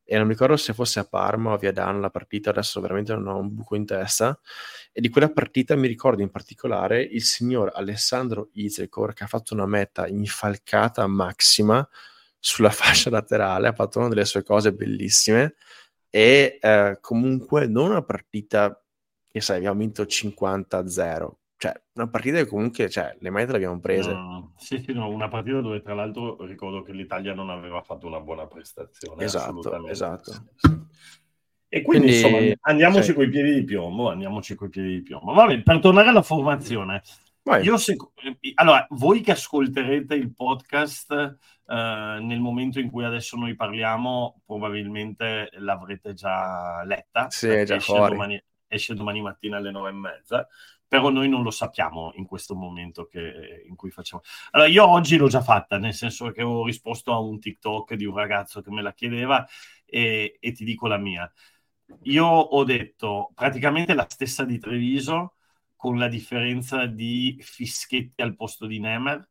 e 0.10 0.16
non 0.16 0.26
mi 0.26 0.32
ricordo 0.32 0.56
se 0.56 0.74
fosse 0.74 1.02
a 1.02 1.04
Parma 1.04 1.52
o 1.52 1.54
a 1.56 1.58
Viadano 1.58 2.00
la 2.00 2.10
partita, 2.10 2.52
adesso 2.52 2.80
veramente 2.80 3.14
non 3.14 3.28
ho 3.28 3.40
un 3.40 3.54
buco 3.54 3.76
in 3.76 3.86
testa, 3.86 4.40
e 4.98 5.02
di 5.02 5.10
quella 5.10 5.30
partita 5.30 5.76
mi 5.76 5.86
ricordo 5.86 6.24
in 6.24 6.32
particolare 6.32 7.04
il 7.04 7.22
signor 7.22 7.72
Alessandro 7.76 8.50
Izekor 8.54 9.14
che 9.14 9.26
ha 9.26 9.28
fatto 9.28 9.54
una 9.54 9.68
meta 9.68 10.08
infalcata 10.08 11.06
massima 11.06 11.88
sulla 12.40 12.72
fascia 12.74 13.12
laterale, 13.12 13.68
ha 13.68 13.74
fatto 13.74 14.00
una 14.00 14.08
delle 14.08 14.26
sue 14.26 14.42
cose 14.42 14.74
bellissime 14.74 15.54
e 16.10 16.58
eh, 16.60 16.98
comunque 17.00 17.68
non 17.68 17.92
una 17.92 18.02
partita 18.02 18.84
che 19.30 19.40
sai, 19.40 19.58
abbiamo 19.58 19.78
vinto 19.78 20.02
50-0, 20.02 21.30
cioè, 21.58 21.80
una 21.94 22.08
partita 22.08 22.38
che 22.38 22.48
comunque, 22.48 22.90
cioè, 22.90 23.16
le 23.20 23.30
mete 23.30 23.52
le 23.52 23.58
abbiamo 23.58 23.80
prese. 23.80 24.12
No, 24.12 24.54
sì, 24.58 24.82
sì, 24.84 24.94
no, 24.94 25.10
una 25.10 25.28
partita 25.28 25.62
dove 25.62 25.80
tra 25.84 25.94
l'altro 25.94 26.44
ricordo 26.44 26.82
che 26.82 26.94
l'Italia 26.94 27.36
non 27.36 27.52
aveva 27.52 27.84
fatto 27.84 28.08
una 28.08 28.20
buona 28.20 28.48
prestazione. 28.48 29.24
Esatto, 29.24 29.86
esatto. 29.86 30.48
E 31.78 31.82
quindi, 31.82 32.08
quindi 32.08 32.28
insomma, 32.28 32.56
andiamoci 32.62 33.06
cioè... 33.06 33.16
coi 33.16 33.30
piedi 33.30 33.54
di 33.54 33.64
piombo, 33.64 34.10
andiamoci 34.10 34.56
coi 34.56 34.70
piedi 34.70 34.90
di 34.90 35.02
piombo. 35.02 35.34
Vabbè, 35.34 35.62
per 35.62 35.80
tornare 35.80 36.10
alla 36.10 36.22
formazione, 36.22 37.02
io 37.62 37.78
se... 37.78 37.96
allora, 38.56 38.86
voi 38.92 39.22
che 39.22 39.32
ascolterete 39.32 40.16
il 40.16 40.34
podcast 40.34 41.12
eh, 41.12 42.18
nel 42.22 42.40
momento 42.40 42.80
in 42.80 42.90
cui 42.90 43.06
adesso 43.06 43.38
noi 43.38 43.56
parliamo, 43.56 44.42
probabilmente 44.46 45.50
l'avrete 45.54 46.14
già 46.14 46.84
letta. 46.84 47.30
Sì, 47.30 47.48
è 47.48 47.64
già 47.64 47.80
fuori. 47.80 48.12
Domani, 48.12 48.44
esce 48.68 48.94
domani 48.94 49.22
mattina 49.22 49.58
alle 49.58 49.72
nove 49.72 49.90
e 49.90 49.94
mezza 49.94 50.48
però 50.88 51.10
noi 51.10 51.28
non 51.28 51.44
lo 51.44 51.52
sappiamo 51.52 52.14
in 52.16 52.26
questo 52.26 52.56
momento 52.56 53.08
che, 53.08 53.64
in 53.68 53.76
cui 53.76 53.92
facciamo. 53.92 54.22
Allora, 54.52 54.70
io 54.70 54.88
oggi 54.88 55.18
l'ho 55.18 55.28
già 55.28 55.42
fatta, 55.42 55.78
nel 55.78 55.94
senso 55.94 56.32
che 56.32 56.42
ho 56.42 56.64
risposto 56.66 57.12
a 57.12 57.20
un 57.20 57.40
TikTok 57.40 57.96
di 57.96 58.06
un 58.06 58.16
ragazzo 58.16 58.62
che 58.62 58.72
me 58.72 58.82
la 58.82 58.94
chiedeva 58.94 59.46
e, 59.86 60.38
e 60.40 60.52
ti 60.54 60.64
dico 60.64 60.88
la 60.88 60.98
mia. 60.98 61.30
Io 62.04 62.26
ho 62.26 62.64
detto 62.64 63.32
praticamente 63.34 63.94
la 63.94 64.06
stessa 64.10 64.44
di 64.44 64.60
Treviso, 64.60 65.36
con 65.76 65.98
la 65.98 66.08
differenza 66.08 66.86
di 66.86 67.38
Fischetti 67.40 68.22
al 68.22 68.36
posto 68.36 68.66
di 68.66 68.80
Nemer. 68.80 69.30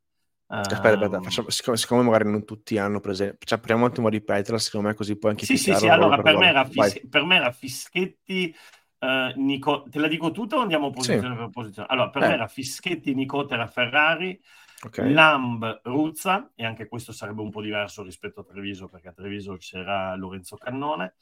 Aspetta, 0.48 0.92
aspetta, 0.92 1.16
ehm, 1.16 1.22
facciamo, 1.22 1.50
siccome, 1.50 1.76
siccome, 1.76 2.02
magari 2.02 2.30
non 2.30 2.44
tutti 2.44 2.78
hanno 2.78 3.00
presente, 3.00 3.44
cioè, 3.44 3.58
proviamo 3.58 3.84
un 3.84 3.90
attimo 3.90 4.06
a 4.06 4.10
ripeterla, 4.10 4.58
secondo 4.58 4.88
me 4.88 4.94
così 4.94 5.18
poi 5.18 5.30
anche 5.32 5.44
Sì, 5.44 5.56
sì, 5.56 5.74
sì, 5.74 5.88
allora 5.88 6.22
per, 6.22 6.36
me 6.36 6.66
Fis- 6.70 7.08
per 7.08 7.24
me 7.24 7.36
era 7.36 7.50
Fischetti, 7.50 8.54
Uh, 8.98 9.30
Nico, 9.36 9.84
te 9.90 9.98
la 9.98 10.08
dico 10.08 10.30
tutta 10.30 10.56
o 10.56 10.60
andiamo 10.60 10.90
posizione 10.90 11.34
sì. 11.34 11.40
per 11.40 11.50
posizione? 11.50 11.88
Allora, 11.90 12.08
per 12.08 12.22
eh. 12.22 12.28
me 12.28 12.32
era 12.32 12.48
Fischetti, 12.48 13.14
Nicotera, 13.14 13.66
Ferrari, 13.66 14.40
okay. 14.84 15.12
Lamb, 15.12 15.80
Ruzza, 15.84 16.50
e 16.54 16.64
anche 16.64 16.88
questo 16.88 17.12
sarebbe 17.12 17.42
un 17.42 17.50
po' 17.50 17.60
diverso 17.60 18.02
rispetto 18.02 18.40
a 18.40 18.44
Treviso, 18.44 18.88
perché 18.88 19.08
a 19.08 19.12
Treviso 19.12 19.56
c'era 19.58 20.16
Lorenzo 20.16 20.56
Cannone, 20.56 21.16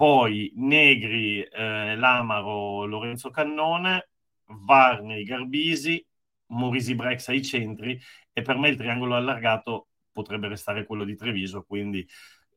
poi 0.00 0.50
Negri, 0.54 1.42
eh, 1.42 1.94
Lamaro, 1.94 2.86
Lorenzo 2.86 3.28
Cannone, 3.28 4.08
Varney, 4.46 5.24
Garbisi, 5.24 6.02
Morisi 6.46 6.94
Brex 6.94 7.28
ai 7.28 7.44
centri, 7.44 8.00
e 8.32 8.40
per 8.40 8.56
me 8.56 8.70
il 8.70 8.78
triangolo 8.78 9.14
allargato 9.14 9.88
potrebbe 10.10 10.48
restare 10.48 10.86
quello 10.86 11.04
di 11.04 11.16
Treviso, 11.16 11.64
quindi 11.64 12.08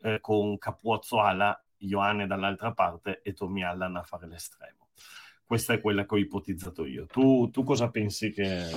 eh, 0.03 0.21
con 0.21 0.57
Capuozzo 0.57 1.19
Ala 1.19 1.61
Ioane 1.79 2.27
dall'altra 2.27 2.71
parte 2.71 3.19
e 3.21 3.33
Tommy 3.33 3.61
Allan 3.61 3.97
a 3.97 4.03
fare 4.03 4.25
l'estremo. 4.25 4.87
Questa 5.43 5.73
è 5.73 5.81
quella 5.81 6.05
che 6.05 6.15
ho 6.15 6.19
ipotizzato 6.19 6.85
io. 6.85 7.07
Tu, 7.07 7.49
tu 7.49 7.65
cosa 7.65 7.89
pensi 7.89 8.31
che... 8.31 8.69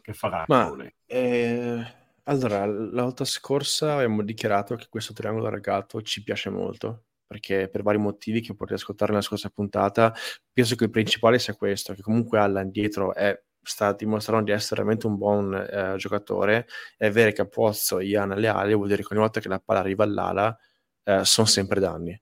che 0.00 0.12
farà 0.12 0.44
Ma, 0.46 0.72
eh, 1.06 1.84
allora, 2.22 2.64
la 2.64 3.02
volta 3.02 3.24
scorsa 3.24 3.94
abbiamo 3.94 4.22
dichiarato 4.22 4.76
che 4.76 4.86
questo 4.88 5.12
triangolo 5.12 5.48
ragato 5.48 6.00
ci 6.00 6.22
piace 6.22 6.48
molto, 6.48 7.06
perché 7.34 7.68
per 7.68 7.82
vari 7.82 7.98
motivi 7.98 8.40
che 8.40 8.54
potete 8.54 8.76
ascoltare 8.76 9.10
nella 9.10 9.24
scorsa 9.24 9.50
puntata, 9.50 10.14
penso 10.52 10.76
che 10.76 10.84
il 10.84 10.90
principale 10.90 11.40
sia 11.40 11.56
questo, 11.56 11.92
che 11.92 12.00
comunque 12.00 12.38
Allan 12.38 12.70
dietro 12.70 13.12
è 13.12 13.36
sta 13.60 13.92
dimostrando 13.92 14.44
di 14.44 14.52
essere 14.52 14.82
veramente 14.82 15.08
un 15.08 15.16
buon 15.16 15.52
eh, 15.52 15.94
giocatore. 15.96 16.68
E 16.96 17.06
avere 17.06 17.32
Capozzo 17.32 17.98
e 17.98 18.04
Ian 18.06 18.30
alle 18.30 18.46
ali 18.46 18.72
vuol 18.74 18.86
dire 18.86 19.02
che 19.02 19.08
ogni 19.10 19.20
volta 19.20 19.40
che 19.40 19.48
la 19.48 19.58
palla 19.58 19.80
arriva 19.80 20.04
all'ala 20.04 20.56
eh, 21.02 21.24
sono 21.24 21.46
sempre 21.48 21.80
danni. 21.80 22.16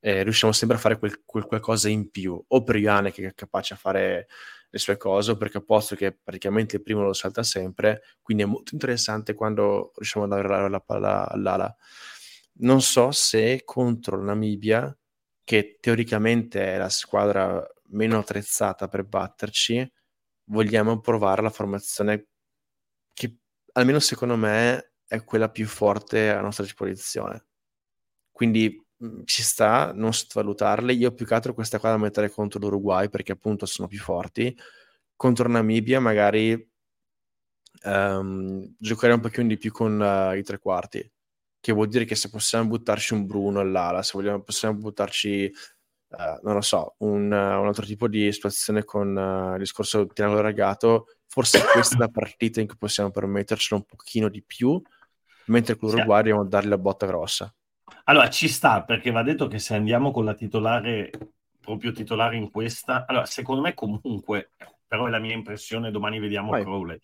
E 0.00 0.22
riusciamo 0.24 0.52
sempre 0.52 0.76
a 0.78 0.80
fare 0.80 0.98
quel, 0.98 1.22
quel 1.24 1.44
qualcosa 1.44 1.88
in 1.88 2.10
più. 2.10 2.42
O 2.48 2.62
per 2.64 2.74
Ian 2.76 3.12
che 3.12 3.28
è 3.28 3.34
capace 3.34 3.74
a 3.74 3.76
fare 3.76 4.26
le 4.68 4.78
sue 4.80 4.96
cose 4.96 5.30
o 5.30 5.36
per 5.36 5.48
Capozzo 5.48 5.94
che 5.94 6.12
praticamente 6.12 6.74
il 6.76 6.82
primo 6.82 7.02
lo 7.02 7.12
salta 7.12 7.44
sempre. 7.44 8.02
Quindi 8.20 8.42
è 8.42 8.46
molto 8.46 8.74
interessante 8.74 9.34
quando 9.34 9.92
riusciamo 9.94 10.24
ad 10.24 10.32
avere 10.32 10.68
la 10.68 10.80
palla 10.80 11.28
all'ala 11.28 11.72
non 12.58 12.80
so 12.80 13.10
se 13.10 13.62
contro 13.64 14.22
Namibia 14.22 14.96
che 15.44 15.78
teoricamente 15.80 16.74
è 16.74 16.78
la 16.78 16.88
squadra 16.88 17.64
meno 17.90 18.18
attrezzata 18.18 18.88
per 18.88 19.04
batterci 19.04 19.92
vogliamo 20.46 21.00
provare 21.00 21.42
la 21.42 21.50
formazione 21.50 22.28
che 23.12 23.38
almeno 23.72 23.98
secondo 24.00 24.36
me 24.36 24.92
è 25.06 25.22
quella 25.24 25.50
più 25.50 25.66
forte 25.66 26.30
a 26.30 26.40
nostra 26.40 26.64
disposizione. 26.64 27.46
Quindi 28.32 28.84
mm, 29.04 29.22
ci 29.24 29.42
sta 29.42 29.92
non 29.94 30.12
sottovalutarle. 30.12 30.92
Io 30.92 31.14
più 31.14 31.26
che 31.26 31.34
altro 31.34 31.54
questa 31.54 31.78
qua 31.78 31.90
da 31.90 31.96
mettere 31.96 32.30
contro 32.30 32.60
l'Uruguay 32.60 33.08
perché 33.08 33.32
appunto 33.32 33.66
sono 33.66 33.88
più 33.88 33.98
forti. 33.98 34.56
Contro 35.14 35.48
Namibia 35.48 36.00
magari 36.00 36.70
um, 37.84 38.74
giocare 38.78 39.14
un 39.14 39.20
pochino 39.20 39.48
di 39.48 39.56
più 39.56 39.72
con 39.72 40.00
uh, 40.00 40.36
i 40.36 40.42
tre 40.42 40.58
quarti, 40.58 41.10
che 41.66 41.72
vuol 41.72 41.88
dire 41.88 42.04
che 42.04 42.14
se 42.14 42.30
possiamo 42.30 42.68
buttarci 42.68 43.12
un 43.12 43.26
Bruno 43.26 43.58
all'ala, 43.58 44.00
se 44.04 44.12
vogliamo, 44.14 44.40
possiamo 44.40 44.78
buttarci 44.78 45.52
uh, 46.10 46.38
non 46.44 46.54
lo 46.54 46.60
so, 46.60 46.94
un, 46.98 47.22
uh, 47.24 47.60
un, 47.60 47.66
altro 47.66 47.84
tipo 47.84 48.06
di 48.06 48.30
situazione 48.30 48.84
con 48.84 49.16
uh, 49.16 49.54
il 49.54 49.58
discorso 49.58 50.06
triangolo 50.06 50.42
ragato, 50.42 51.06
forse 51.26 51.60
questa 51.74 51.96
è 51.96 51.98
la 51.98 52.08
partita 52.08 52.60
in 52.60 52.68
cui 52.68 52.76
possiamo 52.76 53.10
permettercelo 53.10 53.80
un 53.80 53.84
pochino 53.84 54.28
di 54.28 54.44
più, 54.44 54.80
mentre 55.46 55.74
con 55.74 55.90
l'Uruguay 55.90 56.18
dobbiamo 56.18 56.44
dargli 56.44 56.68
la 56.68 56.78
botta 56.78 57.04
grossa. 57.04 57.52
Allora, 58.04 58.30
ci 58.30 58.46
sta, 58.46 58.84
perché 58.84 59.10
va 59.10 59.24
detto 59.24 59.48
che 59.48 59.58
se 59.58 59.74
andiamo 59.74 60.12
con 60.12 60.24
la 60.24 60.34
titolare, 60.34 61.10
proprio 61.58 61.90
titolare 61.90 62.36
in 62.36 62.48
questa, 62.48 63.06
allora, 63.08 63.26
secondo 63.26 63.60
me 63.60 63.74
comunque, 63.74 64.52
però 64.86 65.06
è 65.06 65.10
la 65.10 65.18
mia 65.18 65.34
impressione, 65.34 65.90
domani 65.90 66.20
vediamo 66.20 66.50
Vai. 66.50 66.62
Crowley, 66.62 67.00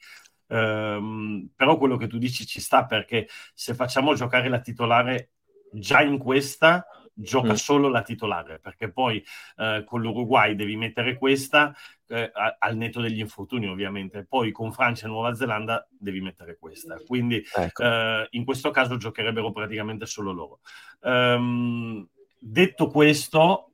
Um, 0.52 1.48
però 1.56 1.78
quello 1.78 1.96
che 1.96 2.08
tu 2.08 2.18
dici 2.18 2.44
ci 2.44 2.60
sta 2.60 2.84
perché 2.84 3.26
se 3.54 3.74
facciamo 3.74 4.12
giocare 4.12 4.50
la 4.50 4.60
titolare 4.60 5.30
già 5.72 6.02
in 6.02 6.18
questa 6.18 6.86
gioca 7.14 7.52
mm. 7.52 7.56
solo 7.56 7.88
la 7.88 8.02
titolare, 8.02 8.58
perché 8.58 8.90
poi 8.90 9.22
eh, 9.56 9.82
con 9.86 10.00
l'Uruguay 10.00 10.54
devi 10.54 10.76
mettere 10.76 11.16
questa 11.16 11.74
eh, 12.08 12.30
al 12.58 12.76
netto 12.76 13.00
degli 13.00 13.20
infortuni 13.20 13.66
ovviamente, 13.68 14.24
poi 14.24 14.50
con 14.50 14.72
Francia 14.72 15.06
e 15.06 15.08
Nuova 15.08 15.34
Zelanda 15.34 15.86
devi 15.90 16.20
mettere 16.20 16.56
questa, 16.58 16.96
quindi 17.06 17.42
ecco. 17.54 17.82
eh, 17.82 18.26
in 18.30 18.44
questo 18.44 18.70
caso 18.70 18.96
giocherebbero 18.96 19.52
praticamente 19.52 20.06
solo 20.06 20.32
loro. 20.32 20.60
Um, 21.00 22.06
detto 22.38 22.88
questo, 22.88 23.71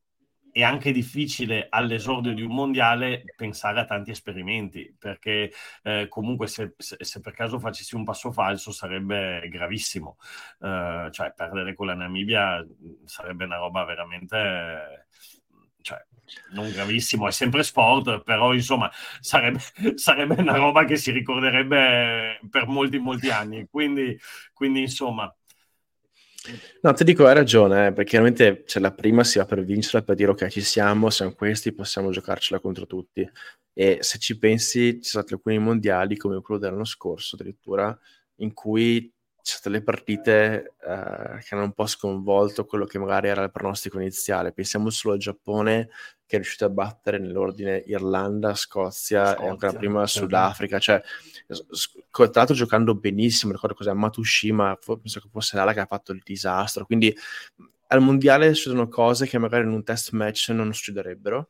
è 0.53 0.63
anche 0.63 0.93
difficile 0.93 1.67
all'esordio 1.71 2.33
di 2.35 2.43
un 2.43 2.55
mondiale 2.55 3.25
pensare 3.37 3.81
a 3.81 3.85
tanti 3.85 4.11
esperimenti, 4.11 4.95
perché 4.99 5.53
eh, 5.83 6.07
comunque 6.09 6.47
se, 6.47 6.75
se, 6.77 6.97
se, 7.01 7.21
per 7.21 7.33
caso 7.35 7.59
facessi 7.59 7.95
un 7.95 8.05
passo 8.05 8.33
falso 8.33 8.73
sarebbe 8.73 9.49
gravissimo, 9.49 10.17
uh, 10.61 11.11
cioè 11.11 11.33
perdere 11.35 11.75
con 11.75 11.87
la 11.87 11.95
Namibia 11.95 12.65
sarebbe 13.05 13.45
una 13.45 13.57
roba 13.57 13.85
veramente... 13.85 15.07
Cioè, 15.81 16.05
non 16.53 16.71
gravissimo, 16.71 17.27
è 17.27 17.31
sempre 17.31 17.63
sport, 17.63 18.23
però 18.23 18.53
insomma 18.53 18.91
sarebbe, 19.21 19.61
sarebbe, 19.97 20.35
una 20.39 20.57
roba 20.57 20.85
che 20.85 20.97
si 20.97 21.11
ricorderebbe 21.11 22.41
per 22.51 22.67
molti, 22.67 22.99
molti 22.99 23.31
anni. 23.31 23.67
Quindi, 23.71 24.19
quindi 24.53 24.81
insomma, 24.83 25.35
No, 26.83 26.93
ti 26.93 27.05
dico, 27.05 27.27
hai 27.27 27.35
ragione, 27.35 27.89
eh, 27.89 27.93
perché 27.93 28.11
chiaramente 28.11 28.63
cioè, 28.67 28.81
la 28.81 28.93
prima 28.93 29.25
si 29.25 29.39
va 29.39 29.45
per 29.45 29.65
vincere, 29.65 30.05
per 30.05 30.15
dire 30.15 30.31
ok, 30.31 30.47
ci 30.49 30.61
siamo, 30.61 31.11
siamo 31.11 31.33
questi, 31.33 31.73
possiamo 31.73 32.11
giocarcela 32.11 32.61
contro 32.61 32.87
tutti. 32.87 33.29
E 33.73 33.99
se 34.01 34.19
ci 34.19 34.39
pensi, 34.39 35.01
ci 35.03 35.09
sono 35.09 35.23
stati 35.25 35.35
alcuni 35.35 35.59
mondiali, 35.59 36.17
come 36.17 36.41
quello 36.41 36.61
dell'anno 36.61 36.85
scorso 36.85 37.37
addirittura, 37.37 37.97
in 38.37 38.53
cui 38.53 39.13
ci 39.43 39.55
sono 39.55 39.61
state 39.61 39.71
le 39.71 39.83
partite 39.83 40.75
uh, 40.81 41.39
che 41.39 41.55
hanno 41.55 41.65
un 41.65 41.73
po' 41.73 41.87
sconvolto 41.87 42.65
quello 42.67 42.85
che 42.85 42.99
magari 42.99 43.29
era 43.29 43.43
il 43.43 43.51
pronostico 43.51 43.99
iniziale. 43.99 44.53
Pensiamo 44.53 44.91
solo 44.91 45.15
al 45.15 45.21
Giappone 45.21 45.89
che 46.29 46.37
è 46.37 46.41
riuscito 46.41 46.67
a 46.67 46.69
battere 46.69 47.19
nell'ordine 47.19 47.83
Irlanda, 47.87 48.55
Scozia, 48.55 49.31
Scozia 49.31 49.45
e 49.47 49.49
ancora 49.49 49.73
prima. 49.73 50.07
Sudafrica. 50.07 50.79
Cioè, 50.79 51.03
tra 51.47 52.31
l'altro 52.35 52.55
giocando 52.55 52.95
benissimo, 52.95 53.53
ricordo 53.53 53.75
cos'è 53.75 53.95
Matushima, 53.95 54.77
penso 54.77 55.21
che 55.21 55.29
fosse 55.33 55.57
l'ala 55.57 55.73
che 55.73 55.81
ha 55.81 55.87
fatto 55.87 56.13
il 56.13 56.21
disastro. 56.23 56.85
Quindi 56.85 57.17
al 57.87 58.03
mondiale 58.03 58.53
succedono 58.53 58.89
cose 58.89 59.27
che 59.27 59.39
magari 59.39 59.65
in 59.65 59.71
un 59.71 59.83
test 59.83 60.11
match 60.13 60.51
non 60.51 60.75
succederebbero. 60.75 61.49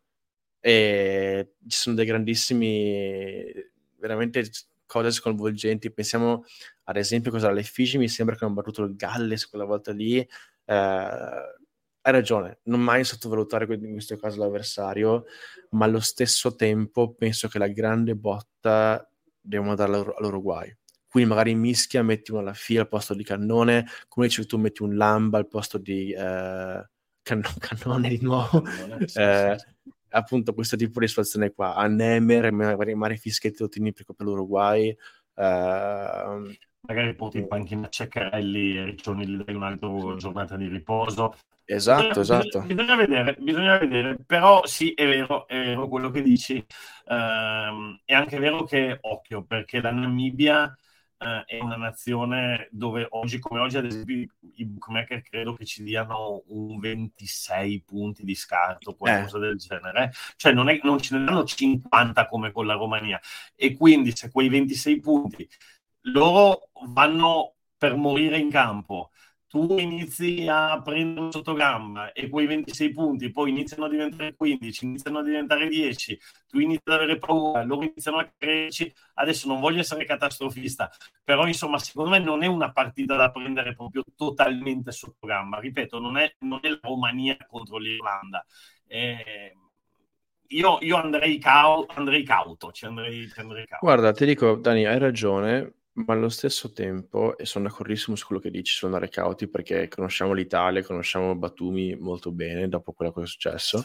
E 0.60 1.54
ci 1.66 1.76
sono 1.76 1.96
dei 1.96 2.06
grandissimi, 2.06 3.52
veramente 3.96 4.48
cose 4.86 5.10
sconvolgenti. 5.10 5.90
Pensiamo 5.90 6.44
ad 6.84 6.96
esempio 6.96 7.32
cosa 7.32 7.50
le 7.50 7.64
Figi, 7.64 7.98
mi 7.98 8.08
sembra 8.08 8.36
che 8.36 8.44
hanno 8.44 8.54
battuto 8.54 8.84
il 8.84 8.94
Galles 8.94 9.48
quella 9.48 9.64
volta 9.64 9.90
lì. 9.90 10.18
Eh, 10.18 11.08
hai 12.02 12.12
ragione, 12.12 12.60
non 12.64 12.80
mai 12.80 13.04
sottovalutare 13.04 13.66
in 13.74 13.92
questo 13.92 14.16
caso 14.16 14.38
l'avversario, 14.38 15.24
ma 15.70 15.84
allo 15.84 16.00
stesso 16.00 16.54
tempo 16.54 17.12
penso 17.14 17.48
che 17.48 17.58
la 17.58 17.68
grande 17.68 18.14
botta 18.14 19.06
dobbiamo 19.40 19.74
darla 19.74 19.98
all'Uruguay. 20.16 20.74
Quindi 21.08 21.30
magari 21.30 21.50
in 21.52 21.58
mischia 21.58 22.02
metti 22.02 22.30
una 22.30 22.40
alla 22.40 22.52
fila 22.52 22.82
al 22.82 22.88
posto 22.88 23.14
di 23.14 23.24
cannone, 23.24 23.86
come 24.08 24.26
dicevi 24.26 24.46
tu 24.46 24.58
metti 24.58 24.82
un 24.82 24.96
lamba 24.96 25.38
al 25.38 25.48
posto 25.48 25.78
di 25.78 26.12
eh, 26.12 26.88
can- 27.22 27.42
cannone 27.58 28.08
di 28.08 28.20
nuovo. 28.20 28.60
Cannone, 28.60 29.08
sì, 29.08 29.18
eh, 29.20 29.56
sì, 29.58 29.66
sì. 29.82 29.90
Appunto 30.10 30.54
questo 30.54 30.76
tipo 30.76 31.00
di 31.00 31.08
situazione 31.08 31.52
qua. 31.52 31.74
A 31.74 31.86
Nemer, 31.86 32.52
magari, 32.52 32.94
magari 32.94 33.18
Fischetti 33.18 33.58
lo 33.60 33.68
tieni 33.68 33.92
per 33.92 34.04
l'Uruguay. 34.18 34.88
Eh, 35.34 36.56
magari 36.80 37.14
porti 37.14 37.38
in 37.38 37.48
panchina 37.48 37.88
Ceccarelli 37.88 38.78
e 38.78 38.84
Riccioni 38.84 39.26
gli 39.26 39.36
dai 39.36 39.54
un'altra 39.54 40.16
giornata 40.16 40.56
di 40.56 40.68
riposo. 40.68 41.34
Esatto, 41.70 42.20
bisogna, 42.20 42.40
esatto. 42.40 42.66
Bisogna 42.66 42.96
vedere, 42.96 43.36
bisogna 43.38 43.76
vedere, 43.76 44.16
però 44.24 44.64
sì, 44.64 44.94
è 44.94 45.04
vero, 45.04 45.46
è 45.46 45.54
vero 45.54 45.86
quello 45.86 46.08
che 46.08 46.22
dici. 46.22 46.56
Uh, 47.04 47.94
è 48.06 48.14
anche 48.14 48.38
vero 48.38 48.64
che, 48.64 48.96
occhio, 49.02 49.44
perché 49.44 49.82
la 49.82 49.90
Namibia 49.90 50.64
uh, 51.18 51.44
è 51.44 51.58
una 51.60 51.76
nazione 51.76 52.68
dove 52.70 53.06
oggi 53.10 53.38
come 53.38 53.60
oggi, 53.60 53.76
ad 53.76 53.84
esempio, 53.84 54.28
i 54.54 54.64
bookmaker 54.64 55.20
credo 55.20 55.52
che 55.52 55.66
ci 55.66 55.82
diano 55.82 56.42
un 56.46 56.78
26 56.78 57.82
punti 57.82 58.24
di 58.24 58.34
scarto, 58.34 58.94
qualcosa 58.94 59.36
eh. 59.36 59.40
del 59.40 59.58
genere. 59.58 60.10
Cioè 60.36 60.52
non, 60.52 60.70
è, 60.70 60.80
non 60.84 60.98
ce 60.98 61.18
ne 61.18 61.24
danno 61.26 61.44
50 61.44 62.26
come 62.28 62.50
con 62.50 62.64
la 62.64 62.74
Romania. 62.76 63.20
E 63.54 63.76
quindi 63.76 64.16
se 64.16 64.30
quei 64.30 64.48
26 64.48 65.00
punti 65.00 65.46
loro 66.12 66.70
vanno 66.94 67.56
per 67.76 67.94
morire 67.94 68.38
in 68.38 68.50
campo 68.50 69.10
tu 69.48 69.78
inizi 69.78 70.46
a 70.48 70.80
prendere 70.82 71.30
sotto 71.32 71.54
gamba 71.54 72.12
e 72.12 72.28
quei 72.28 72.46
26 72.46 72.92
punti 72.92 73.30
poi 73.30 73.50
iniziano 73.50 73.86
a 73.86 73.88
diventare 73.88 74.34
15, 74.36 74.84
iniziano 74.84 75.18
a 75.18 75.22
diventare 75.22 75.68
10, 75.68 76.18
tu 76.46 76.58
inizi 76.58 76.82
ad 76.84 76.94
avere 76.94 77.18
paura, 77.18 77.62
loro 77.64 77.82
iniziano 77.84 78.18
a 78.18 78.30
crescere. 78.36 78.92
Adesso 79.14 79.48
non 79.48 79.60
voglio 79.60 79.80
essere 79.80 80.04
catastrofista, 80.04 80.90
però 81.24 81.46
insomma, 81.46 81.78
secondo 81.78 82.10
me 82.10 82.18
non 82.18 82.42
è 82.42 82.46
una 82.46 82.72
partita 82.72 83.16
da 83.16 83.30
prendere 83.30 83.74
proprio 83.74 84.04
totalmente 84.14 84.92
sotto 84.92 85.26
gamba. 85.26 85.58
Ripeto, 85.60 85.98
non 85.98 86.18
è, 86.18 86.34
non 86.40 86.60
è 86.62 86.68
la 86.68 86.78
Romania 86.82 87.36
contro 87.48 87.78
l'Irlanda. 87.78 88.44
Eh, 88.86 89.56
io, 90.48 90.78
io 90.80 90.96
andrei, 90.96 91.38
cau- 91.38 91.86
andrei, 91.94 92.22
cauto, 92.22 92.70
ci 92.72 92.86
andrei, 92.86 93.28
ci 93.28 93.40
andrei 93.40 93.66
cauto. 93.66 93.84
Guarda, 93.84 94.12
ti 94.12 94.24
dico, 94.24 94.56
Dani, 94.56 94.86
hai 94.86 94.98
ragione 94.98 95.77
ma 96.04 96.14
allo 96.14 96.28
stesso 96.28 96.72
tempo, 96.72 97.36
e 97.36 97.44
sono 97.44 97.66
d'accordissimo 97.68 98.16
su 98.16 98.26
quello 98.26 98.40
che 98.40 98.50
dici 98.50 98.72
su 98.72 98.86
andare 98.86 99.08
cauti, 99.08 99.48
perché 99.48 99.88
conosciamo 99.88 100.32
l'Italia, 100.32 100.82
conosciamo 100.82 101.34
Batumi 101.36 101.96
molto 101.96 102.30
bene 102.30 102.68
dopo 102.68 102.92
quello 102.92 103.12
che 103.12 103.22
è 103.22 103.26
successo. 103.26 103.82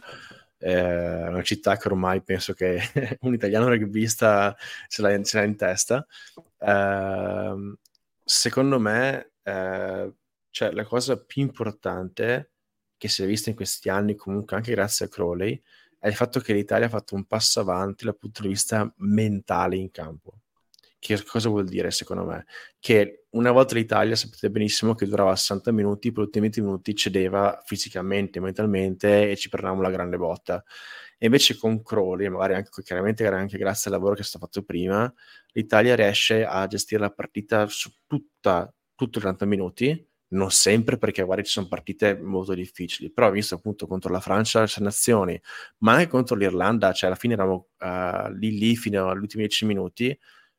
È 0.58 1.28
una 1.28 1.42
città 1.42 1.76
che 1.78 1.88
ormai 1.88 2.22
penso 2.22 2.54
che 2.54 2.80
un 3.22 3.34
italiano 3.34 3.68
rugbista 3.70 4.56
ce 4.88 5.02
l'ha, 5.02 5.22
ce 5.24 5.38
l'ha 5.38 5.44
in 5.44 5.56
testa. 5.56 6.06
Eh, 6.60 7.76
secondo 8.24 8.80
me, 8.80 9.34
eh, 9.44 10.14
cioè, 10.50 10.72
la 10.72 10.84
cosa 10.86 11.18
più 11.24 11.42
importante 11.42 12.52
che 12.98 13.08
si 13.10 13.24
è 13.24 13.26
vista 13.26 13.50
in 13.50 13.56
questi 13.56 13.90
anni, 13.90 14.16
comunque 14.16 14.56
anche 14.56 14.72
grazie 14.72 15.06
a 15.08 15.10
Crowley, 15.10 15.62
è 16.00 16.08
il 16.08 16.16
fatto 16.16 16.40
che 16.40 16.54
l'Italia 16.54 16.88
ha 16.88 16.90
fatto 16.90 17.16
un 17.16 17.26
passo 17.26 17.60
avanti 17.60 18.06
dal 18.06 18.18
punto 18.18 18.42
di 18.44 18.50
vista 18.50 18.92
mentale 18.98 19.78
in 19.78 19.90
campo 19.92 20.43
che 21.04 21.22
cosa 21.26 21.50
vuol 21.50 21.66
dire 21.68 21.92
secondo 21.92 22.24
me? 22.24 22.46
Che 22.80 23.26
una 23.32 23.52
volta 23.52 23.76
l'Italia 23.76 24.16
sapete 24.16 24.50
benissimo 24.50 24.96
che 24.96 25.06
durava 25.06 25.36
60 25.36 25.72
minuti, 25.74 26.12
per 26.12 26.24
ultimi 26.24 26.46
20 26.46 26.62
minuti 26.62 26.96
cedeva 26.96 27.62
fisicamente, 27.66 28.40
mentalmente 28.40 29.30
e 29.32 29.36
ci 29.36 29.50
prendevamo 29.50 29.82
la 29.82 29.90
grande 29.90 30.18
botta. 30.18 30.64
E 31.18 31.26
invece 31.26 31.58
con 31.58 31.84
Crowley, 31.84 32.30
magari 32.30 32.56
anche, 32.56 32.70
chiaramente 32.84 33.28
anche 33.28 33.58
grazie 33.58 33.92
al 33.92 33.98
lavoro 33.98 34.16
che 34.16 34.22
è 34.22 34.24
stato 34.24 34.46
fatto 34.46 34.64
prima, 34.64 35.12
l'Italia 35.52 35.96
riesce 35.96 36.46
a 36.46 36.66
gestire 36.68 37.02
la 37.02 37.12
partita 37.12 37.68
su 37.68 37.92
tutta, 38.08 38.74
tutto 38.96 39.18
i 39.20 39.22
30 39.22 39.46
minuti, 39.46 40.08
non 40.30 40.52
sempre 40.52 40.98
perché 40.98 41.22
magari 41.22 41.44
ci 41.44 41.52
sono 41.52 41.68
partite 41.68 42.18
molto 42.20 42.54
difficili, 42.54 43.12
però 43.12 43.30
visto 43.30 43.56
appunto 43.56 43.88
contro 43.88 44.12
la 44.12 44.20
Francia, 44.20 44.62
le 44.62 44.68
nazioni, 44.80 45.40
ma 45.80 45.94
anche 45.94 46.08
contro 46.08 46.36
l'Irlanda, 46.36 46.92
cioè 46.94 47.10
alla 47.10 47.20
fine 47.20 47.34
eravamo 47.34 47.68
uh, 47.80 48.32
lì 48.34 48.58
lì 48.58 48.76
fino 48.76 49.10
agli 49.10 49.20
ultimi 49.20 49.44
10 49.44 49.66
minuti, 49.66 50.18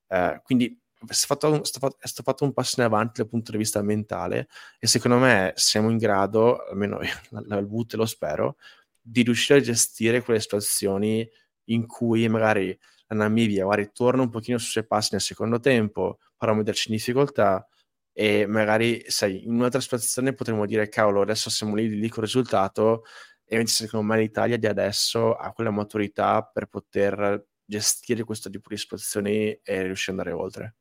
uh, 0.08 0.40
quindi 0.42 0.78
è 1.06 1.12
stato, 1.12 1.62
fatto 1.62 2.44
un 2.44 2.52
passo 2.52 2.80
in 2.80 2.86
avanti 2.86 3.20
dal 3.20 3.28
punto 3.28 3.50
di 3.50 3.58
vista 3.58 3.82
mentale 3.82 4.48
e 4.78 4.86
secondo 4.86 5.18
me 5.18 5.52
siamo 5.56 5.90
in 5.90 5.98
grado, 5.98 6.64
almeno 6.64 6.98
il 7.00 7.66
VUT 7.68 7.94
lo 7.94 8.06
spero, 8.06 8.56
di 9.00 9.22
riuscire 9.22 9.58
a 9.58 9.62
gestire 9.62 10.22
quelle 10.22 10.40
situazioni 10.40 11.28
in 11.64 11.86
cui 11.86 12.28
magari 12.28 12.76
la 13.08 13.16
Namibia 13.16 13.64
magari 13.64 13.90
torna 13.92 14.22
un 14.22 14.30
pochino 14.30 14.58
sui 14.58 14.70
suoi 14.70 14.86
passi 14.86 15.10
nel 15.12 15.20
secondo 15.20 15.60
tempo, 15.60 16.18
però 16.36 16.54
metterci 16.54 16.90
in 16.90 16.96
difficoltà 16.96 17.66
e 18.12 18.46
magari, 18.46 19.04
sai, 19.08 19.44
in 19.44 19.54
un'altra 19.54 19.80
situazione 19.80 20.34
potremmo 20.34 20.66
dire, 20.66 20.88
cavolo, 20.88 21.22
adesso 21.22 21.50
siamo 21.50 21.74
lì, 21.74 21.88
lì 21.88 22.08
con 22.08 22.22
il 22.22 22.30
risultato 22.30 23.04
e 23.44 23.56
invece 23.56 23.84
secondo 23.84 24.06
me 24.06 24.18
l'Italia 24.18 24.56
di 24.56 24.66
adesso 24.66 25.34
ha 25.34 25.52
quella 25.52 25.70
maturità 25.70 26.42
per 26.42 26.66
poter 26.66 27.44
gestire 27.64 28.24
questo 28.24 28.50
tipo 28.50 28.68
di 28.68 28.76
situazioni 28.76 29.50
e 29.62 29.82
riuscire 29.82 30.16
ad 30.16 30.26
andare 30.26 30.42
oltre. 30.42 30.74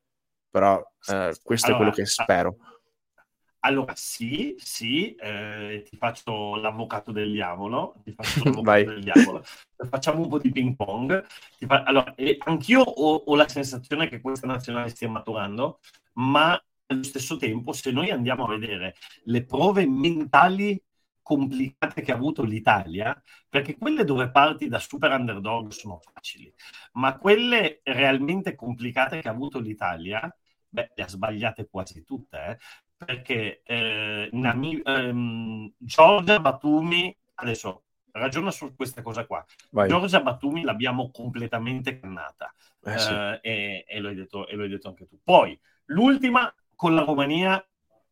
Però 0.49 0.77
eh, 1.07 1.35
questo 1.41 1.67
allora, 1.67 1.87
è 1.87 1.91
quello 1.91 1.91
che 1.91 2.05
spero. 2.05 2.57
Allora, 3.65 3.93
sì, 3.95 4.55
sì, 4.57 5.15
eh, 5.15 5.85
ti 5.89 5.95
faccio 5.95 6.55
l'avvocato 6.57 7.11
del 7.11 7.31
diavolo, 7.31 7.95
ti 8.03 8.11
faccio 8.11 8.43
l'avvocato 8.43 8.83
del 8.83 9.03
diavolo. 9.03 9.43
Facciamo 9.89 10.21
un 10.21 10.29
po' 10.29 10.37
di 10.37 10.51
ping 10.51 10.75
pong. 10.75 11.25
Fa... 11.65 11.83
Allora, 11.83 12.13
eh, 12.15 12.37
anch'io 12.39 12.81
ho, 12.81 13.15
ho, 13.15 13.35
la 13.35 13.47
sensazione 13.47 14.09
che 14.09 14.19
questa 14.19 14.47
nazionale 14.47 14.89
stia 14.89 15.09
maturando, 15.09 15.79
ma 16.13 16.61
allo 16.87 17.03
stesso 17.03 17.37
tempo, 17.37 17.71
se 17.71 17.91
noi 17.91 18.11
andiamo 18.11 18.45
a 18.45 18.49
vedere 18.49 18.95
le 19.23 19.45
prove 19.45 19.87
mentali 19.87 20.79
complicate 21.23 22.01
che 22.01 22.11
ha 22.11 22.15
avuto 22.15 22.43
l'Italia, 22.43 23.19
perché 23.49 23.77
quelle 23.77 24.03
dove 24.03 24.29
parti 24.29 24.67
da 24.67 24.77
super 24.77 25.11
underdog 25.11 25.71
sono 25.71 25.99
facili, 25.99 26.53
ma 26.93 27.17
quelle 27.17 27.79
realmente 27.83 28.55
complicate 28.55 29.21
che 29.21 29.29
ha 29.29 29.31
avuto 29.31 29.59
l'Italia, 29.59 30.31
beh, 30.69 30.91
le 30.93 31.03
ha 31.03 31.07
sbagliate 31.07 31.67
quasi 31.69 32.03
tutte, 32.03 32.37
eh? 32.45 32.57
perché 32.97 33.61
eh, 33.63 34.29
Nami, 34.33 34.81
ehm, 34.83 35.73
Giorgia 35.77 36.39
Batumi, 36.39 37.15
adesso 37.35 37.83
ragiona 38.11 38.51
su 38.51 38.75
questa 38.75 39.01
cosa 39.01 39.25
qua, 39.25 39.43
Vai. 39.71 39.87
Giorgia 39.87 40.21
Batumi 40.21 40.63
l'abbiamo 40.63 41.09
completamente 41.11 41.99
cannata 41.99 42.53
eh, 42.83 42.99
sì. 42.99 43.11
eh, 43.11 43.39
e, 43.41 43.85
e, 43.87 43.99
lo 43.99 44.13
detto, 44.13 44.47
e, 44.47 44.55
lo 44.55 44.63
hai 44.63 44.69
detto, 44.69 44.89
anche 44.89 45.07
tu. 45.07 45.19
Poi 45.23 45.57
l'ultima 45.85 46.53
con 46.75 46.95
la 46.95 47.03
Romania 47.03 47.65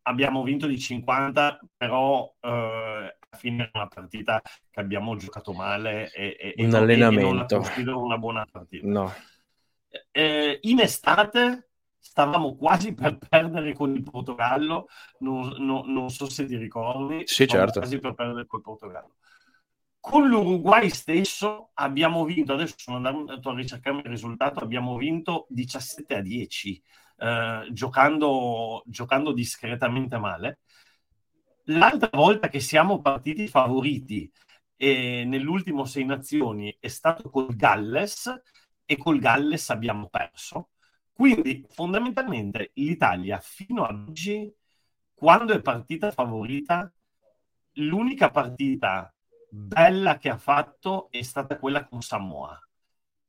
abbiamo 0.03 0.43
vinto 0.43 0.67
di 0.67 0.79
50, 0.79 1.59
però 1.77 2.33
eh, 2.39 2.49
alla 2.49 3.37
fine 3.37 3.65
è 3.65 3.69
una 3.73 3.87
partita 3.87 4.41
che 4.69 4.79
abbiamo 4.79 5.15
giocato 5.15 5.53
male 5.53 6.11
e, 6.11 6.53
un 6.57 6.73
allenamento. 6.73 7.27
non 7.27 7.37
la 7.37 7.45
considero 7.45 8.03
una 8.03 8.17
buona 8.17 8.45
partita. 8.49 8.87
No. 8.87 9.13
Eh, 10.11 10.59
in 10.61 10.79
estate 10.79 11.69
stavamo 11.97 12.55
quasi 12.55 12.93
per 12.93 13.17
perdere 13.17 13.73
con 13.73 13.93
il 13.93 14.03
Portogallo, 14.03 14.87
non, 15.19 15.55
non, 15.59 15.91
non 15.91 16.09
so 16.09 16.29
se 16.29 16.45
ti 16.45 16.57
ricordi, 16.57 17.23
sì, 17.25 17.47
certo. 17.47 17.79
quasi 17.79 17.99
per 17.99 18.13
perdere 18.13 18.47
col 18.47 18.61
Portogallo. 18.61 19.15
Con 20.01 20.27
l'Uruguay 20.27 20.89
stesso 20.89 21.69
abbiamo 21.75 22.25
vinto, 22.25 22.53
adesso 22.53 22.75
sono 22.77 22.97
andato 22.97 23.49
a 23.49 23.55
ricercare 23.55 23.99
il 23.99 24.05
risultato, 24.05 24.59
abbiamo 24.59 24.97
vinto 24.97 25.45
17 25.49 26.15
a 26.15 26.21
10, 26.21 26.83
eh, 27.17 27.67
giocando, 27.71 28.83
giocando 28.85 29.31
discretamente 29.31 30.17
male. 30.17 30.59
L'altra 31.65 32.09
volta 32.11 32.49
che 32.49 32.59
siamo 32.59 32.99
partiti 33.01 33.47
favoriti 33.47 34.29
e 34.75 35.23
nell'ultimo 35.25 35.85
Sei 35.85 36.03
Nazioni 36.03 36.75
è 36.79 36.87
stato 36.89 37.29
col 37.29 37.55
Galles 37.55 38.41
e 38.83 38.97
col 38.97 39.19
Galles 39.19 39.69
abbiamo 39.69 40.09
perso 40.09 40.71
quindi 41.21 41.63
fondamentalmente 41.69 42.71
l'Italia 42.73 43.39
fino 43.39 43.83
ad 43.83 44.07
oggi, 44.09 44.51
quando 45.13 45.53
è 45.53 45.61
partita 45.61 46.09
favorita, 46.09 46.91
l'unica 47.73 48.31
partita 48.31 49.13
bella 49.51 50.17
che 50.17 50.29
ha 50.29 50.37
fatto 50.37 51.09
è 51.11 51.21
stata 51.21 51.57
quella 51.57 51.85
con 51.85 52.01
Samoa. 52.01 52.59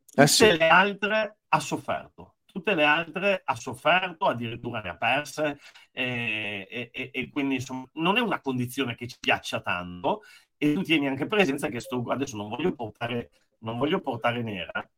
Tutte 0.07 0.23
eh 0.23 0.27
sì. 0.27 0.57
le 0.57 0.69
altre 0.69 1.39
ha 1.49 1.61
sofferto. 1.61 2.37
Tutte 2.45 2.75
le 2.75 2.85
altre 2.85 3.43
ha 3.45 3.55
sofferto, 3.55 4.27
addirittura 4.27 4.81
ne 4.83 4.91
ha 4.91 4.97
perse 4.97 5.59
e, 5.91 6.91
e, 6.93 7.11
e 7.13 7.31
quindi 7.31 7.55
insomma, 7.57 7.89
non 7.95 8.19
è 8.19 8.21
una 8.21 8.41
condizione 8.41 8.95
che 8.95 9.07
ci 9.07 9.17
piaccia 9.19 9.61
tanto 9.63 10.23
e 10.59 10.75
tu 10.75 10.83
tieni 10.83 11.09
anche 11.09 11.27
presenza 11.27 11.69
che 11.69 11.81
sto, 11.81 12.05
adesso 12.09 12.37
non 12.37 12.49
voglio 12.51 12.75
portare, 12.75 13.31
non 13.61 13.79
voglio 13.79 14.01
portare 14.01 14.43
nera, 14.43 14.89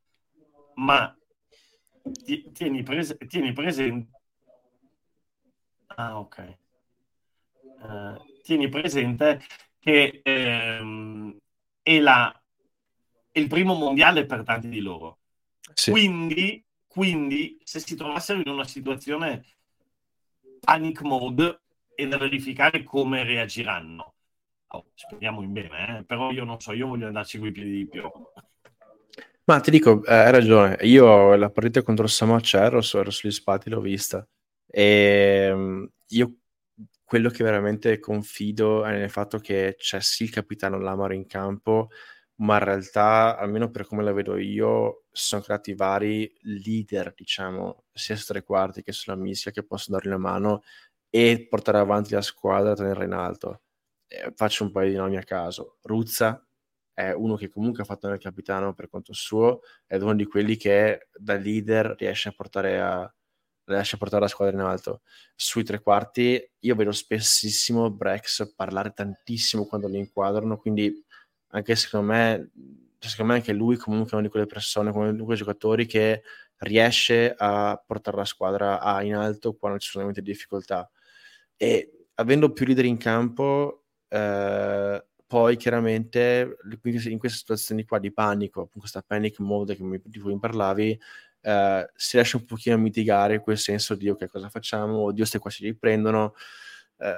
ma 0.75 1.17
tieni, 2.53 2.83
pres- 2.83 3.17
tieni 3.29 3.53
presente. 3.53 4.21
Ah, 5.87 6.19
ok. 6.19 6.59
Uh, 7.63 8.41
tieni 8.43 8.69
presente 8.69 9.41
che 9.85 10.23
ehm, 10.23 11.37
è, 11.83 11.99
la, 12.01 12.43
è, 13.31 13.39
il 13.39 13.49
primo 13.49 13.75
mondiale 13.75 14.25
per 14.25 14.43
tanti 14.43 14.71
di 14.71 14.81
loro. 14.81 15.19
Sì. 15.75 15.91
Quindi, 15.91 16.65
quindi, 16.87 17.59
se 17.63 17.81
si 17.81 17.95
trovassero 17.95 18.41
in 18.41 18.49
una 18.49 18.65
situazione 18.65 19.45
panic 20.59 21.03
mode, 21.03 21.61
è 21.95 22.09
da 22.09 22.17
verificare 22.17 22.83
come 22.83 23.25
reagiranno. 23.25 24.15
Oh, 24.69 24.87
speriamo 24.95 25.43
in 25.43 25.53
bene, 25.53 25.99
eh? 25.99 26.05
però 26.05 26.31
io 26.31 26.45
non 26.45 26.59
so, 26.61 26.73
io 26.73 26.87
voglio 26.87 27.07
andarci 27.07 27.39
con 27.39 27.49
i 27.49 27.53
piedi 27.53 27.77
di 27.77 27.87
più. 27.87 28.11
Ma 29.45 29.61
ti 29.61 29.71
dico, 29.71 30.03
eh, 30.07 30.15
hai 30.15 30.33
ragione. 30.33 30.79
Io 30.81 31.35
la 31.37 31.51
partita 31.51 31.83
contro 31.83 32.07
Samoa 32.07 32.41
c'ero, 32.41 32.81
ero 32.81 33.11
sugli 33.11 33.31
spati, 33.31 33.69
l'ho 33.69 33.81
vista. 33.81 34.27
E 34.67 35.49
ehm, 35.51 35.89
io 36.09 36.37
quello 37.15 37.31
che 37.31 37.45
veramente 37.45 38.01
confido 38.01 38.85
è 38.85 38.91
nel 38.91 39.09
fatto 39.09 39.39
che 39.39 39.77
c'è 39.79 40.01
sì 40.01 40.25
il 40.25 40.31
capitano 40.31 40.81
Lamar 40.81 41.13
in 41.13 41.27
campo, 41.27 41.91
ma 42.41 42.59
in 42.59 42.65
realtà, 42.65 43.39
almeno 43.39 43.71
per 43.71 43.87
come 43.87 44.03
la 44.03 44.13
vedo 44.13 44.37
io, 44.37 45.05
sono 45.13 45.41
creati 45.41 45.75
vari 45.75 46.29
leader, 46.41 47.13
diciamo, 47.15 47.85
sia 47.93 48.17
su 48.17 48.27
tre 48.27 48.43
quarti 48.43 48.83
che 48.83 48.91
sulla 48.91 49.15
mischia, 49.15 49.53
che 49.53 49.63
possono 49.65 49.97
dargli 49.97 50.09
una 50.09 50.19
mano 50.19 50.63
e 51.09 51.47
portare 51.49 51.79
avanti 51.79 52.15
la 52.15 52.21
squadra, 52.21 52.75
tenere 52.75 53.05
in 53.05 53.13
alto. 53.13 53.63
Eh, 54.09 54.33
faccio 54.35 54.65
un 54.65 54.73
paio 54.73 54.91
di 54.91 54.97
nomi 54.97 55.17
a 55.17 55.23
caso. 55.23 55.79
Ruzza, 55.83 56.45
è 56.93 57.13
uno 57.13 57.37
che 57.37 57.49
comunque 57.49 57.85
ha 57.85 57.87
fatto 57.87 58.09
nel 58.09 58.19
capitano 58.19 58.75
per 58.75 58.89
conto 58.89 59.13
suo, 59.13 59.61
ed 59.87 60.03
uno 60.03 60.17
di 60.17 60.27
quelli 60.27 60.57
che 60.57 61.11
da 61.17 61.37
leader 61.37 61.95
riesce 61.97 62.31
a 62.31 62.33
portare, 62.33 62.81
a, 62.81 63.15
riesce 63.65 63.95
a 63.95 63.99
portare 63.99 64.23
la 64.23 64.29
squadra 64.29 64.55
in 64.55 64.63
alto. 64.63 65.03
Sui 65.35 65.65
tre 65.65 65.81
quarti 65.81 66.51
io 66.59 66.75
vedo 66.75 66.93
spessissimo 66.93 67.91
Brex 67.91 68.55
parlare 68.55 68.93
tantissimo 68.93 69.67
quando 69.67 69.89
li 69.89 69.99
inquadrano, 69.99 70.59
quindi 70.59 71.05
anche 71.49 71.77
secondo 71.77 72.07
me, 72.07 72.51
secondo 72.99 73.33
me 73.33 73.39
anche 73.39 73.53
lui 73.53 73.77
comunque 73.77 74.11
è 74.11 74.15
una 74.15 74.25
di 74.25 74.31
quelle 74.31 74.47
persone, 74.47 74.93
di 75.15 75.23
quei 75.23 75.37
giocatori 75.37 75.87
che 75.87 76.23
riesce 76.59 77.35
a 77.37 77.83
portare 77.85 78.17
la 78.17 78.25
squadra 78.25 78.81
a, 78.81 79.03
in 79.03 79.15
alto 79.15 79.55
quando 79.55 79.79
ci 79.79 79.91
sono 79.91 80.05
veramente 80.05 80.31
difficoltà. 80.31 80.91
E 81.57 82.07
avendo 82.15 82.53
più 82.53 82.67
leader 82.67 82.85
in 82.85 82.97
campo, 82.97 83.85
eh, 84.09 85.05
poi 85.27 85.57
chiaramente 85.57 86.57
in 87.05 87.19
queste 87.19 87.39
situazioni 87.39 87.85
qua 87.85 87.99
di 87.99 88.13
panico, 88.13 88.71
in 88.73 88.81
questa 88.81 89.03
panic 89.03 89.41
mode 89.41 89.77
mi, 89.81 90.01
di 90.05 90.19
cui 90.19 90.33
mi 90.33 90.39
parlavi, 90.39 91.01
eh, 91.45 91.91
si 91.95 92.17
riesce 92.17 92.37
un 92.37 92.45
pochino 92.47 92.75
a 92.77 92.79
mitigare 92.79 93.41
quel 93.41 93.59
senso 93.59 93.95
di 93.95 94.09
ok 94.09 94.27
cosa 94.29 94.49
facciamo, 94.49 95.01
oddio 95.05 95.25
ste 95.27 95.39
qua 95.39 95.51
ci 95.51 95.65
riprendono, 95.65 96.35
eh, 96.99 97.15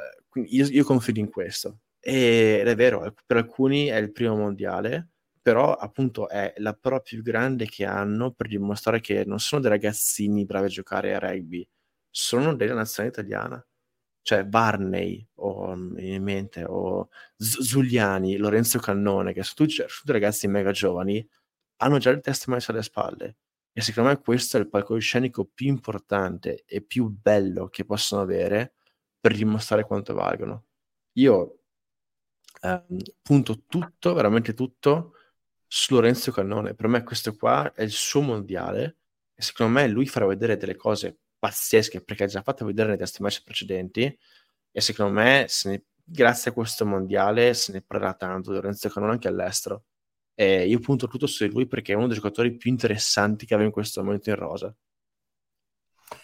io, 0.48 0.66
io 0.66 0.84
confido 0.84 1.20
in 1.20 1.30
questo. 1.30 1.80
ed 2.00 2.66
è 2.68 2.74
vero, 2.76 3.14
per 3.26 3.36
alcuni 3.38 3.86
è 3.86 3.96
il 3.96 4.12
primo 4.12 4.36
mondiale, 4.36 5.10
però 5.40 5.74
appunto 5.74 6.28
è 6.28 6.54
la 6.58 6.74
prova 6.74 7.00
più 7.00 7.22
grande 7.22 7.66
che 7.66 7.84
hanno 7.84 8.32
per 8.32 8.48
dimostrare 8.48 9.00
che 9.00 9.24
non 9.24 9.38
sono 9.38 9.60
dei 9.62 9.70
ragazzini 9.70 10.44
bravi 10.44 10.66
a 10.66 10.68
giocare 10.68 11.14
a 11.14 11.18
rugby, 11.20 11.66
sono 12.10 12.54
della 12.56 12.74
nazione 12.74 13.08
italiana. 13.10 13.64
Cioè 14.22 14.44
Barney 14.44 15.24
o, 15.36 15.72
in 15.74 16.22
mente, 16.22 16.64
o 16.64 17.10
Z- 17.36 17.60
Zuliani, 17.62 18.36
Lorenzo 18.36 18.80
Cannone, 18.80 19.32
che 19.32 19.42
sono 19.44 19.68
tutti, 19.68 19.82
tutti 19.86 20.12
ragazzi 20.12 20.48
mega 20.48 20.72
giovani, 20.72 21.26
hanno 21.78 21.98
già 21.98 22.10
il 22.10 22.20
test 22.20 22.46
messo 22.48 22.72
alle 22.72 22.82
spalle 22.82 23.36
E 23.78 23.82
secondo 23.82 24.08
me 24.08 24.20
questo 24.20 24.56
è 24.56 24.60
il 24.60 24.70
palcoscenico 24.70 25.44
più 25.44 25.66
importante 25.66 26.64
e 26.64 26.80
più 26.80 27.08
bello 27.10 27.68
che 27.68 27.84
possono 27.84 28.22
avere 28.22 28.72
per 29.20 29.34
dimostrare 29.34 29.84
quanto 29.84 30.14
valgono. 30.14 30.64
Io 31.18 31.58
eh, 32.62 32.84
punto 33.20 33.64
tutto, 33.66 34.14
veramente 34.14 34.54
tutto, 34.54 35.12
su 35.66 35.92
Lorenzo 35.92 36.32
Cannone. 36.32 36.74
Per 36.74 36.88
me 36.88 37.02
questo 37.02 37.36
qua 37.36 37.70
è 37.74 37.82
il 37.82 37.90
suo 37.90 38.22
mondiale 38.22 38.96
e 39.34 39.42
secondo 39.42 39.74
me 39.74 39.86
lui 39.88 40.06
farà 40.06 40.24
vedere 40.24 40.56
delle 40.56 40.76
cose 40.76 41.18
pazzesche 41.38 42.00
perché 42.00 42.24
ha 42.24 42.28
già 42.28 42.40
fatto 42.40 42.64
vedere 42.64 42.88
nei 42.88 42.96
testi 42.96 43.20
match 43.20 43.42
precedenti 43.42 44.18
e 44.70 44.80
secondo 44.80 45.12
me 45.12 45.46
ne, 45.64 45.84
grazie 46.02 46.50
a 46.50 46.54
questo 46.54 46.86
mondiale 46.86 47.52
se 47.52 47.72
ne 47.72 47.82
parlerà 47.82 48.14
tanto 48.14 48.52
di 48.52 48.56
Lorenzo 48.56 48.88
Cannone 48.88 49.12
anche 49.12 49.28
all'estero. 49.28 49.84
E 50.36 50.66
io 50.68 50.78
punto 50.80 51.08
tutto 51.08 51.26
su 51.26 51.46
lui 51.46 51.66
perché 51.66 51.92
è 51.92 51.96
uno 51.96 52.06
dei 52.06 52.16
giocatori 52.16 52.56
più 52.56 52.70
interessanti 52.70 53.46
che 53.46 53.54
avevo 53.54 53.68
in 53.70 53.74
questo 53.74 54.02
momento 54.04 54.30
in 54.30 54.36
rosa. 54.36 54.74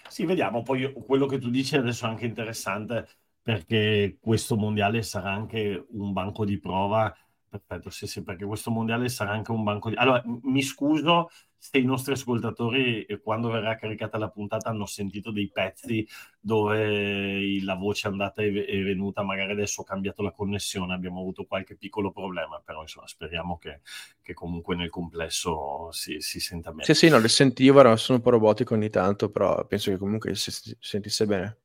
Sì, 0.09 0.25
vediamo. 0.25 0.63
Poi 0.63 0.93
quello 0.93 1.27
che 1.27 1.39
tu 1.39 1.51
dici 1.51 1.77
adesso 1.77 2.07
è 2.07 2.09
anche 2.09 2.27
interessante 2.27 3.09
perché 3.43 4.19
questo 4.21 4.57
mondiale 4.57 5.03
sarà 5.03 5.33
anche 5.33 5.87
un 5.91 6.13
banco 6.13 6.45
di 6.45 6.59
prova. 6.61 7.13
Perfetto, 7.53 7.91
sì, 7.91 8.07
sì, 8.07 8.23
perché 8.23 8.47
questo 8.47 8.71
mondiale 8.71 9.11
sarà 9.11 9.33
anche 9.33 9.51
un 9.51 9.63
banco 9.63 9.91
di... 9.91 9.97
Allora, 9.97 10.23
mi 10.45 10.63
scuso 10.63 11.29
se 11.59 11.77
i 11.77 11.85
nostri 11.85 12.15
ascoltatori, 12.15 13.05
eh, 13.05 13.21
quando 13.21 13.51
verrà 13.51 13.77
caricata 13.77 14.17
la 14.17 14.31
puntata, 14.31 14.71
hanno 14.71 14.87
sentito 14.87 15.31
dei 15.31 15.51
pezzi 15.51 16.09
dove 16.41 17.61
la 17.63 17.75
voce 17.75 18.09
è 18.09 18.11
andata 18.11 18.41
e 18.41 18.83
venuta, 18.83 19.23
magari 19.23 19.53
adesso 19.53 19.83
ho 19.83 19.85
cambiato 19.85 20.23
la 20.23 20.31
connessione, 20.33 20.95
abbiamo 20.95 21.21
avuto 21.21 21.45
qualche 21.45 21.77
piccolo 21.77 22.11
problema, 22.11 22.59
però 22.65 22.81
insomma 22.81 23.07
speriamo 23.07 23.59
che, 23.59 23.83
che 24.23 24.33
comunque 24.33 24.75
nel 24.75 24.89
complesso 24.89 25.93
si, 25.93 26.21
si, 26.21 26.41
senta 26.41 26.71
bene. 26.71 26.85
Sì, 26.85 26.95
sì, 26.95 27.11
no, 27.11 27.19
le 27.19 27.29
sentivo, 27.29 27.97
sono 27.97 28.17
un 28.17 28.25
po' 28.25 28.31
robotico 28.31 28.73
ogni 28.73 28.89
tanto, 28.89 29.31
però 29.31 29.67
penso 29.67 29.91
che 29.91 29.99
comunque 29.99 30.35
si 30.35 30.75
sentisse 30.81 31.27
bene. 31.27 31.62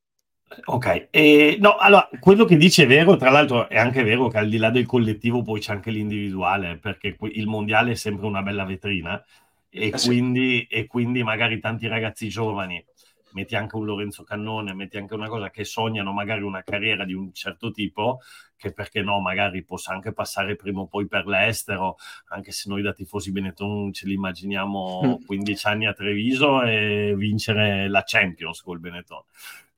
Ok, 0.65 1.07
e, 1.11 1.57
no, 1.59 1.75
allora 1.75 2.09
quello 2.19 2.45
che 2.45 2.55
dice 2.55 2.83
è 2.83 2.87
vero, 2.87 3.17
tra 3.17 3.29
l'altro 3.29 3.67
è 3.67 3.77
anche 3.77 4.03
vero 4.03 4.27
che 4.29 4.37
al 4.37 4.49
di 4.49 4.57
là 4.57 4.69
del 4.69 4.85
collettivo 4.85 5.41
poi 5.41 5.59
c'è 5.59 5.73
anche 5.73 5.91
l'individuale, 5.91 6.77
perché 6.77 7.17
il 7.19 7.47
mondiale 7.47 7.91
è 7.91 7.95
sempre 7.95 8.25
una 8.25 8.41
bella 8.41 8.63
vetrina 8.63 9.21
e, 9.69 9.89
eh 9.89 9.97
sì. 9.97 10.07
quindi, 10.07 10.65
e 10.69 10.87
quindi 10.87 11.21
magari 11.21 11.59
tanti 11.59 11.87
ragazzi 11.87 12.29
giovani, 12.29 12.83
metti 13.31 13.55
anche 13.55 13.75
un 13.75 13.85
Lorenzo 13.85 14.23
Cannone, 14.23 14.73
metti 14.73 14.97
anche 14.97 15.13
una 15.13 15.27
cosa 15.27 15.49
che 15.49 15.63
sognano 15.63 16.11
magari 16.11 16.41
una 16.41 16.63
carriera 16.63 17.05
di 17.05 17.13
un 17.13 17.33
certo 17.33 17.71
tipo, 17.71 18.19
che 18.55 18.71
perché 18.71 19.01
no, 19.01 19.19
magari 19.19 19.63
possa 19.63 19.93
anche 19.93 20.13
passare 20.13 20.55
prima 20.55 20.81
o 20.81 20.87
poi 20.87 21.07
per 21.07 21.27
l'estero, 21.27 21.97
anche 22.29 22.51
se 22.51 22.69
noi 22.69 22.81
da 22.81 22.93
tifosi 22.93 23.31
Benetton 23.31 23.93
ce 23.93 24.07
li 24.07 24.13
immaginiamo 24.13 25.19
15 25.25 25.67
mm. 25.67 25.71
anni 25.71 25.85
a 25.85 25.93
Treviso 25.93 26.63
e 26.63 27.13
vincere 27.15 27.87
la 27.89 28.03
Champions 28.05 28.61
col 28.61 28.79
Benetton 28.79 29.23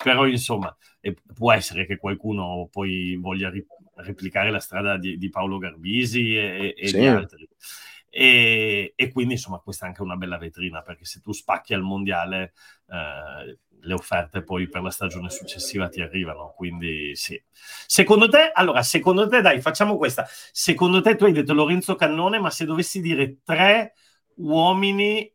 però 0.02 0.26
insomma 0.26 0.74
può 1.34 1.52
essere 1.52 1.86
che 1.86 1.97
qualcuno 1.97 2.70
poi 2.72 3.18
voglia 3.18 3.50
ri- 3.50 3.66
replicare 3.95 4.50
la 4.50 4.60
strada 4.60 4.97
di, 4.97 5.18
di 5.18 5.30
Paolo 5.30 5.58
Garbisi 5.58 6.36
e, 6.36 6.74
e 6.78 6.88
sì. 6.88 7.00
di 7.00 7.06
altri. 7.06 7.47
E, 8.10 8.93
e, 8.95 9.12
quindi 9.12 9.34
insomma 9.34 9.60
questa 9.60 9.86
è 9.86 9.88
anche 9.89 10.01
una 10.01 10.16
bella 10.16 10.38
vetrina 10.38 10.82
perché 10.82 11.05
se 11.05 11.22
tu 11.22 11.32
spacchi 11.32 11.74
al 11.74 11.82
mondiale 11.82 12.53
eh, 12.88 13.60
le 13.82 13.93
offerte 13.93 14.41
poi 14.43 14.68
per 14.68 14.82
la 14.82 14.89
stagione 14.89 15.30
successiva 15.30 15.89
ti 15.89 16.01
arrivano 16.01 16.53
quindi 16.55 17.16
sì 17.16 17.39
secondo 17.86 18.28
te 18.28 18.51
allora 18.51 18.82
secondo 18.82 19.28
te 19.28 19.41
dai 19.41 19.62
facciamo 19.62 19.95
questa 19.95 20.28
secondo 20.51 21.01
te 21.01 21.16
tu 21.16 21.26
hai 21.26 21.34
detto 21.34 21.53
Lorenzo 21.53 21.95
Cannone 21.95 22.39
ma 22.39 22.49
se 22.49 22.66
dovessi 22.66 22.99
dire 22.99 23.38
tre 23.43 23.93
uomini 24.38 25.32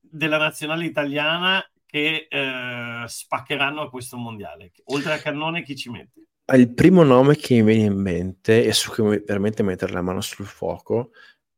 della 0.00 0.38
nazionale 0.38 0.86
italiana 0.86 1.62
che 1.90 2.28
eh, 2.30 3.04
spaccheranno 3.04 3.82
a 3.82 3.90
questo 3.90 4.16
mondiale. 4.16 4.70
Oltre 4.86 5.14
a 5.14 5.18
Cannone, 5.18 5.64
chi 5.64 5.74
ci 5.74 5.90
metti? 5.90 6.24
Il 6.52 6.72
primo 6.72 7.02
nome 7.02 7.36
che 7.36 7.54
mi 7.54 7.62
viene 7.62 7.92
in 7.92 8.00
mente 8.00 8.64
e 8.64 8.72
su 8.72 8.92
cui 8.92 9.22
veramente 9.24 9.62
mettere 9.62 9.92
la 9.92 10.02
mano 10.02 10.20
sul 10.20 10.46
fuoco 10.46 11.10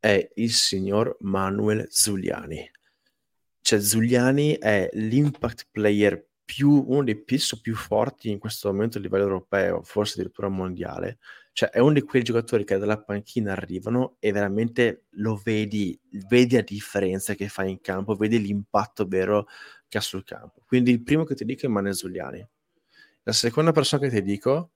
è 0.02 0.32
il 0.34 0.50
signor 0.50 1.16
Manuel 1.20 1.86
Zuliani. 1.88 2.68
Cioè, 3.60 3.78
Zuliani 3.78 4.58
è 4.58 4.88
l'impact 4.94 5.68
player 5.70 6.26
più, 6.44 6.84
uno 6.88 7.04
dei 7.04 7.14
più, 7.14 7.38
più 7.60 7.76
forti 7.76 8.28
in 8.28 8.40
questo 8.40 8.72
momento 8.72 8.98
a 8.98 9.00
livello 9.00 9.22
europeo, 9.22 9.84
forse 9.84 10.14
addirittura 10.14 10.48
mondiale. 10.48 11.18
Cioè, 11.52 11.70
è 11.70 11.78
uno 11.78 11.92
di 11.92 12.00
quei 12.00 12.24
giocatori 12.24 12.64
che 12.64 12.78
dalla 12.78 13.00
panchina 13.00 13.52
arrivano 13.52 14.16
e 14.18 14.32
veramente 14.32 15.04
lo 15.10 15.40
vedi, 15.40 15.96
vedi 16.28 16.56
la 16.56 16.62
differenza 16.62 17.34
che 17.34 17.48
fa 17.48 17.62
in 17.62 17.80
campo, 17.80 18.16
vedi 18.16 18.40
l'impatto 18.40 19.06
vero 19.06 19.46
che 19.86 19.98
ha 19.98 20.00
sul 20.00 20.24
campo. 20.24 20.64
Quindi 20.66 20.90
il 20.90 21.04
primo 21.04 21.22
che 21.22 21.36
ti 21.36 21.44
dico 21.44 21.64
è 21.66 21.68
Manezuliani. 21.68 22.44
La 23.22 23.32
seconda 23.32 23.70
persona 23.70 24.08
che 24.08 24.16
ti 24.16 24.22
dico, 24.22 24.70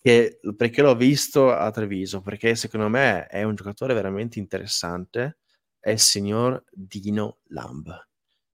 che, 0.00 0.40
perché 0.56 0.82
l'ho 0.82 0.96
visto 0.96 1.52
a 1.52 1.70
Treviso, 1.70 2.20
perché 2.22 2.54
secondo 2.54 2.88
me 2.88 3.26
è 3.26 3.42
un 3.42 3.54
giocatore 3.54 3.94
veramente 3.94 4.38
interessante, 4.38 5.38
è 5.80 5.90
il 5.90 6.00
signor 6.00 6.64
Dino 6.70 7.38
Lamb. 7.48 8.06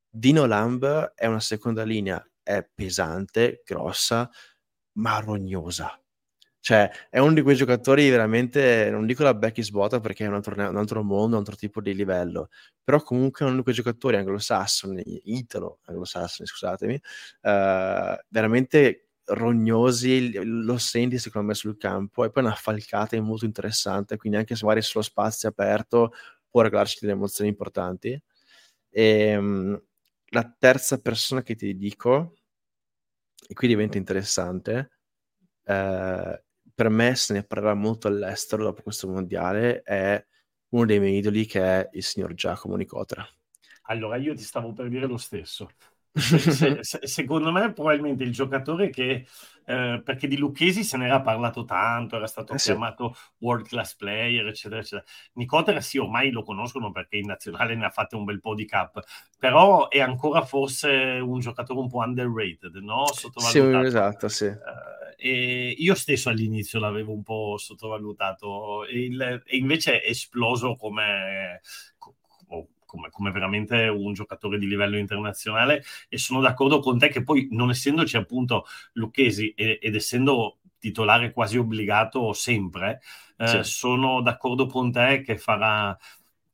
Dino 0.08 0.46
Lamb 0.46 1.12
è 1.14 1.26
una 1.26 1.40
seconda 1.40 1.84
linea, 1.84 2.24
è 2.42 2.66
pesante, 2.74 3.62
grossa, 3.64 4.30
ma 4.92 5.18
rognosa 5.20 5.98
cioè, 6.64 6.90
è 7.10 7.18
uno 7.18 7.34
di 7.34 7.42
quei 7.42 7.56
giocatori 7.56 8.08
veramente, 8.08 8.88
non 8.90 9.04
dico 9.04 9.22
la 9.22 9.34
Becky 9.34 9.62
svuota 9.62 10.00
perché 10.00 10.24
è 10.24 10.28
un 10.28 10.32
altro, 10.32 10.54
un 10.54 10.78
altro, 10.78 11.02
mondo, 11.02 11.36
un 11.36 11.40
altro 11.40 11.56
tipo 11.56 11.82
di 11.82 11.94
livello, 11.94 12.48
però 12.82 13.02
comunque 13.02 13.44
è 13.44 13.48
uno 13.48 13.58
di 13.58 13.62
quei 13.64 13.74
giocatori 13.74 14.16
anglosassoni, 14.16 15.02
italo 15.24 15.80
anglosassoni, 15.84 16.48
scusatemi, 16.48 16.94
uh, 16.94 18.16
veramente 18.28 19.03
rognosi, 19.26 20.32
lo 20.42 20.78
senti 20.78 21.18
secondo 21.18 21.48
me 21.48 21.54
sul 21.54 21.76
campo 21.76 22.24
e 22.24 22.30
poi 22.30 22.42
una 22.42 22.54
falcata 22.54 23.20
molto 23.20 23.44
interessante, 23.44 24.16
quindi 24.16 24.38
anche 24.38 24.54
se 24.56 24.64
magari 24.64 24.82
sullo 24.82 25.04
spazio 25.04 25.48
aperto 25.48 26.12
può 26.48 26.62
regalarci 26.62 26.98
delle 27.00 27.12
emozioni 27.12 27.50
importanti. 27.50 28.20
E, 28.90 29.36
um, 29.36 29.82
la 30.26 30.56
terza 30.58 31.00
persona 31.00 31.42
che 31.42 31.54
ti 31.54 31.76
dico, 31.76 32.34
e 33.48 33.54
qui 33.54 33.68
diventa 33.68 33.98
interessante, 33.98 34.90
Uh, 35.64 36.36
per 36.74 36.90
me 36.90 37.14
se 37.14 37.32
ne 37.32 37.42
parlerà 37.42 37.72
molto 37.72 38.06
all'estero 38.06 38.64
dopo 38.64 38.82
questo 38.82 39.08
mondiale 39.08 39.82
è 39.82 40.22
uno 40.70 40.84
dei 40.84 41.00
miei 41.00 41.16
idoli 41.16 41.46
che 41.46 41.60
è 41.62 41.88
il 41.92 42.02
signor 42.02 42.34
Giacomo 42.34 42.76
Nicotra. 42.76 43.26
Allora 43.84 44.16
io 44.16 44.34
ti 44.34 44.42
stavo 44.42 44.72
per 44.72 44.88
dire 44.88 45.06
lo 45.06 45.16
stesso. 45.16 45.70
Se, 46.24 46.84
se, 46.84 47.00
secondo 47.08 47.50
me 47.50 47.72
probabilmente 47.72 48.22
il 48.22 48.30
giocatore 48.30 48.88
che 48.88 49.26
eh, 49.66 50.00
perché 50.04 50.28
di 50.28 50.36
Lucchesi 50.36 50.84
se 50.84 50.96
n'era 50.96 51.20
parlato 51.20 51.64
tanto 51.64 52.14
era 52.14 52.28
stato 52.28 52.52
eh 52.52 52.56
chiamato 52.56 53.14
sì. 53.14 53.20
world 53.38 53.66
class 53.66 53.96
player 53.96 54.46
eccetera 54.46 54.80
eccetera 54.80 55.04
Nicotera 55.32 55.80
sì 55.80 55.98
ormai 55.98 56.30
lo 56.30 56.44
conoscono 56.44 56.92
perché 56.92 57.16
in 57.16 57.26
nazionale 57.26 57.74
ne 57.74 57.86
ha 57.86 57.90
fatte 57.90 58.14
un 58.14 58.22
bel 58.22 58.40
po' 58.40 58.54
di 58.54 58.64
cap 58.64 59.02
però 59.36 59.88
è 59.88 59.98
ancora 60.00 60.44
forse 60.44 61.18
un 61.20 61.40
giocatore 61.40 61.80
un 61.80 61.88
po' 61.88 61.98
underrated 61.98 62.76
no? 62.76 63.06
sottovalutato 63.12 63.80
sì, 63.80 63.86
esatto 63.86 64.28
sì 64.28 64.44
uh, 64.44 65.04
e 65.16 65.74
io 65.78 65.94
stesso 65.94 66.28
all'inizio 66.28 66.78
l'avevo 66.78 67.12
un 67.12 67.22
po' 67.22 67.56
sottovalutato 67.56 68.84
e, 68.84 69.04
il, 69.04 69.42
e 69.44 69.56
invece 69.56 70.00
è 70.00 70.10
esploso 70.10 70.76
come, 70.76 71.60
come, 72.94 73.10
come, 73.10 73.32
veramente 73.32 73.88
un 73.88 74.12
giocatore 74.12 74.58
di 74.58 74.68
livello 74.68 74.96
internazionale 74.96 75.82
e 76.08 76.16
sono 76.16 76.40
d'accordo 76.40 76.78
con 76.78 76.96
te 76.96 77.08
che 77.08 77.24
poi 77.24 77.48
non 77.50 77.70
essendoci 77.70 78.16
appunto 78.16 78.66
Lucchesi 78.92 79.52
ed, 79.56 79.78
ed 79.80 79.94
essendo 79.96 80.58
titolare 80.78 81.32
quasi 81.32 81.58
obbligato 81.58 82.32
sempre, 82.32 83.00
eh, 83.36 83.46
sì. 83.46 83.58
sono 83.64 84.20
d'accordo 84.22 84.66
con 84.66 84.92
te 84.92 85.22
che 85.22 85.36
farà 85.36 85.96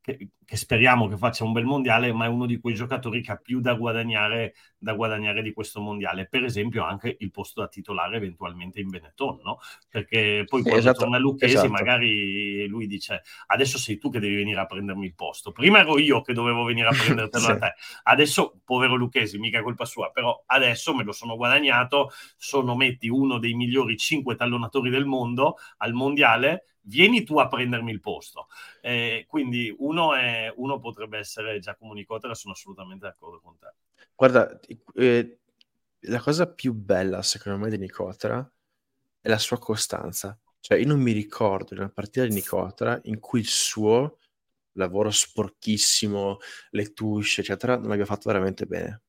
che, 0.01 0.29
che, 0.51 0.57
speriamo 0.57 1.07
che 1.07 1.15
faccia 1.15 1.45
un 1.45 1.53
bel 1.53 1.63
mondiale, 1.63 2.11
ma 2.11 2.25
è 2.25 2.27
uno 2.27 2.45
di 2.45 2.59
quei 2.59 2.75
giocatori 2.75 3.21
che 3.21 3.31
ha 3.31 3.37
più 3.37 3.61
da 3.61 3.73
guadagnare, 3.73 4.53
da 4.77 4.91
guadagnare 4.91 5.41
di 5.41 5.53
questo 5.53 5.79
mondiale. 5.79 6.27
Per 6.27 6.43
esempio, 6.43 6.83
anche 6.83 7.15
il 7.19 7.31
posto 7.31 7.61
da 7.61 7.69
titolare 7.69 8.17
eventualmente 8.17 8.81
in 8.81 8.89
Benetton, 8.89 9.39
no? 9.43 9.59
Perché 9.87 10.43
poi 10.45 10.61
quando 10.61 10.79
esatto, 10.79 10.99
torna 10.99 11.17
Lucchesi, 11.17 11.53
esatto. 11.53 11.69
magari 11.69 12.67
lui 12.67 12.85
dice: 12.85 13.21
Adesso 13.47 13.77
sei 13.77 13.97
tu 13.97 14.09
che 14.09 14.19
devi 14.19 14.35
venire 14.35 14.59
a 14.59 14.65
prendermi 14.65 15.05
il 15.05 15.15
posto. 15.15 15.53
Prima 15.53 15.79
ero 15.79 15.97
io 15.97 16.19
che 16.19 16.33
dovevo 16.33 16.65
venire 16.65 16.89
a 16.89 16.97
prendertelo 17.01 17.43
sì. 17.45 17.51
a 17.51 17.57
te. 17.57 17.73
Adesso, 18.03 18.59
povero 18.65 18.95
Lucchesi, 18.95 19.37
mica 19.37 19.59
è 19.59 19.61
colpa 19.61 19.85
sua, 19.85 20.11
però 20.11 20.43
adesso 20.47 20.93
me 20.93 21.05
lo 21.05 21.13
sono 21.13 21.37
guadagnato. 21.37 22.11
Sono 22.35 22.75
metti 22.75 23.07
uno 23.07 23.39
dei 23.39 23.53
migliori 23.53 23.95
cinque 23.95 24.35
tallonatori 24.35 24.89
del 24.89 25.05
mondo 25.05 25.55
al 25.77 25.93
mondiale 25.93 26.65
vieni 26.83 27.23
tu 27.23 27.37
a 27.37 27.47
prendermi 27.47 27.91
il 27.91 27.99
posto. 27.99 28.47
Eh, 28.81 29.25
quindi 29.27 29.73
uno, 29.79 30.15
è, 30.15 30.40
uno, 30.55 30.79
potrebbe 30.79 31.17
essere 31.17 31.59
Giacomo 31.59 31.93
Nicotera, 31.93 32.33
sono 32.33 32.53
assolutamente 32.53 33.05
d'accordo 33.05 33.39
con 33.41 33.57
te. 33.57 33.73
Guarda, 34.15 34.59
eh, 34.95 35.39
la 36.05 36.19
cosa 36.19 36.51
più 36.51 36.73
bella 36.73 37.21
secondo 37.21 37.59
me 37.59 37.69
di 37.69 37.77
Nicotera 37.77 38.49
è 39.19 39.29
la 39.29 39.37
sua 39.37 39.57
costanza. 39.59 40.37
Cioè 40.59 40.77
io 40.77 40.87
non 40.87 40.99
mi 41.01 41.11
ricordo 41.11 41.73
di 41.73 41.79
una 41.79 41.89
partita 41.89 42.25
di 42.25 42.33
Nicotera 42.33 42.99
in 43.03 43.19
cui 43.19 43.39
il 43.41 43.47
suo 43.47 44.19
lavoro 44.73 45.09
sporchissimo, 45.11 46.37
le 46.71 46.93
touche, 46.93 47.41
eccetera, 47.41 47.77
non 47.77 47.91
abbia 47.91 48.05
fatto 48.05 48.29
veramente 48.29 48.65
bene. 48.65 49.01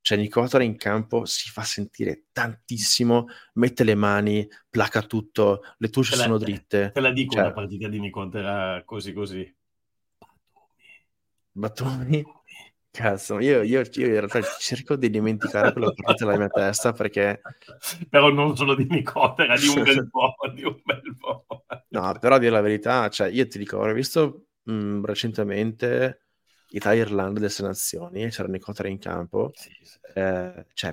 Cioè 0.00 0.16
Nicotera 0.18 0.62
in 0.62 0.76
campo 0.76 1.24
si 1.24 1.50
fa 1.50 1.62
sentire 1.62 2.26
tantissimo, 2.30 3.26
mette 3.54 3.82
le 3.82 3.96
mani, 3.96 4.48
placa 4.70 5.02
tutto, 5.02 5.62
le 5.78 5.88
touche 5.90 6.10
Te 6.10 6.16
la- 6.16 6.22
sono 6.22 6.38
dritte. 6.38 6.90
Te 6.94 7.00
la 7.00 7.10
dico 7.10 7.32
Cioè- 7.34 7.42
una 7.46 7.52
partita 7.52 7.88
di 7.88 7.98
Nicotera 7.98 8.82
così 8.84 9.12
così. 9.12 9.56
Battoni, 11.56 12.24
cazzo, 12.90 13.38
io, 13.40 13.62
io- 13.62 13.80
io 13.80 14.06
in 14.06 14.12
realtà 14.12 14.42
cerco 14.42 14.96
di 14.96 15.10
dimenticare 15.10 15.72
quella 15.72 15.90
partita 15.90 16.24
dalla 16.24 16.36
mia 16.36 16.50
testa 16.50 16.92
perché 16.92 17.46
Però 18.10 18.30
non 18.30 18.56
solo 18.56 18.74
di 18.74 18.86
Nicotera, 18.88 19.56
di 19.56 19.66
un 19.68 19.82
bel 19.82 20.08
po', 20.08 20.34
di 20.54 20.64
un 20.64 20.80
bel 20.84 21.16
po'. 21.18 21.46
No, 21.88 22.18
però 22.18 22.34
a 22.36 22.38
dire 22.38 22.50
la 22.50 22.60
verità, 22.60 23.08
cioè, 23.08 23.28
io 23.28 23.46
ti 23.46 23.58
dico, 23.58 23.78
ho 23.78 23.92
visto 23.92 24.46
mh, 24.64 25.04
recentemente 25.04 26.26
Italia-Irlanda 26.68 27.40
delle 27.40 27.52
Nazioni, 27.60 28.28
c'era 28.28 28.48
Nicotera 28.48 28.88
in 28.88 28.98
campo, 28.98 29.52
Sì, 29.52 29.70
sì. 29.82 29.98
eh, 30.14 30.66
cioè, 30.74 30.90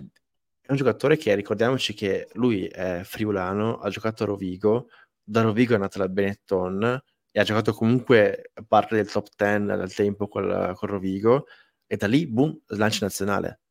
è 0.62 0.72
un 0.72 0.78
giocatore 0.78 1.18
che, 1.18 1.34
ricordiamoci 1.36 1.94
che 1.94 2.28
lui 2.34 2.66
è 2.68 3.02
friulano, 3.04 3.80
ha 3.80 3.90
giocato 3.90 4.24
a 4.24 4.28
Rovigo, 4.28 4.88
da 5.24 5.42
Rovigo 5.42 5.76
è 5.76 5.78
nato 5.78 5.98
la 6.00 6.08
Benetton, 6.10 7.02
e 7.34 7.42
ha 7.42 7.44
giocato 7.44 7.74
comunque 7.74 8.54
parte 8.68 8.96
del 8.96 9.12
top 9.12 9.28
10 9.36 9.66
del 9.66 9.94
tempo 9.96 10.30
col, 10.30 10.74
col 10.76 10.90
Rovigo, 10.90 11.48
e 11.88 11.98
da 11.98 12.08
lì, 12.08 12.28
boom, 12.28 12.62
slancio 12.68 13.06
nazionale. 13.06 13.62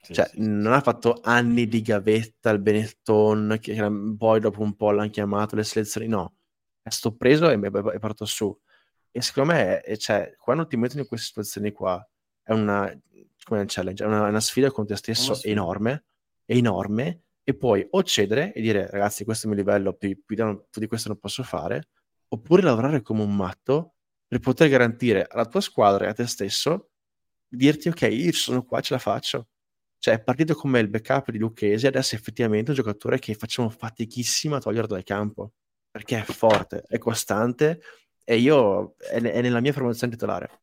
Sì, 0.00 0.14
Cioè, 0.14 0.26
sì, 0.26 0.32
sì. 0.42 0.48
non 0.48 0.72
ha 0.72 0.80
fatto 0.80 1.20
anni 1.22 1.68
di 1.68 1.82
gavetta 1.82 2.50
al 2.50 2.60
Benetton, 2.60 3.58
che 3.60 3.74
era- 3.74 3.90
poi 4.16 4.40
dopo 4.40 4.62
un 4.62 4.74
po' 4.76 4.90
l'hanno 4.92 5.10
chiamato 5.10 5.56
le 5.56 5.64
selezioni, 5.64 6.06
no. 6.08 6.36
È 6.82 6.90
stato 6.90 7.16
preso 7.16 7.48
e 7.50 7.54
è 7.54 7.58
è 7.60 7.98
partito 7.98 8.24
su. 8.24 8.56
E 9.10 9.20
secondo 9.22 9.52
me, 9.52 9.80
è- 9.80 9.96
cioè, 9.96 10.34
quando 10.38 10.66
ti 10.66 10.76
mettono 10.76 11.00
in 11.02 11.06
queste 11.08 11.26
situazioni 11.28 11.72
qua, 11.72 12.06
è 12.42 12.52
una, 12.52 12.90
come 13.44 13.60
un 13.60 13.66
challenge, 13.68 14.04
è 14.04 14.06
una, 14.06 14.28
una 14.28 14.40
sfida 14.40 14.70
con 14.70 14.86
te 14.86 14.96
stesso 14.96 15.40
enorme, 15.42 16.04
enorme, 16.46 17.22
e 17.42 17.54
poi 17.56 17.86
o 17.90 18.02
cedere 18.02 18.52
e 18.52 18.60
dire, 18.60 18.88
ragazzi, 18.90 19.24
questo 19.24 19.46
è 19.46 19.50
il 19.50 19.56
mio 19.56 19.64
livello, 19.64 19.94
più, 19.94 20.08
più 20.24 20.36
più 20.36 20.80
di 20.80 20.86
questo 20.86 21.08
non 21.08 21.18
posso 21.18 21.42
fare, 21.42 21.88
oppure 22.36 22.62
lavorare 22.62 23.02
come 23.02 23.22
un 23.22 23.34
matto 23.34 23.94
per 24.26 24.38
poter 24.40 24.68
garantire 24.68 25.26
alla 25.28 25.46
tua 25.46 25.60
squadra 25.60 26.06
e 26.06 26.08
a 26.08 26.12
te 26.14 26.26
stesso 26.26 26.90
dirti, 27.48 27.88
ok, 27.88 28.02
io 28.10 28.32
sono 28.32 28.64
qua, 28.64 28.80
ce 28.80 28.94
la 28.94 29.00
faccio. 29.00 29.48
Cioè, 29.98 30.14
è 30.14 30.22
partito 30.22 30.54
come 30.54 30.78
il 30.80 30.88
backup 30.88 31.30
di 31.30 31.38
Lucchesi, 31.38 31.86
adesso 31.86 32.14
è 32.14 32.18
effettivamente 32.18 32.70
un 32.70 32.76
giocatore 32.76 33.18
che 33.18 33.34
facciamo 33.34 33.68
fatichissimo 33.70 34.56
a 34.56 34.60
togliere 34.60 34.86
dal 34.86 35.02
campo, 35.02 35.52
perché 35.90 36.20
è 36.20 36.22
forte, 36.24 36.82
è 36.86 36.98
costante, 36.98 37.80
e 38.24 38.36
io 38.36 38.94
è, 38.98 39.20
è 39.20 39.40
nella 39.40 39.60
mia 39.60 39.72
formazione 39.72 40.12
titolare. 40.12 40.60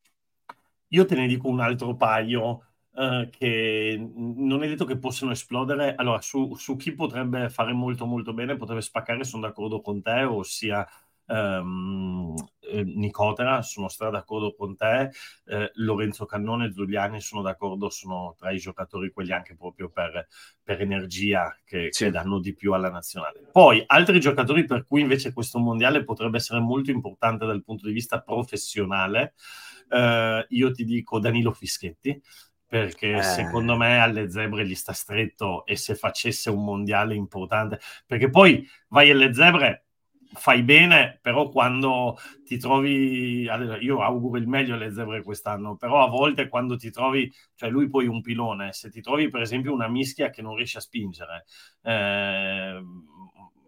Io 0.89 1.05
te 1.05 1.15
ne 1.15 1.27
dico 1.27 1.47
un 1.47 1.59
altro 1.59 1.95
paio 1.95 2.67
eh, 2.95 3.29
che 3.31 4.11
non 4.15 4.61
è 4.63 4.67
detto 4.67 4.85
che 4.85 4.99
possano 4.99 5.31
esplodere. 5.31 5.95
Allora, 5.95 6.21
su, 6.21 6.53
su 6.55 6.75
chi 6.75 6.93
potrebbe 6.93 7.49
fare 7.49 7.73
molto 7.73 8.05
molto 8.05 8.33
bene, 8.33 8.55
potrebbe 8.55 8.81
spaccare, 8.81 9.23
sono 9.23 9.47
d'accordo 9.47 9.81
con 9.81 10.01
te, 10.01 10.23
ossia 10.23 10.87
ehm, 11.27 12.33
eh, 12.59 12.83
Nicotera, 12.83 13.61
sono 13.61 13.87
stra 13.87 14.09
d'accordo 14.09 14.53
con 14.55 14.75
te, 14.75 15.11
eh, 15.45 15.71
Lorenzo 15.75 16.25
Cannone 16.25 16.65
e 16.65 16.71
Giuliani 16.71 17.21
sono 17.21 17.41
d'accordo, 17.41 17.89
sono 17.89 18.35
tra 18.37 18.51
i 18.51 18.57
giocatori 18.57 19.11
quelli 19.11 19.31
anche 19.31 19.55
proprio 19.55 19.89
per, 19.89 20.27
per 20.63 20.81
energia 20.81 21.55
che, 21.63 21.87
Sì. 21.91 22.05
che 22.05 22.11
danno 22.11 22.39
di 22.39 22.53
più 22.53 22.73
alla 22.73 22.89
nazionale. 22.89 23.41
Poi 23.51 23.83
altri 23.85 24.19
giocatori 24.19 24.65
per 24.65 24.85
cui 24.85 25.01
invece 25.01 25.33
questo 25.33 25.59
mondiale 25.59 26.03
potrebbe 26.03 26.37
essere 26.37 26.59
molto 26.59 26.91
importante 26.91 27.45
dal 27.45 27.63
punto 27.63 27.87
di 27.87 27.93
vista 27.93 28.19
professionale, 28.21 29.33
eh, 29.89 30.45
io 30.49 30.71
ti 30.71 30.85
dico 30.85 31.19
Danilo 31.19 31.51
Fischetti, 31.51 32.21
perché 32.65 33.17
Eh. 33.17 33.21
secondo 33.21 33.77
me 33.77 33.99
alle 34.01 34.31
zebre 34.31 34.65
gli 34.65 34.73
sta 34.73 34.93
stretto 34.93 35.63
e 35.65 35.75
se 35.75 35.93
facesse 35.93 36.49
un 36.49 36.63
mondiale 36.63 37.13
importante, 37.13 37.79
perché 38.07 38.29
poi 38.31 38.67
vai 38.87 39.11
alle 39.11 39.31
zebre, 39.31 39.85
fai 40.33 40.63
bene, 40.63 41.19
però 41.21 41.49
quando 41.49 42.17
ti 42.43 42.57
trovi, 42.57 43.43
io 43.81 44.01
auguro 44.01 44.37
il 44.37 44.47
meglio 44.47 44.75
alle 44.75 44.91
zebre 44.93 45.23
quest'anno, 45.23 45.75
però 45.75 46.03
a 46.03 46.09
volte 46.09 46.47
quando 46.47 46.75
ti 46.75 46.91
trovi, 46.91 47.31
cioè 47.55 47.69
lui 47.69 47.87
poi 47.89 48.07
un 48.07 48.21
pilone, 48.21 48.73
se 48.73 48.89
ti 48.89 49.01
trovi 49.01 49.29
per 49.29 49.41
esempio 49.41 49.73
una 49.73 49.87
mischia 49.87 50.29
che 50.29 50.41
non 50.41 50.55
riesce 50.55 50.77
a 50.79 50.81
spingere, 50.81 51.45
eh, 51.83 52.81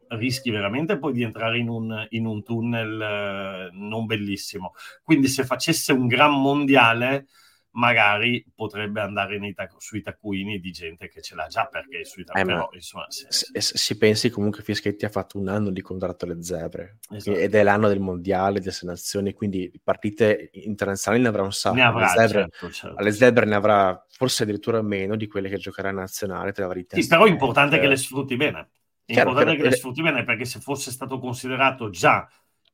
rischi 0.09 0.49
veramente 0.51 0.97
poi 0.97 1.13
di 1.13 1.24
entrare 1.24 1.57
in 1.57 1.70
un, 1.70 2.05
in 2.09 2.26
un 2.26 2.43
tunnel 2.43 3.01
eh, 3.01 3.70
non 3.74 4.05
bellissimo. 4.05 4.74
Quindi 5.03 5.28
se 5.28 5.45
facesse 5.45 5.93
un 5.93 6.07
gran 6.07 6.39
mondiale, 6.39 7.28
magari 7.76 8.45
potrebbe 8.53 9.01
andare 9.01 9.39
nei 9.39 9.53
tac- 9.53 9.82
sui 9.82 10.01
taccuini 10.01 10.59
di 10.59 10.71
gente 10.71 11.07
che 11.09 11.21
ce 11.21 11.36
l'ha 11.36 11.47
già, 11.47 11.67
perché 11.67 12.03
sui 12.05 12.23
Eh, 12.34 12.43
ma 12.43 12.43
però, 12.43 12.69
insomma, 12.73 13.05
se- 13.09 13.28
Se- 13.28 13.59
se- 13.61 13.78
si 13.78 13.97
pensi 13.97 14.30
comunque 14.30 14.61
Fischetti 14.61 15.05
ha 15.05 15.09
fatto 15.09 15.39
un 15.39 15.47
anno 15.47 15.69
di 15.71 15.82
contratto 15.82 16.26
alle 16.26 16.43
zebre, 16.43 16.99
Esatto. 17.09 17.39
ed 17.39 17.55
è 17.55 17.63
l'anno 17.63 17.88
del 17.88 17.99
mondiale, 17.99 18.59
delle 18.59 18.71
sei 18.71 18.89
nazioni, 18.89 19.34
quindi 19.34 19.71
partite 19.84 20.49
internazionali 20.53 21.23
ne 21.23 21.30
avrà 21.30 21.43
un 21.43 21.51
sacco. 21.53 21.76
ne 21.76 21.84
avrà, 21.84 22.07
alle 22.13 22.28
zebre, 22.28 22.49
certo, 22.49 22.69
certo. 22.71 22.99
alle 22.99 23.11
zebre 23.11 23.45
ne 23.45 23.55
avrà 23.55 24.05
forse 24.09 24.43
addirittura 24.43 24.82
meno 24.82 25.15
di 25.15 25.28
quelle 25.28 25.49
che 25.49 25.57
giocherà 25.57 25.89
in 25.89 25.95
nazionale, 25.95 26.51
te 26.51 26.61
l'avrà 26.61 26.76
di 26.76 26.86
Sì, 26.88 27.05
però 27.07 27.26
è 27.26 27.30
importante 27.30 27.78
Eh, 27.78 27.80
che 27.80 27.88
le 27.88 27.97
sfrutti 27.97 28.36
bene. 28.38 28.69
È 29.03 29.13
Chiaro, 29.13 29.13
importante 29.13 29.55
chiaro, 29.55 29.55
che 29.55 29.63
le 29.63 29.71
eh. 29.71 29.71
sfrutti 29.71 30.01
bene 30.01 30.23
perché 30.23 30.45
se 30.45 30.59
fosse 30.59 30.91
stato 30.91 31.19
considerato 31.19 31.89
già 31.89 32.28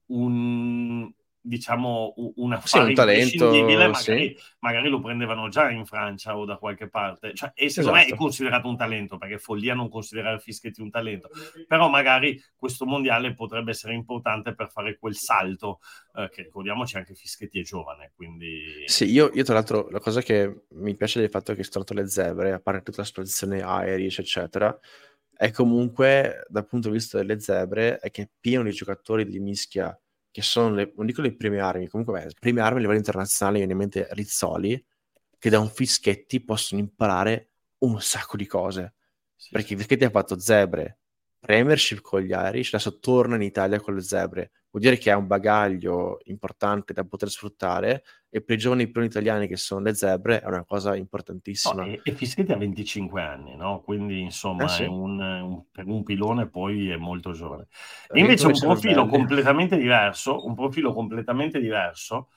un 0.08 1.12
diciamo 1.42 2.14
u- 2.18 2.34
un 2.38 2.52
Sì, 2.52 2.78
affare 2.78 2.90
un 2.90 2.94
talento, 2.94 3.46
imprescindibile, 3.46 3.94
sì. 3.96 4.10
magari, 4.12 4.38
magari 4.60 4.90
lo 4.90 5.02
prendevano 5.02 5.50
già 5.50 5.70
in 5.72 5.86
Francia 5.86 6.38
o 6.38 6.46
da 6.46 6.58
qualche 6.58 6.88
parte. 6.88 7.34
Cioè, 7.34 7.52
e 7.56 7.70
secondo 7.70 7.96
me 7.96 8.02
è 8.04 8.06
Esatto. 8.06 8.22
considerato 8.22 8.68
un 8.68 8.78
talento, 8.78 9.18
perché 9.18 9.36
è 9.36 9.38
follia 9.40 9.74
non 9.74 9.90
considerare 9.90 10.40
Fischetti 10.40 10.82
un 10.82 10.90
talento. 10.90 11.30
Però 11.68 11.90
magari 11.90 12.42
questo 12.56 12.86
mondiale 12.86 13.34
potrebbe 13.34 13.72
essere 13.72 13.94
importante 13.94 14.54
per 14.54 14.70
fare 14.70 14.98
quel 14.98 15.16
salto, 15.16 15.80
eh, 16.16 16.30
che 16.30 16.44
ricordiamoci 16.44 16.98
anche 16.98 17.16
Fischetti 17.16 17.60
è 17.60 17.64
giovane, 17.64 18.12
quindi... 18.16 18.84
Sì, 18.86 19.06
io, 19.12 19.32
io 19.34 19.44
tra 19.44 19.56
l'altro 19.56 19.90
la 19.90 20.00
cosa 20.00 20.22
che 20.22 20.66
mi 20.70 20.96
piace 20.96 21.20
del 21.20 21.30
fatto 21.30 21.54
che 21.54 21.64
sono 21.64 21.84
le 21.88 22.08
zebre, 22.08 22.52
a 22.52 22.60
parte 22.60 22.84
tutta 22.84 23.02
la 23.02 23.08
situazione 23.08 23.64
Irish, 23.88 24.20
eccetera, 24.20 24.78
è 25.36 25.50
comunque 25.52 26.46
dal 26.50 26.68
punto 26.68 26.90
di 26.90 26.96
vista 26.96 27.18
delle 27.18 27.40
zebre 27.40 27.98
è 27.98 28.12
che 28.12 28.22
è 28.22 28.30
pieno 28.40 28.64
di 28.64 28.72
giocatori 28.72 29.26
di 29.26 29.40
mischia 29.40 30.00
che 30.32 30.42
sono, 30.42 30.74
le, 30.74 30.94
non 30.96 31.06
dico 31.06 31.22
le 31.22 31.36
prime 31.36 31.60
armi, 31.60 31.88
comunque 31.88 32.20
beh, 32.20 32.26
le 32.26 32.34
prime 32.40 32.62
armi 32.62 32.78
a 32.78 32.82
livello 32.82 32.98
internazionale, 32.98 33.58
viene 33.58 33.74
in 33.74 33.78
mente 33.78 34.08
Rizzoli, 34.12 34.84
che 35.38 35.50
da 35.50 35.60
un 35.60 35.70
Fischetti 35.70 36.44
possono 36.44 36.80
imparare 36.80 37.50
un 37.80 38.02
sacco 38.02 38.38
di 38.38 38.46
cose. 38.46 38.94
Sì, 39.36 39.50
Perché 39.52 39.76
Fischetti 39.76 40.06
ha 40.06 40.10
fatto 40.10 40.40
zebre, 40.40 41.00
Premiership 41.40 42.02
con 42.02 42.22
gli 42.22 42.32
Irish, 42.32 42.74
adesso 42.74 43.00
torna 43.00 43.36
in 43.36 43.42
Italia 43.42 43.80
con 43.80 43.96
le 43.96 44.02
zebre. 44.02 44.52
Vuol 44.72 44.84
dire 44.84 44.98
che 44.98 45.12
ha 45.12 45.18
un 45.18 45.28
bagaglio 45.28 46.20
importante 46.26 46.94
da 46.94 47.04
poter 47.04 47.30
sfruttare 47.30 48.04
e 48.30 48.42
per 48.42 48.56
i 48.56 48.60
giovani 48.60 48.88
piloni 48.90 49.08
italiani 49.08 49.48
che 49.48 49.58
sono 49.58 49.82
le 49.82 49.94
zebre 49.94 50.42
è 50.42 50.48
una 50.48 50.64
cosa 50.66 50.96
importantissima. 50.96 51.90
e, 51.90 52.00
e 52.04 52.12
Fischetti 52.14 52.52
ha 52.52 52.58
25 52.58 53.22
anni, 53.22 53.56
no? 53.56 53.82
Quindi 53.82 54.20
insomma 54.22 54.66
Eh 54.66 54.70
sì. 54.70 54.84
è 54.84 54.88
un, 54.88 55.20
un- 55.20 55.64
per 55.72 55.86
un 55.88 56.04
pilone 56.04 56.50
poi 56.50 56.90
è 56.90 56.96
molto 56.98 57.32
giovane. 57.34 57.68
E 58.10 58.20
invece 58.20 58.48
un 58.48 58.58
profilo 58.60 59.06
completamente 59.08 59.78
diverso, 59.78 60.46
un 60.46 60.56
profilo 60.56 60.94
completamente 60.94 61.60
diverso, 61.60 62.30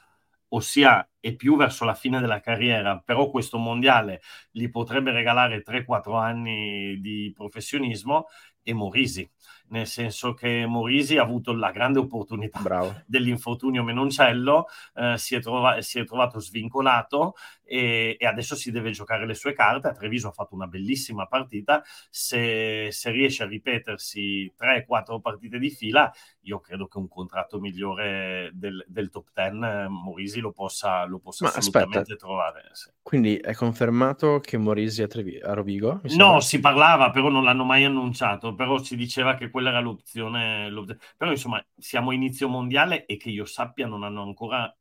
ossia 0.48 1.08
è 1.18 1.34
più 1.34 1.56
verso 1.56 1.84
la 1.84 1.94
fine 1.94 2.20
della 2.20 2.40
carriera, 2.40 2.98
però 3.04 3.30
questo 3.30 3.58
mondiale 3.58 4.20
gli 4.50 4.68
potrebbe 4.70 5.10
regalare 5.10 5.62
3-4 5.62 6.16
anni 6.16 7.00
di 7.00 7.32
professionismo, 7.34 8.26
è 8.62 8.72
Morisi, 8.72 9.28
nel 9.68 9.86
senso 9.86 10.34
che 10.34 10.66
Morisi 10.66 11.16
ha 11.16 11.22
avuto 11.22 11.52
la 11.54 11.70
grande 11.70 11.98
opportunità 11.98 12.60
Bravo. 12.60 13.02
dell'infortunio 13.06 13.82
Menoncello, 13.82 14.66
eh, 14.94 15.16
si, 15.16 15.34
è 15.34 15.40
trova- 15.40 15.80
si 15.80 15.98
è 15.98 16.04
trovato 16.04 16.38
svincolato 16.38 17.34
e, 17.64 18.16
e 18.18 18.26
adesso 18.26 18.54
si 18.54 18.70
deve 18.70 18.90
giocare 18.90 19.26
le 19.26 19.34
sue 19.34 19.52
carte. 19.52 19.88
A 19.88 19.92
Treviso 19.92 20.28
ha 20.28 20.32
fatto 20.32 20.54
una 20.54 20.66
bellissima 20.66 21.26
partita. 21.26 21.82
Se, 22.10 22.88
se 22.90 23.10
riesce 23.10 23.42
a 23.42 23.46
ripetersi 23.46 24.52
3-4 24.56 25.20
partite 25.20 25.58
di 25.58 25.70
fila, 25.70 26.12
io 26.42 26.60
credo 26.60 26.86
che 26.86 26.98
un 26.98 27.08
contratto 27.08 27.58
migliore 27.60 28.50
del, 28.54 28.84
del 28.88 29.10
top 29.10 29.28
10 29.34 29.64
eh, 29.64 29.88
Morisi 29.88 30.40
lo 30.40 30.52
possa, 30.52 31.04
lo 31.04 31.18
possa 31.18 31.46
assolutamente 31.46 32.10
aspetta. 32.10 32.16
trovare. 32.16 32.68
sì. 32.72 32.90
Quindi 33.02 33.36
è 33.36 33.54
confermato 33.54 34.40
che 34.40 34.56
Morisi 34.58 35.02
a, 35.02 35.06
Trevi- 35.06 35.38
a 35.40 35.52
Rovigo? 35.54 36.00
No, 36.06 36.40
si 36.40 36.60
parlava, 36.60 37.10
però 37.10 37.30
non 37.30 37.44
l'hanno 37.44 37.64
mai 37.64 37.84
annunciato, 37.84 38.54
però 38.54 38.76
si 38.82 38.94
diceva 38.94 39.36
che 39.36 39.48
quella 39.48 39.70
era 39.70 39.80
l'opzione. 39.80 40.68
l'op- 40.68 40.96
Però 41.16 41.30
insomma, 41.30 41.64
siamo 41.78 42.10
a 42.10 42.14
inizio 42.14 42.46
mondiale 42.48 43.06
e 43.06 43.16
che 43.16 43.30
io 43.30 43.46
sappia 43.46 43.86
non 43.86 44.02
hanno 44.02 44.22
ancora 44.22 44.74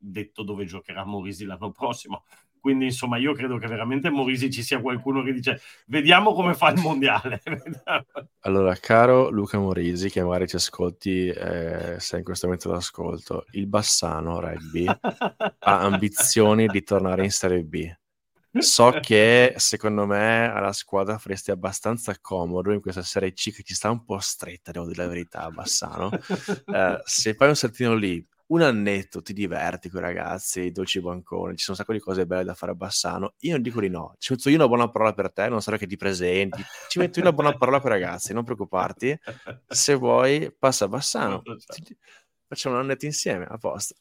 detto 0.00 0.42
dove 0.42 0.64
giocherà 0.64 1.04
Morisi 1.04 1.44
l'anno 1.44 1.70
prossimo. 1.72 2.24
Quindi, 2.60 2.86
insomma, 2.86 3.16
io 3.16 3.32
credo 3.32 3.56
che 3.56 3.66
veramente 3.66 4.10
Morisi 4.10 4.50
ci 4.50 4.62
sia 4.62 4.80
qualcuno 4.80 5.22
che 5.22 5.32
dice 5.32 5.60
vediamo 5.86 6.34
come 6.34 6.52
fa 6.52 6.70
il 6.70 6.80
mondiale. 6.80 7.40
allora, 8.40 8.74
caro 8.76 9.30
Luca 9.30 9.58
Morisi, 9.58 10.10
che 10.10 10.22
magari 10.22 10.46
ci 10.46 10.56
ascolti, 10.56 11.28
eh, 11.28 11.96
sei 11.98 12.18
in 12.18 12.24
questo 12.24 12.46
momento 12.46 12.70
d'ascolto, 12.70 13.46
il 13.52 13.66
Bassano 13.66 14.40
Rugby 14.40 14.84
ha 15.58 15.80
ambizioni 15.80 16.66
di 16.66 16.82
tornare 16.82 17.24
in 17.24 17.30
Serie 17.30 17.64
B. 17.64 17.90
So 18.58 18.98
che 19.00 19.54
secondo 19.58 20.06
me 20.06 20.50
alla 20.50 20.72
squadra 20.72 21.18
faresti 21.18 21.52
abbastanza 21.52 22.16
comodo 22.20 22.72
in 22.72 22.80
questa 22.80 23.02
Serie 23.02 23.32
C 23.32 23.54
che 23.54 23.62
ci 23.62 23.74
sta 23.74 23.90
un 23.90 24.04
po' 24.04 24.18
stretta, 24.18 24.72
devo 24.72 24.86
dire 24.86 25.02
la 25.02 25.08
verità, 25.08 25.48
Bassano. 25.50 26.10
Eh, 26.10 27.00
se 27.04 27.34
fai 27.34 27.48
un 27.48 27.54
saltino 27.54 27.94
lì, 27.94 28.26
un 28.50 28.62
annetto 28.62 29.22
ti 29.22 29.32
diverti 29.32 29.88
con 29.88 30.00
i 30.00 30.04
ragazzi, 30.04 30.62
i 30.62 30.72
dolci 30.72 31.00
banconi, 31.00 31.56
ci 31.56 31.64
sono 31.64 31.76
un 31.76 31.84
sacco 31.84 31.92
di 31.92 32.00
cose 32.00 32.26
belle 32.26 32.44
da 32.44 32.54
fare 32.54 32.72
a 32.72 32.74
Bassano. 32.74 33.34
Io 33.40 33.52
non 33.52 33.62
dico 33.62 33.80
di 33.80 33.88
no, 33.88 34.14
ci 34.18 34.32
metto 34.32 34.48
io 34.48 34.56
una 34.56 34.66
buona 34.68 34.90
parola 34.90 35.12
per 35.12 35.32
te, 35.32 35.48
non 35.48 35.62
sarà 35.62 35.76
che 35.76 35.86
ti 35.86 35.96
presenti, 35.96 36.62
ci 36.88 36.98
metto 36.98 37.18
io 37.18 37.24
una 37.24 37.34
buona 37.34 37.56
parola 37.56 37.80
con 37.80 37.90
i 37.90 37.94
ragazzi, 37.94 38.32
non 38.32 38.44
preoccuparti. 38.44 39.18
Se 39.66 39.94
vuoi, 39.94 40.54
passa 40.56 40.86
a 40.86 40.88
Bassano, 40.88 41.42
facciamo 42.46 42.74
un 42.76 42.82
annetto 42.82 43.06
insieme, 43.06 43.46
a 43.48 43.56
posto. 43.56 43.94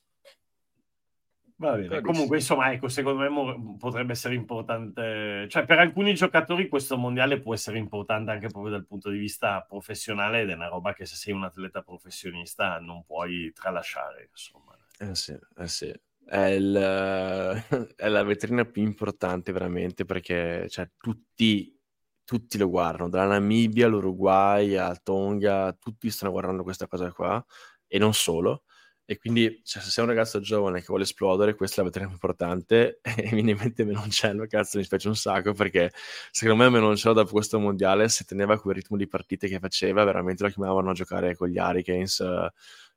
Va 1.60 1.76
bene. 1.76 2.00
Comunque, 2.00 2.38
insomma, 2.38 2.72
ecco, 2.72 2.88
secondo 2.88 3.30
me 3.30 3.78
potrebbe 3.78 4.14
essere 4.14 4.34
importante, 4.34 5.46
cioè 5.50 5.66
per 5.66 5.80
alcuni 5.80 6.14
giocatori 6.14 6.70
questo 6.70 6.98
mondiale 6.98 7.42
può 7.42 7.54
essere 7.54 7.78
importante 7.78 8.32
anche 8.32 8.48
proprio 8.48 8.72
dal 8.72 8.86
punto 8.86 9.10
di 9.10 9.18
vista 9.18 9.62
professionale 9.68 10.42
ed 10.42 10.50
è 10.52 10.54
una 10.54 10.70
roba 10.70 10.94
che 10.94 11.06
se 11.06 11.16
sei 11.16 11.34
un 11.34 11.44
atleta 11.44 11.82
professionista 11.82 12.80
non 12.80 13.04
puoi 13.04 13.52
tralasciare, 13.52 14.30
insomma. 14.32 14.74
Eh 15.00 15.16
sì, 15.16 15.38
eh 15.58 15.68
sì. 15.68 15.94
È, 16.26 16.40
il, 16.40 16.74
è 17.98 18.08
la 18.08 18.24
vetrina 18.24 18.64
più 18.64 18.82
importante 18.82 19.52
veramente 19.52 20.06
perché 20.06 20.66
cioè, 20.70 20.90
tutti, 20.98 21.78
tutti 22.24 22.58
lo 22.58 22.70
guardano, 22.70 23.10
dalla 23.10 23.34
Namibia 23.34 23.88
all'Uruguay 23.88 24.76
a 24.76 24.96
Tonga, 24.96 25.74
tutti 25.74 26.10
stanno 26.10 26.32
guardando 26.32 26.64
questa 26.64 26.88
cosa 26.88 27.12
qua 27.12 27.46
e 27.86 27.98
non 27.98 28.14
solo. 28.14 28.64
E 29.12 29.18
quindi, 29.18 29.60
cioè, 29.64 29.82
se 29.82 29.90
sei 29.90 30.04
un 30.04 30.12
ragazzo 30.12 30.40
giovane 30.40 30.82
che 30.82 30.86
vuole 30.88 31.02
esplodere, 31.02 31.56
questa 31.56 31.78
è 31.78 31.84
la 31.84 31.90
vetrina 31.90 32.12
importante. 32.12 33.00
E 33.18 33.24
mi 33.24 33.42
viene 33.42 33.52
in 33.52 33.58
mente 33.58 33.84
Menoncello, 33.84 34.46
cazzo, 34.46 34.78
mi 34.78 34.84
spiace 34.84 35.08
un 35.08 35.16
sacco 35.16 35.52
perché 35.54 35.92
secondo 36.30 36.62
me 36.64 36.70
Menoncello 36.70 37.16
dopo 37.16 37.32
questo 37.32 37.58
mondiale, 37.58 38.08
se 38.08 38.24
teneva 38.24 38.60
quel 38.60 38.76
ritmo 38.76 38.98
di 38.98 39.08
partite 39.08 39.48
che 39.48 39.58
faceva, 39.58 40.04
veramente 40.04 40.44
lo 40.44 40.50
chiamavano 40.50 40.92
a 40.92 40.94
giocare 40.94 41.36
con 41.36 41.48
gli 41.48 41.58
Hurricanes 41.58 42.20
uh, 42.20 42.52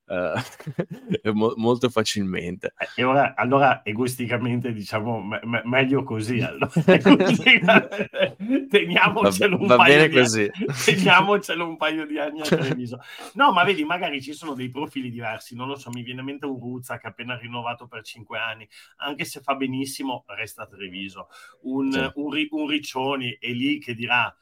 mo- 1.32 1.54
molto 1.56 1.88
facilmente. 1.88 2.74
Eh, 2.76 3.00
e 3.00 3.04
ora, 3.04 3.34
allora, 3.34 3.84
egoisticamente, 3.84 4.72
diciamo, 4.72 5.22
me- 5.22 5.62
meglio 5.64 6.02
così. 6.02 6.40
Allora. 6.52 6.70
teniamocelo, 8.68 9.58
un 9.58 9.66
va, 9.66 9.76
va 9.76 9.84
paio 9.84 10.10
così. 10.10 10.50
Anni, 10.52 10.66
teniamocelo 10.84 11.66
un 11.66 11.76
paio 11.76 12.06
di 12.06 12.18
anni 12.18 12.40
a 12.40 12.44
Treviso. 12.44 13.00
No, 13.34 13.52
ma 13.52 13.64
vedi, 13.64 13.84
magari 13.84 14.20
ci 14.20 14.32
sono 14.32 14.54
dei 14.54 14.70
profili 14.70 15.10
diversi. 15.10 15.54
Non 15.54 15.68
lo 15.68 15.76
so, 15.76 15.90
mi 15.90 16.02
viene 16.02 16.20
in 16.20 16.26
mente 16.26 16.46
un 16.46 16.58
Ruzza 16.58 16.98
che 16.98 17.06
ha 17.06 17.10
appena 17.10 17.36
rinnovato 17.36 17.86
per 17.86 18.02
cinque 18.02 18.38
anni. 18.38 18.68
Anche 18.96 19.24
se 19.24 19.40
fa 19.40 19.54
benissimo, 19.54 20.24
resta 20.26 20.62
a 20.62 20.66
Treviso. 20.66 21.28
Un, 21.62 21.92
sì. 21.92 22.10
un, 22.14 22.46
un 22.50 22.66
Riccioni 22.66 23.36
è 23.38 23.48
lì 23.48 23.78
che 23.78 23.94
dirà 23.94 24.34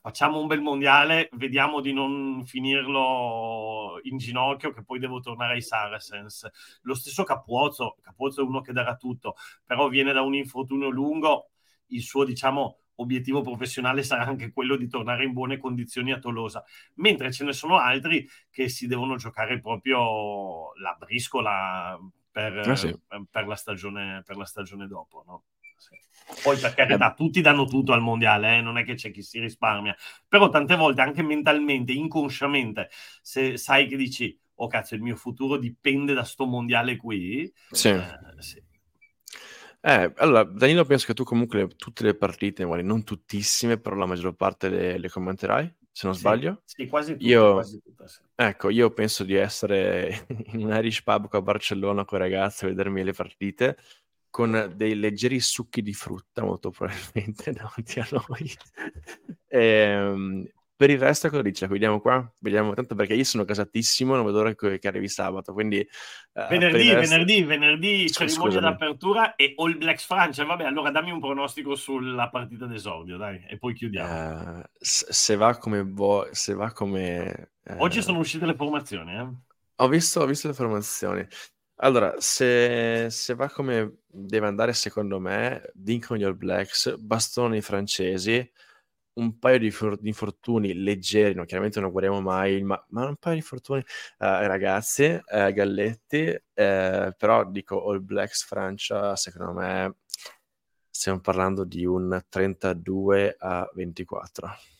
facciamo 0.00 0.40
un 0.40 0.46
bel 0.46 0.60
mondiale, 0.60 1.28
vediamo 1.32 1.80
di 1.80 1.92
non 1.92 2.44
finirlo 2.46 3.98
in 4.02 4.18
ginocchio, 4.18 4.72
che 4.72 4.84
poi 4.84 4.98
devo 4.98 5.20
tornare 5.20 5.54
ai 5.54 5.62
Saracens. 5.62 6.48
Lo 6.82 6.94
stesso 6.94 7.24
Capuozzo, 7.24 7.96
Capuozzo 8.00 8.40
è 8.40 8.44
uno 8.44 8.60
che 8.60 8.72
darà 8.72 8.96
tutto, 8.96 9.36
però 9.64 9.88
viene 9.88 10.12
da 10.12 10.22
un 10.22 10.34
infortunio 10.34 10.88
lungo, 10.88 11.50
il 11.88 12.02
suo, 12.02 12.24
diciamo, 12.24 12.78
obiettivo 13.00 13.42
professionale 13.42 14.02
sarà 14.02 14.24
anche 14.24 14.52
quello 14.52 14.76
di 14.76 14.88
tornare 14.88 15.24
in 15.24 15.32
buone 15.32 15.58
condizioni 15.58 16.12
a 16.12 16.18
Tolosa, 16.18 16.64
mentre 16.94 17.32
ce 17.32 17.44
ne 17.44 17.52
sono 17.52 17.78
altri 17.78 18.28
che 18.50 18.68
si 18.68 18.86
devono 18.86 19.16
giocare 19.16 19.60
proprio 19.60 20.74
la 20.74 20.96
briscola 20.98 21.98
per, 22.30 22.58
ah, 22.58 22.76
sì. 22.76 22.96
per, 23.30 23.46
la, 23.46 23.56
stagione, 23.56 24.22
per 24.24 24.36
la 24.36 24.44
stagione 24.44 24.86
dopo, 24.86 25.24
no? 25.26 25.44
Poi 26.42 26.58
per 26.58 26.74
carità, 26.74 27.12
eh. 27.12 27.14
tutti 27.16 27.40
danno 27.40 27.64
tutto 27.64 27.92
al 27.92 28.02
mondiale, 28.02 28.58
eh? 28.58 28.60
non 28.60 28.76
è 28.76 28.84
che 28.84 28.94
c'è 28.94 29.10
chi 29.10 29.22
si 29.22 29.40
risparmia, 29.40 29.96
però 30.26 30.48
tante 30.50 30.76
volte 30.76 31.00
anche 31.00 31.22
mentalmente, 31.22 31.92
inconsciamente, 31.92 32.90
se 33.22 33.56
sai 33.56 33.86
che 33.86 33.96
dici, 33.96 34.38
oh 34.56 34.66
cazzo, 34.66 34.94
il 34.94 35.02
mio 35.02 35.16
futuro 35.16 35.56
dipende 35.56 36.12
da 36.12 36.24
sto 36.24 36.44
mondiale 36.44 36.96
qui, 36.96 37.50
sì. 37.70 37.88
Eh, 37.88 38.02
sì. 38.38 38.62
Eh, 39.80 40.12
allora, 40.16 40.44
Danilo, 40.44 40.84
penso 40.84 41.06
che 41.06 41.14
tu 41.14 41.24
comunque 41.24 41.60
le, 41.60 41.68
tutte 41.68 42.02
le 42.04 42.14
partite, 42.14 42.64
magari 42.64 42.86
non 42.86 43.04
tuttissime, 43.04 43.78
però 43.78 43.96
la 43.96 44.06
maggior 44.06 44.34
parte 44.34 44.68
le, 44.68 44.98
le 44.98 45.08
commenterai, 45.08 45.72
se 45.90 46.06
non 46.06 46.14
sì, 46.14 46.20
sbaglio. 46.20 46.62
Sì, 46.64 46.86
quasi 46.88 47.12
tutte. 47.12 47.24
Io, 47.24 47.52
quasi 47.54 47.80
tutte 47.80 48.08
sì. 48.08 48.20
Ecco, 48.34 48.70
io 48.70 48.92
penso 48.92 49.24
di 49.24 49.34
essere 49.34 50.26
in 50.52 50.64
un 50.64 50.74
Irish 50.74 51.02
pub 51.02 51.28
a 51.30 51.42
Barcellona 51.42 52.04
con 52.04 52.18
i 52.18 52.22
ragazzi 52.22 52.64
a 52.64 52.68
vedermi 52.68 53.02
le 53.02 53.12
partite 53.12 53.76
con 54.30 54.72
dei 54.74 54.94
leggeri 54.94 55.40
succhi 55.40 55.82
di 55.82 55.94
frutta, 55.94 56.42
molto 56.42 56.70
probabilmente 56.70 57.52
davanti 57.52 58.00
a 58.00 58.08
noi. 58.10 58.50
e, 59.46 59.60
ehm, 59.60 60.48
per 60.78 60.90
il 60.90 60.98
resto 61.00 61.28
cosa 61.28 61.42
dice? 61.42 61.66
Vediamo 61.66 62.00
qua, 62.00 62.32
vediamo 62.38 62.72
tanto 62.72 62.94
perché 62.94 63.14
io 63.14 63.24
sono 63.24 63.44
casatissimo, 63.44 64.14
non 64.14 64.24
vedo 64.24 64.44
l'ora 64.44 64.54
che, 64.54 64.78
arrivi 64.86 65.08
sabato, 65.08 65.52
quindi... 65.52 65.84
Uh, 66.34 66.46
venerdì, 66.48 66.92
resto... 66.92 67.10
venerdì, 67.10 67.42
venerdì, 67.42 68.12
cerimonia 68.12 68.60
d'apertura 68.60 69.34
e 69.34 69.54
All 69.56 69.76
Blacks 69.76 70.04
Francia, 70.04 70.44
vabbè, 70.44 70.62
allora 70.62 70.92
dammi 70.92 71.10
un 71.10 71.18
pronostico 71.18 71.74
sulla 71.74 72.30
partita 72.30 72.66
d'esordio, 72.66 73.16
dai, 73.16 73.44
e 73.48 73.58
poi 73.58 73.74
chiudiamo. 73.74 74.58
Uh, 74.58 74.62
se 74.70 75.34
va 75.34 75.58
come 75.58 75.82
vuoi, 75.82 76.28
se 76.30 76.54
va 76.54 76.70
come... 76.70 77.54
Uh... 77.64 77.74
Oggi 77.78 78.00
sono 78.00 78.20
uscite 78.20 78.46
le 78.46 78.54
formazioni, 78.54 79.16
eh? 79.16 79.28
Ho 79.80 79.88
visto, 79.88 80.20
ho 80.20 80.26
visto 80.26 80.46
le 80.46 80.54
formazioni. 80.54 81.26
Allora, 81.80 82.14
se, 82.18 83.08
se, 83.10 83.34
va 83.34 83.48
come 83.48 83.98
deve 84.06 84.46
andare, 84.48 84.72
secondo 84.72 85.20
me, 85.20 85.62
vincono 85.74 86.18
gli 86.18 86.24
All 86.24 86.36
Blacks, 86.36 86.96
bastoni 86.96 87.60
francesi, 87.60 88.50
un 89.14 89.38
paio 89.38 89.58
di, 89.58 89.70
for- 89.70 89.98
di 89.98 90.08
infortuni 90.08 90.74
leggeri, 90.74 91.34
no, 91.34 91.44
chiaramente 91.44 91.78
non 91.80 91.92
guardiamo 91.92 92.20
mai, 92.20 92.62
ma, 92.62 92.84
ma 92.90 93.06
un 93.06 93.16
paio 93.16 93.34
di 93.34 93.40
infortuni, 93.40 93.80
uh, 93.80 93.84
ragazzi, 94.18 95.04
uh, 95.04 95.52
Galletti, 95.52 96.28
uh, 96.30 97.12
però 97.16 97.44
dico 97.48 97.88
All 97.88 98.04
Blacks 98.04 98.44
Francia, 98.44 99.14
secondo 99.14 99.52
me 99.52 99.96
stiamo 100.90 101.20
parlando 101.20 101.64
di 101.64 101.84
un 101.86 102.24
32 102.28 103.36
a 103.38 103.70
24. 103.72 104.77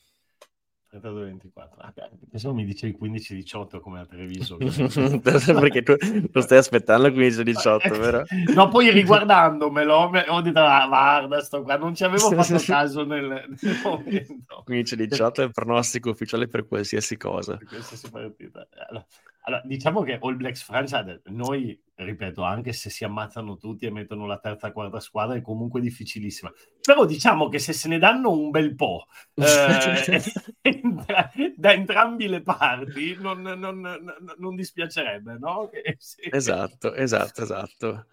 32-24. 0.92 1.68
Ah, 1.78 1.92
pensavo 2.30 2.54
mi 2.54 2.64
dice 2.64 2.86
il 2.86 2.96
15-18 3.00 3.80
come 3.80 4.00
a 4.00 4.06
Treviso. 4.06 4.56
Perché 5.20 5.82
tu 5.82 5.94
lo 6.32 6.40
stai 6.40 6.58
aspettando 6.58 7.08
il 7.08 7.14
15-18, 7.14 7.98
vero? 7.98 8.24
no, 8.54 8.68
poi 8.68 8.90
riguardandomelo 8.90 9.94
ho 10.28 10.40
detto, 10.40 10.60
ah, 10.60 10.86
guarda, 10.86 11.40
sto 11.42 11.62
qua, 11.62 11.76
non 11.76 11.94
ci 11.94 12.04
avevo 12.04 12.30
fatto 12.30 12.62
caso 12.64 13.04
nel, 13.04 13.26
nel 13.60 13.80
momento. 13.82 14.64
15-18 14.66 15.32
è 15.34 15.42
il 15.42 15.52
pronostico 15.52 16.10
ufficiale 16.10 16.48
per 16.48 16.66
qualsiasi 16.66 17.16
cosa. 17.16 17.56
Per 17.56 17.66
qualsiasi 17.66 18.10
partita. 18.10 18.66
Allora, 18.88 19.06
allora, 19.48 19.62
diciamo 19.64 20.02
che 20.02 20.18
All 20.20 20.36
Blacks 20.36 20.62
Francia, 20.62 21.02
noi, 21.28 21.80
ripeto, 21.94 22.42
anche 22.42 22.74
se 22.74 22.90
si 22.90 23.02
ammazzano 23.02 23.56
tutti 23.56 23.86
e 23.86 23.90
mettono 23.90 24.26
la 24.26 24.38
terza 24.38 24.70
quarta 24.72 25.00
squadra, 25.00 25.36
è 25.36 25.40
comunque 25.40 25.80
difficilissima. 25.80 26.52
Però 26.82 27.06
diciamo 27.06 27.48
che 27.48 27.58
se 27.58 27.72
se 27.72 27.88
ne 27.88 27.98
danno 27.98 28.30
un 28.30 28.50
bel 28.50 28.74
po' 28.74 29.06
eh, 29.34 30.22
da 31.56 31.72
entrambi 31.72 32.28
le 32.28 32.42
parti, 32.42 33.16
non, 33.18 33.40
non, 33.40 33.80
non, 33.80 34.34
non 34.36 34.54
dispiacerebbe, 34.54 35.38
no? 35.40 35.70
Che, 35.72 35.96
sì. 35.98 36.28
Esatto, 36.30 36.92
esatto, 36.92 37.42
esatto. 37.42 38.06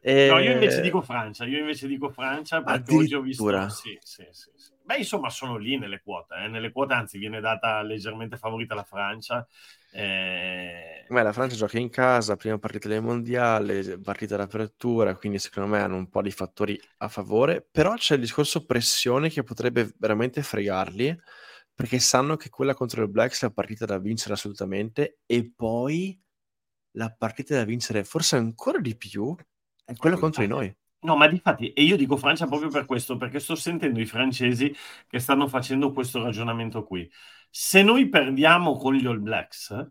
E... 0.00 0.26
No, 0.26 0.40
io 0.40 0.50
invece 0.50 0.80
dico 0.80 1.00
Francia, 1.00 1.44
io 1.44 1.58
invece 1.58 1.86
dico 1.86 2.10
Francia 2.10 2.60
perché 2.60 2.92
oggi 2.96 3.14
ho 3.14 3.20
visto... 3.20 3.68
Sì, 3.68 3.96
sì, 4.02 4.26
sì, 4.32 4.50
sì. 4.52 4.70
Beh, 4.92 4.98
insomma, 4.98 5.30
sono 5.30 5.56
lì 5.56 5.78
nelle 5.78 6.02
quote. 6.02 6.34
Eh. 6.34 6.48
Nelle 6.48 6.70
quote, 6.70 6.92
anzi, 6.92 7.16
viene 7.16 7.40
data 7.40 7.80
leggermente 7.80 8.36
favorita 8.36 8.74
la 8.74 8.84
Francia. 8.84 9.46
Eh... 9.90 11.06
Beh, 11.08 11.22
la 11.22 11.32
Francia 11.32 11.56
gioca 11.56 11.78
in 11.78 11.88
casa, 11.88 12.36
prima 12.36 12.58
partita 12.58 12.88
del 12.88 13.00
mondiale, 13.00 13.98
partita 14.00 14.36
d'apertura, 14.36 15.16
quindi 15.16 15.38
secondo 15.38 15.70
me 15.70 15.80
hanno 15.80 15.96
un 15.96 16.10
po' 16.10 16.20
di 16.20 16.30
fattori 16.30 16.78
a 16.98 17.08
favore. 17.08 17.66
Però 17.70 17.94
c'è 17.94 18.16
il 18.16 18.20
discorso 18.20 18.66
pressione 18.66 19.30
che 19.30 19.42
potrebbe 19.42 19.94
veramente 19.96 20.42
fregarli, 20.42 21.18
perché 21.74 21.98
sanno 21.98 22.36
che 22.36 22.50
quella 22.50 22.74
contro 22.74 23.02
il 23.02 23.08
Blacks 23.08 23.42
è 23.42 23.46
la 23.46 23.52
partita 23.52 23.86
da 23.86 23.98
vincere 23.98 24.34
assolutamente. 24.34 25.20
E 25.24 25.50
poi 25.56 26.20
la 26.96 27.10
partita 27.16 27.54
da 27.54 27.64
vincere 27.64 28.04
forse 28.04 28.36
ancora 28.36 28.78
di 28.78 28.94
più 28.94 29.34
è 29.86 29.96
quella 29.96 30.18
contro 30.18 30.42
di 30.42 30.48
noi. 30.48 30.76
No, 31.02 31.16
ma 31.16 31.26
difatti, 31.26 31.72
e 31.72 31.82
io 31.82 31.96
dico 31.96 32.16
Francia 32.16 32.46
proprio 32.46 32.68
per 32.68 32.84
questo, 32.84 33.16
perché 33.16 33.40
sto 33.40 33.54
sentendo 33.56 34.00
i 34.00 34.06
francesi 34.06 34.74
che 35.08 35.18
stanno 35.18 35.48
facendo 35.48 35.92
questo 35.92 36.22
ragionamento 36.22 36.84
qui. 36.84 37.10
Se 37.50 37.82
noi 37.82 38.08
perdiamo 38.08 38.76
con 38.76 38.94
gli 38.94 39.06
All 39.06 39.20
Blacks, 39.20 39.90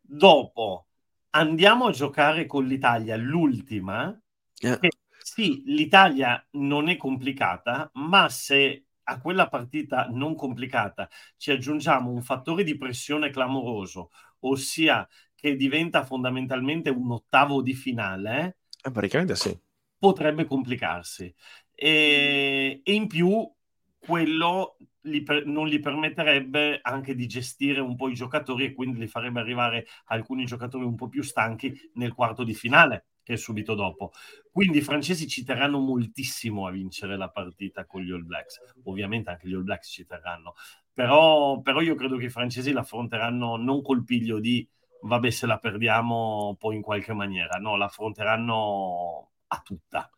dopo 0.00 0.86
andiamo 1.30 1.86
a 1.86 1.92
giocare 1.92 2.46
con 2.46 2.66
l'Italia 2.66 3.16
l'ultima, 3.16 4.16
yeah. 4.60 4.78
Sì, 5.20 5.62
l'Italia 5.66 6.42
non 6.52 6.88
è 6.88 6.96
complicata, 6.96 7.90
ma 7.94 8.28
se 8.30 8.86
a 9.02 9.20
quella 9.20 9.48
partita 9.48 10.06
non 10.10 10.34
complicata 10.34 11.08
ci 11.36 11.50
aggiungiamo 11.50 12.10
un 12.10 12.22
fattore 12.22 12.64
di 12.64 12.76
pressione 12.78 13.30
clamoroso, 13.30 14.10
ossia 14.40 15.06
che 15.34 15.54
diventa 15.54 16.04
fondamentalmente 16.04 16.90
un 16.90 17.10
ottavo 17.10 17.60
di 17.60 17.74
finale, 17.74 18.58
eh, 18.82 18.90
praticamente 18.90 19.36
sì. 19.36 19.56
Potrebbe 19.98 20.44
complicarsi. 20.44 21.32
E, 21.74 22.80
e 22.82 22.92
in 22.92 23.06
più 23.06 23.50
quello 23.98 24.76
gli 25.00 25.22
per, 25.22 25.46
non 25.46 25.66
gli 25.66 25.80
permetterebbe 25.80 26.80
anche 26.82 27.14
di 27.14 27.26
gestire 27.26 27.80
un 27.80 27.96
po' 27.96 28.08
i 28.08 28.14
giocatori 28.14 28.64
e 28.64 28.74
quindi 28.74 28.98
li 28.98 29.06
farebbe 29.06 29.40
arrivare 29.40 29.86
alcuni 30.06 30.44
giocatori 30.44 30.84
un 30.84 30.94
po' 30.94 31.08
più 31.08 31.22
stanchi 31.22 31.90
nel 31.94 32.14
quarto 32.14 32.44
di 32.44 32.54
finale 32.54 33.06
che 33.22 33.34
è 33.34 33.36
subito 33.36 33.74
dopo. 33.74 34.12
Quindi 34.50 34.78
i 34.78 34.82
francesi 34.82 35.28
ci 35.28 35.44
terranno 35.44 35.78
moltissimo 35.78 36.66
a 36.66 36.70
vincere 36.70 37.18
la 37.18 37.28
partita 37.28 37.84
con 37.84 38.00
gli 38.00 38.10
All 38.10 38.24
Blacks. 38.24 38.58
Ovviamente 38.84 39.28
anche 39.28 39.46
gli 39.46 39.52
All 39.52 39.64
Blacks 39.64 39.90
ci 39.90 40.06
terranno, 40.06 40.54
però, 40.94 41.60
però 41.60 41.82
io 41.82 41.94
credo 41.94 42.16
che 42.16 42.24
i 42.24 42.30
francesi 42.30 42.72
l'affronteranno 42.72 43.56
non 43.56 43.82
col 43.82 44.02
piglio 44.04 44.40
di 44.40 44.66
vabbè 45.02 45.30
se 45.30 45.46
la 45.46 45.58
perdiamo 45.58 46.56
poi 46.58 46.76
in 46.76 46.82
qualche 46.82 47.12
maniera, 47.12 47.58
no, 47.58 47.76
l'affronteranno 47.76 49.30
a 49.48 49.60
tutta. 49.64 50.10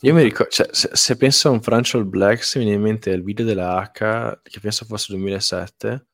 Io 0.00 0.14
mi 0.14 0.22
ricordo, 0.22 0.50
cioè, 0.50 0.68
se, 0.70 0.90
se, 0.92 1.16
penso 1.16 1.48
a 1.48 1.50
un 1.50 1.60
Francia 1.60 1.98
All 1.98 2.08
Blacks, 2.08 2.56
mi 2.56 2.64
viene 2.64 2.76
in 2.76 2.82
mente 2.82 3.10
il 3.10 3.22
video 3.22 3.44
della 3.44 3.82
H, 3.82 4.40
che 4.42 4.60
penso 4.60 4.86
fosse 4.86 5.12
2007, 5.12 6.06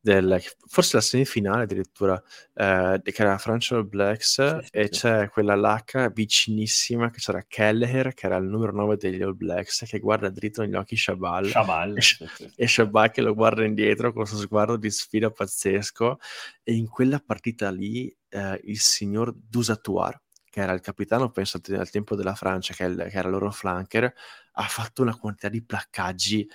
del, 0.00 0.42
forse 0.66 0.96
la 0.96 1.02
semifinale 1.02 1.64
addirittura, 1.64 2.20
eh, 2.54 3.00
che 3.02 3.22
era 3.22 3.36
Francia 3.36 3.76
All 3.76 3.88
Blacks, 3.88 4.60
sì, 4.60 4.68
e 4.70 4.84
sì. 4.84 4.88
c'è 4.90 5.28
quella 5.28 5.54
l'H 5.54 6.12
vicinissima, 6.12 7.10
che 7.10 7.18
c'era 7.18 7.44
Kelleher, 7.46 8.14
che 8.14 8.26
era 8.26 8.36
il 8.36 8.46
numero 8.46 8.72
9 8.72 8.96
degli 8.96 9.20
All 9.20 9.36
Blacks, 9.36 9.84
che 9.86 9.98
guarda 9.98 10.30
dritto 10.30 10.62
negli 10.62 10.74
occhi 10.74 10.96
Shabal, 10.96 11.48
Shabal 11.48 11.96
e, 11.96 12.00
sì, 12.00 12.26
e 12.56 12.66
Shabal 12.66 13.10
che 13.10 13.20
lo 13.20 13.34
guarda 13.34 13.64
indietro 13.64 14.12
con 14.12 14.22
questo 14.22 14.38
sguardo 14.38 14.76
di 14.76 14.90
sfida 14.90 15.30
pazzesco, 15.30 16.18
e 16.62 16.74
in 16.74 16.88
quella 16.88 17.22
partita 17.24 17.70
lì 17.70 18.14
eh, 18.30 18.60
il 18.64 18.78
signor 18.78 19.34
Dusatuar, 19.34 20.18
che 20.50 20.60
era 20.60 20.72
il 20.72 20.80
capitano, 20.80 21.30
penso 21.30 21.60
al 21.76 21.90
tempo 21.90 22.16
della 22.16 22.34
Francia, 22.34 22.74
che, 22.74 22.84
il, 22.84 22.96
che 22.96 23.16
era 23.16 23.28
il 23.28 23.34
loro 23.34 23.50
flanker, 23.50 24.12
ha 24.52 24.62
fatto 24.64 25.02
una 25.02 25.16
quantità 25.16 25.48
di 25.48 25.62
placcaggi 25.64 26.46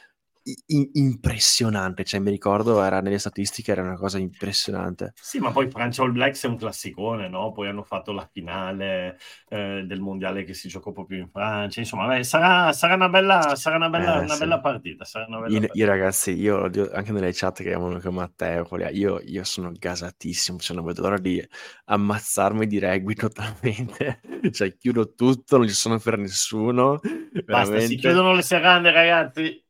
in- 0.67 0.89
impressionante, 0.93 2.03
cioè 2.03 2.19
mi 2.19 2.29
ricordo 2.29 2.81
era 2.83 3.01
nelle 3.01 3.17
statistiche 3.17 3.71
era 3.71 3.81
una 3.81 3.95
cosa 3.95 4.19
impressionante. 4.19 5.13
Sì, 5.19 5.39
ma 5.39 5.51
poi 5.51 5.69
Francia 5.69 6.03
All 6.03 6.11
Blacks 6.11 6.43
è 6.45 6.47
un 6.47 6.57
classicone, 6.57 7.27
no? 7.27 7.51
Poi 7.51 7.67
hanno 7.67 7.83
fatto 7.83 8.11
la 8.11 8.27
finale 8.31 9.17
eh, 9.49 9.83
del 9.85 9.99
mondiale 9.99 10.43
che 10.43 10.53
si 10.53 10.67
giocò 10.67 10.91
proprio 10.91 11.19
in 11.19 11.29
Francia, 11.29 11.79
insomma, 11.79 12.07
beh, 12.07 12.23
sarà, 12.23 12.71
sarà, 12.73 12.93
una 12.93 13.09
bella, 13.09 13.55
sarà 13.55 13.77
una 13.77 13.89
bella, 13.89 14.19
eh, 14.19 14.23
una 14.23 14.33
sì. 14.33 14.39
bella 14.39 14.59
partita. 14.59 15.05
Una 15.27 15.39
bella 15.39 15.47
io, 15.47 15.59
partita. 15.59 15.73
io, 15.73 15.85
ragazzi, 15.85 16.31
io 16.31 16.91
anche 16.91 17.11
nelle 17.11 17.31
chat 17.33 17.63
che 17.63 17.73
avevano 17.73 17.99
con 17.99 18.13
Matteo, 18.13 18.67
io, 18.91 19.19
io 19.23 19.43
sono 19.43 19.71
gasatissimo, 19.71 20.59
cioè 20.59 20.75
non 20.75 20.85
vedo 20.85 21.01
l'ora 21.01 21.17
di 21.17 21.43
ammazzarmi 21.85 22.67
di 22.67 22.79
rugby 22.79 23.13
totalmente, 23.15 24.21
cioè 24.51 24.75
chiudo 24.77 25.13
tutto, 25.15 25.57
non 25.57 25.67
ci 25.67 25.73
sono 25.73 25.97
per 25.97 26.19
nessuno. 26.19 26.99
Basta, 27.45 27.73
veramente. 27.73 27.87
si 27.87 27.95
chiudono 27.95 28.33
le 28.33 28.41
serrande, 28.43 28.91
ragazzi 28.91 29.64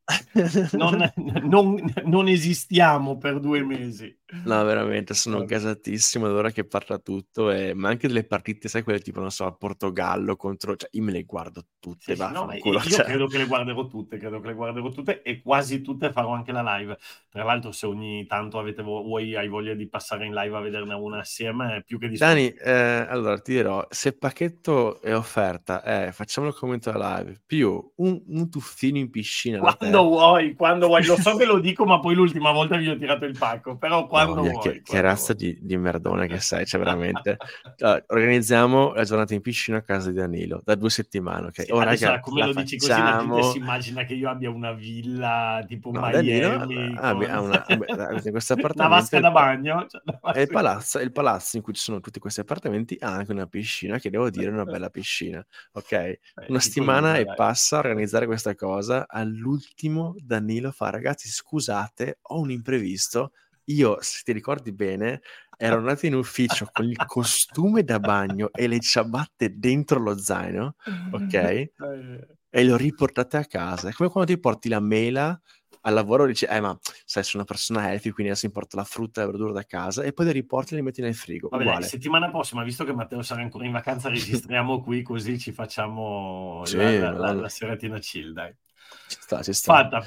non, 0.74 1.12
non, 1.44 1.94
non, 2.04 2.28
esistiamo 2.28 3.18
per 3.18 3.40
due 3.40 3.64
mesi. 3.64 4.16
No, 4.44 4.64
veramente, 4.64 5.14
sono 5.14 5.44
gasatissimo 5.46 6.26
ad 6.26 6.34
ora 6.34 6.52
che 6.52 6.66
parla 6.66 6.98
tutto, 6.98 7.52
e... 7.52 7.74
ma 7.74 7.90
anche 7.90 8.08
delle 8.08 8.24
partite, 8.24 8.68
sai, 8.68 8.84
quelle 8.84 9.00
tipo, 9.00 9.20
non 9.20 9.32
so, 9.32 9.46
al 9.46 9.58
Portogallo 9.58 10.36
contro... 10.36 10.76
Cioè, 10.76 10.90
io 10.94 11.04
me 11.04 11.12
le 11.12 11.24
guardo 11.24 11.66
tutte, 11.80 12.16
sì, 12.16 12.22
no, 12.22 12.52
io 12.54 12.80
cioè... 12.82 13.06
credo 13.06 13.28
che 13.28 13.38
le 13.38 13.46
guarderò 13.46 13.88
tutte, 13.88 14.18
credo 14.18 14.40
che 14.40 14.48
le 14.48 14.54
guarderò 14.54 14.90
tutte 14.90 15.22
e 15.22 15.42
quasi 15.42 15.82
tutte 15.82 16.12
farò 16.12 16.34
anche 16.34 16.52
la 16.52 16.78
live. 16.78 16.98
Tra 17.30 17.44
l'altro, 17.44 17.72
se 17.72 17.86
ogni 17.86 18.26
tanto 18.26 18.60
avete 18.60 18.82
voi 18.82 19.36
hai 19.36 19.48
voglia 19.48 19.74
di 19.74 19.88
passare 19.88 20.26
in 20.26 20.34
live 20.34 20.56
a 20.56 20.60
vederne 20.60 20.94
una 20.94 21.20
assieme, 21.20 21.78
è 21.78 21.84
più 21.84 22.00
che 22.00 22.08
disponibile. 22.10 22.56
Dani, 22.58 22.76
eh, 22.78 23.08
allora 23.10 23.40
ti 23.40 23.54
dirò, 23.54 23.86
se 23.90 24.10
il 24.10 24.18
pacchetto 24.18 25.02
è 25.02 25.16
offerta, 25.16 25.84
eh, 25.84 26.12
facciamo 26.12 26.48
il 26.48 26.56
commento 26.56 26.90
alla 26.90 27.18
live, 27.18 27.42
più 27.46 27.92
un, 27.98 28.22
un 28.28 28.50
tuffino 28.50 28.98
in 28.98 29.10
piscina. 29.10 29.60
Quando 29.60 30.04
vuoi, 30.04 30.54
quando 30.56 30.88
vuoi. 30.88 31.06
Lo 31.06 31.16
so 31.18 31.36
che 31.38 31.46
lo 31.46 31.60
dico, 31.60 31.86
ma 31.86 32.00
poi 32.00 32.16
l'ultima 32.16 32.52
volta 32.52 32.78
vi 32.78 32.90
ho 32.90 32.98
tirato 32.98 33.26
il 33.26 33.38
pacco, 33.38 33.78
però 33.78 34.08
quando 34.08 34.25
no, 34.34 34.42
vuoi. 34.42 34.60
Che, 34.60 34.82
che 34.82 35.02
razza 35.02 35.34
di, 35.34 35.58
di, 35.62 35.78
merdone 35.78 36.28
che 36.28 36.40
sei, 36.40 36.66
cioè 36.66 36.80
veramente. 36.80 37.38
Allora, 37.78 38.04
organizziamo 38.08 38.94
la 38.94 39.04
giornata 39.04 39.34
in 39.34 39.42
piscina 39.42 39.78
a 39.78 39.82
casa 39.82 40.10
di 40.10 40.16
Danilo, 40.16 40.62
da 40.64 40.76
due 40.76 40.90
settimane, 40.90 41.48
ok? 41.48 41.64
Sì, 41.64 41.72
oh, 41.72 41.82
raga, 41.82 42.20
come 42.20 42.46
lo 42.46 42.54
dici 42.54 42.78
così 42.78 42.90
la 42.90 43.24
gente 43.28 43.44
si 43.44 43.58
immagina 43.58 44.04
che 44.04 44.14
io 44.14 44.30
abbia 44.30 44.50
una 44.50 44.72
villa 44.72 45.64
tipo 45.68 45.92
no, 45.92 46.00
Miami. 46.00 46.40
Danilo, 46.40 47.00
ah, 47.00 47.14
con... 47.14 47.86
una, 47.88 48.22
questo 48.32 48.54
appartamento, 48.54 48.76
una 48.76 48.88
vasca 48.88 49.20
da 49.20 49.32
bagno. 49.32 49.86
Cioè, 49.90 50.02
vasca... 50.22 50.40
Il, 50.40 50.48
palazzo, 50.48 51.00
il 51.00 51.12
palazzo 51.12 51.58
in 51.58 51.64
cui 51.64 51.74
ci 51.74 51.82
sono 51.82 52.00
tutti 52.00 52.20
questi 52.20 52.40
appartamenti 52.40 52.98
ha 53.02 53.12
anche 53.12 53.32
una 53.32 53.48
piscina, 53.48 54.00
che 54.00 54.10
devo 54.10 54.30
dire 54.30 54.50
è 54.50 54.54
una 54.54 54.64
bella 54.66 54.90
piscina, 54.90 55.46
ok? 55.74 55.90
Beh, 55.90 56.20
una 56.48 56.60
settimana 56.60 57.18
e 57.18 57.26
passa 57.26 57.76
a 57.76 57.80
organizzare 57.80 58.26
questa 58.26 58.56
cosa, 58.56 59.06
all'ultimo 59.08 60.16
Danilo 60.18 60.72
fa 60.72 60.90
ragazzi 60.90 61.28
scusate 61.30 62.20
ho 62.22 62.40
un 62.40 62.52
imprevisto 62.52 63.32
io 63.66 63.98
se 64.02 64.22
ti 64.24 64.32
ricordi 64.32 64.72
bene 64.72 65.22
ero 65.58 65.78
andato 65.78 66.06
in 66.06 66.16
ufficio 66.16 66.68
con 66.72 66.86
il 66.86 66.98
costume 67.06 67.84
da 67.84 68.00
bagno 68.00 68.52
e 68.52 68.68
le 68.68 68.80
ciabatte 68.80 69.58
dentro 69.58 70.00
lo 70.00 70.18
zaino 70.18 70.76
ok? 71.12 71.34
E 72.50 72.64
le 72.64 72.72
ho 72.72 72.78
riportate 72.78 73.38
a 73.38 73.46
casa. 73.46 73.90
È 73.90 73.92
come 73.92 74.10
quando 74.10 74.34
ti 74.34 74.40
porti 74.40 74.70
la 74.70 74.80
mela 74.80 75.40
al 75.82 75.94
lavoro 75.94 76.24
e 76.24 76.28
dici, 76.28 76.46
eh 76.46 76.60
ma 76.60 76.78
sai 77.06 77.24
sono 77.24 77.44
una 77.44 77.52
persona 77.52 77.90
healthy 77.90 78.10
quindi 78.10 78.32
adesso 78.32 78.46
importo 78.46 78.76
la 78.76 78.84
frutta 78.84 79.22
e 79.22 79.26
la 79.26 79.32
verdura 79.32 79.52
da 79.52 79.64
casa. 79.64 80.04
E 80.04 80.14
poi 80.14 80.26
le 80.26 80.32
riporti 80.32 80.74
e 80.74 80.78
le 80.78 80.84
metti 80.84 81.02
nel 81.02 81.16
frigo. 81.16 81.50
Vabbè, 81.50 81.64
dai, 81.64 81.84
settimana 81.84 82.30
prossima 82.30 82.64
visto 82.64 82.84
che 82.86 82.94
Matteo 82.94 83.22
sarà 83.22 83.42
ancora 83.42 83.66
in 83.66 83.72
vacanza 83.72 84.10
registriamo 84.10 84.82
qui 84.84 85.02
così 85.02 85.38
ci 85.38 85.52
facciamo 85.52 86.62
sì, 86.66 86.78
la, 86.78 87.00
la, 87.00 87.12
la, 87.12 87.34
la, 87.34 87.50
seratina 87.50 88.00
chill 88.00 88.32
dai. 88.32 88.56
Ci 89.08 89.18
sta 89.20 89.44
ci 89.44 89.54
sta. 89.54 89.74
Fatta 89.74 90.06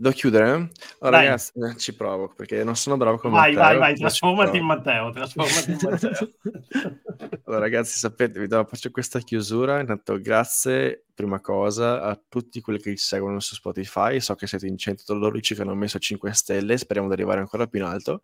Devo 0.00 0.14
chiudere? 0.14 0.70
Oh, 1.00 1.10
ragazzi, 1.10 1.52
eh, 1.56 1.76
ci 1.76 1.94
provo 1.94 2.32
perché 2.34 2.64
non 2.64 2.74
sono 2.74 2.96
bravo 2.96 3.18
come 3.18 3.34
vai, 3.34 3.52
Matteo. 3.52 3.68
Vai, 3.68 3.78
vai, 3.78 3.94
trasformati 3.96 4.56
in 4.56 4.64
Matteo, 4.64 5.10
trasformati 5.10 5.70
in 5.72 5.78
Matteo. 5.82 6.30
allora, 7.44 7.60
ragazzi, 7.60 7.98
sapete, 7.98 8.40
vi 8.40 8.46
do, 8.46 8.64
faccio 8.64 8.90
questa 8.90 9.18
chiusura. 9.18 9.78
Intanto, 9.78 10.18
grazie, 10.18 11.04
prima 11.12 11.42
cosa, 11.42 12.00
a 12.00 12.18
tutti 12.30 12.62
quelli 12.62 12.80
che 12.80 12.96
ci 12.96 13.04
seguono 13.04 13.40
su 13.40 13.54
Spotify. 13.54 14.20
So 14.20 14.34
che 14.36 14.46
siete 14.46 14.66
in 14.66 14.78
112 14.78 15.54
che 15.54 15.60
hanno 15.60 15.74
messo 15.74 15.98
5 15.98 16.32
stelle, 16.32 16.78
speriamo 16.78 17.08
di 17.08 17.14
arrivare 17.14 17.40
ancora 17.40 17.66
più 17.66 17.80
in 17.80 17.84
alto. 17.84 18.22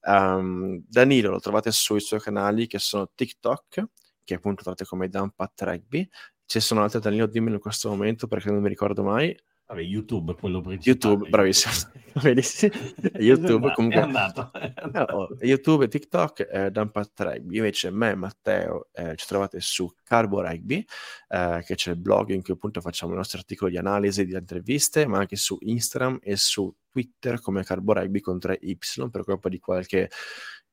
Um, 0.00 0.84
Danilo 0.86 1.30
lo 1.30 1.40
trovate 1.40 1.72
sui 1.72 2.00
suoi 2.00 2.20
canali 2.20 2.66
che 2.66 2.78
sono 2.78 3.10
TikTok, 3.14 3.82
che 4.24 4.34
appunto 4.34 4.60
trovate 4.60 4.84
come 4.84 5.08
Dumpat 5.08 5.62
Rugby. 5.62 6.06
Ci 6.44 6.60
sono 6.60 6.82
altri 6.82 7.00
Danilo, 7.00 7.24
dimmelo 7.24 7.54
in 7.54 7.62
questo 7.62 7.88
momento 7.88 8.26
perché 8.26 8.50
non 8.50 8.60
mi 8.60 8.68
ricordo 8.68 9.02
mai. 9.02 9.34
Vabbè, 9.66 9.80
YouTube, 9.80 10.34
quello 10.34 10.60
principale. 10.60 11.14
YouTube, 11.14 11.28
bravissimo. 11.30 11.72
YouTube, 13.18 13.72
comunque. 13.72 14.00
È 14.00 14.02
andato. 14.02 14.52
È 14.52 14.72
andato. 14.76 15.16
No, 15.16 15.28
YouTube 15.40 15.86
e 15.86 15.88
TikTok, 15.88 16.48
eh, 16.50 16.70
Dumpat 16.70 17.12
Rugby. 17.16 17.56
Invece 17.56 17.90
me 17.90 18.10
e 18.10 18.14
Matteo 18.14 18.88
eh, 18.92 19.16
ci 19.16 19.26
trovate 19.26 19.60
su 19.60 19.90
Carbo 20.02 20.42
Rugby, 20.42 20.84
eh, 21.28 21.62
che 21.64 21.74
c'è 21.74 21.92
il 21.92 21.96
blog 21.96 22.30
in 22.30 22.42
cui 22.42 22.52
appunto 22.52 22.80
facciamo 22.82 23.14
i 23.14 23.16
nostri 23.16 23.38
articoli 23.38 23.70
di 23.70 23.78
analisi, 23.78 24.26
di 24.26 24.34
interviste, 24.34 25.06
ma 25.06 25.18
anche 25.18 25.36
su 25.36 25.56
Instagram 25.58 26.18
e 26.22 26.36
su 26.36 26.72
Twitter 26.90 27.40
come 27.40 27.64
Carbo 27.64 27.94
Rugby 27.94 28.20
con 28.20 28.36
3Y 28.36 29.08
per 29.10 29.24
colpa 29.24 29.48
di 29.48 29.58
qualche 29.58 30.10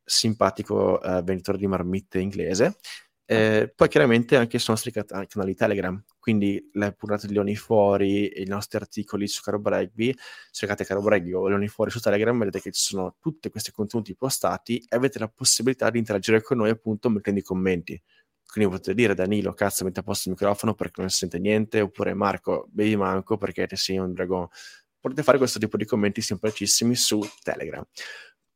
simpatico 0.03 1.01
eh, 1.01 1.21
venditore 1.23 1.57
di 1.57 1.67
marmitte 1.67 2.19
inglese. 2.19 2.75
Eh, 3.31 3.71
poi 3.73 3.87
chiaramente 3.87 4.35
anche 4.35 4.59
sui 4.59 4.73
nostri 4.73 4.91
canali 4.91 5.55
Telegram, 5.55 6.03
quindi 6.19 6.69
le 6.73 6.91
puntate 6.91 7.27
di 7.27 7.33
Leoni 7.33 7.55
Fuori 7.55 8.41
i 8.41 8.45
nostri 8.45 8.77
articoli 8.77 9.25
su 9.25 9.41
Caro 9.41 9.61
Rugby, 9.63 10.13
cercate 10.51 10.83
Caro 10.83 10.99
Rugby 10.99 11.31
o 11.31 11.47
Leoni 11.47 11.69
Fuori 11.69 11.91
su 11.91 12.01
Telegram, 12.01 12.37
vedete 12.37 12.59
che 12.59 12.71
ci 12.73 12.81
sono 12.81 13.15
tutti 13.21 13.49
questi 13.49 13.71
contenuti 13.71 14.17
postati 14.17 14.79
e 14.79 14.97
avete 14.97 15.17
la 15.17 15.29
possibilità 15.29 15.89
di 15.89 15.97
interagire 15.97 16.41
con 16.41 16.57
noi 16.57 16.71
appunto 16.71 17.09
mettendo 17.09 17.39
i 17.39 17.43
commenti. 17.43 18.01
Quindi 18.45 18.69
potete 18.69 18.93
dire 18.93 19.13
Danilo, 19.13 19.53
cazzo, 19.53 19.85
metti 19.85 19.99
a 19.99 20.03
posto 20.03 20.27
il 20.27 20.35
microfono 20.37 20.73
perché 20.73 20.99
non 20.99 21.09
si 21.09 21.19
sente 21.19 21.39
niente, 21.39 21.79
oppure 21.79 22.13
Marco, 22.13 22.67
bevi 22.69 22.97
manco 22.97 23.37
perché 23.37 23.65
te 23.65 23.77
sei 23.77 23.97
un 23.97 24.11
dragon. 24.11 24.45
Potete 24.99 25.23
fare 25.23 25.37
questo 25.37 25.57
tipo 25.57 25.77
di 25.77 25.85
commenti 25.85 26.19
semplicissimi 26.19 26.95
su 26.95 27.25
Telegram. 27.41 27.87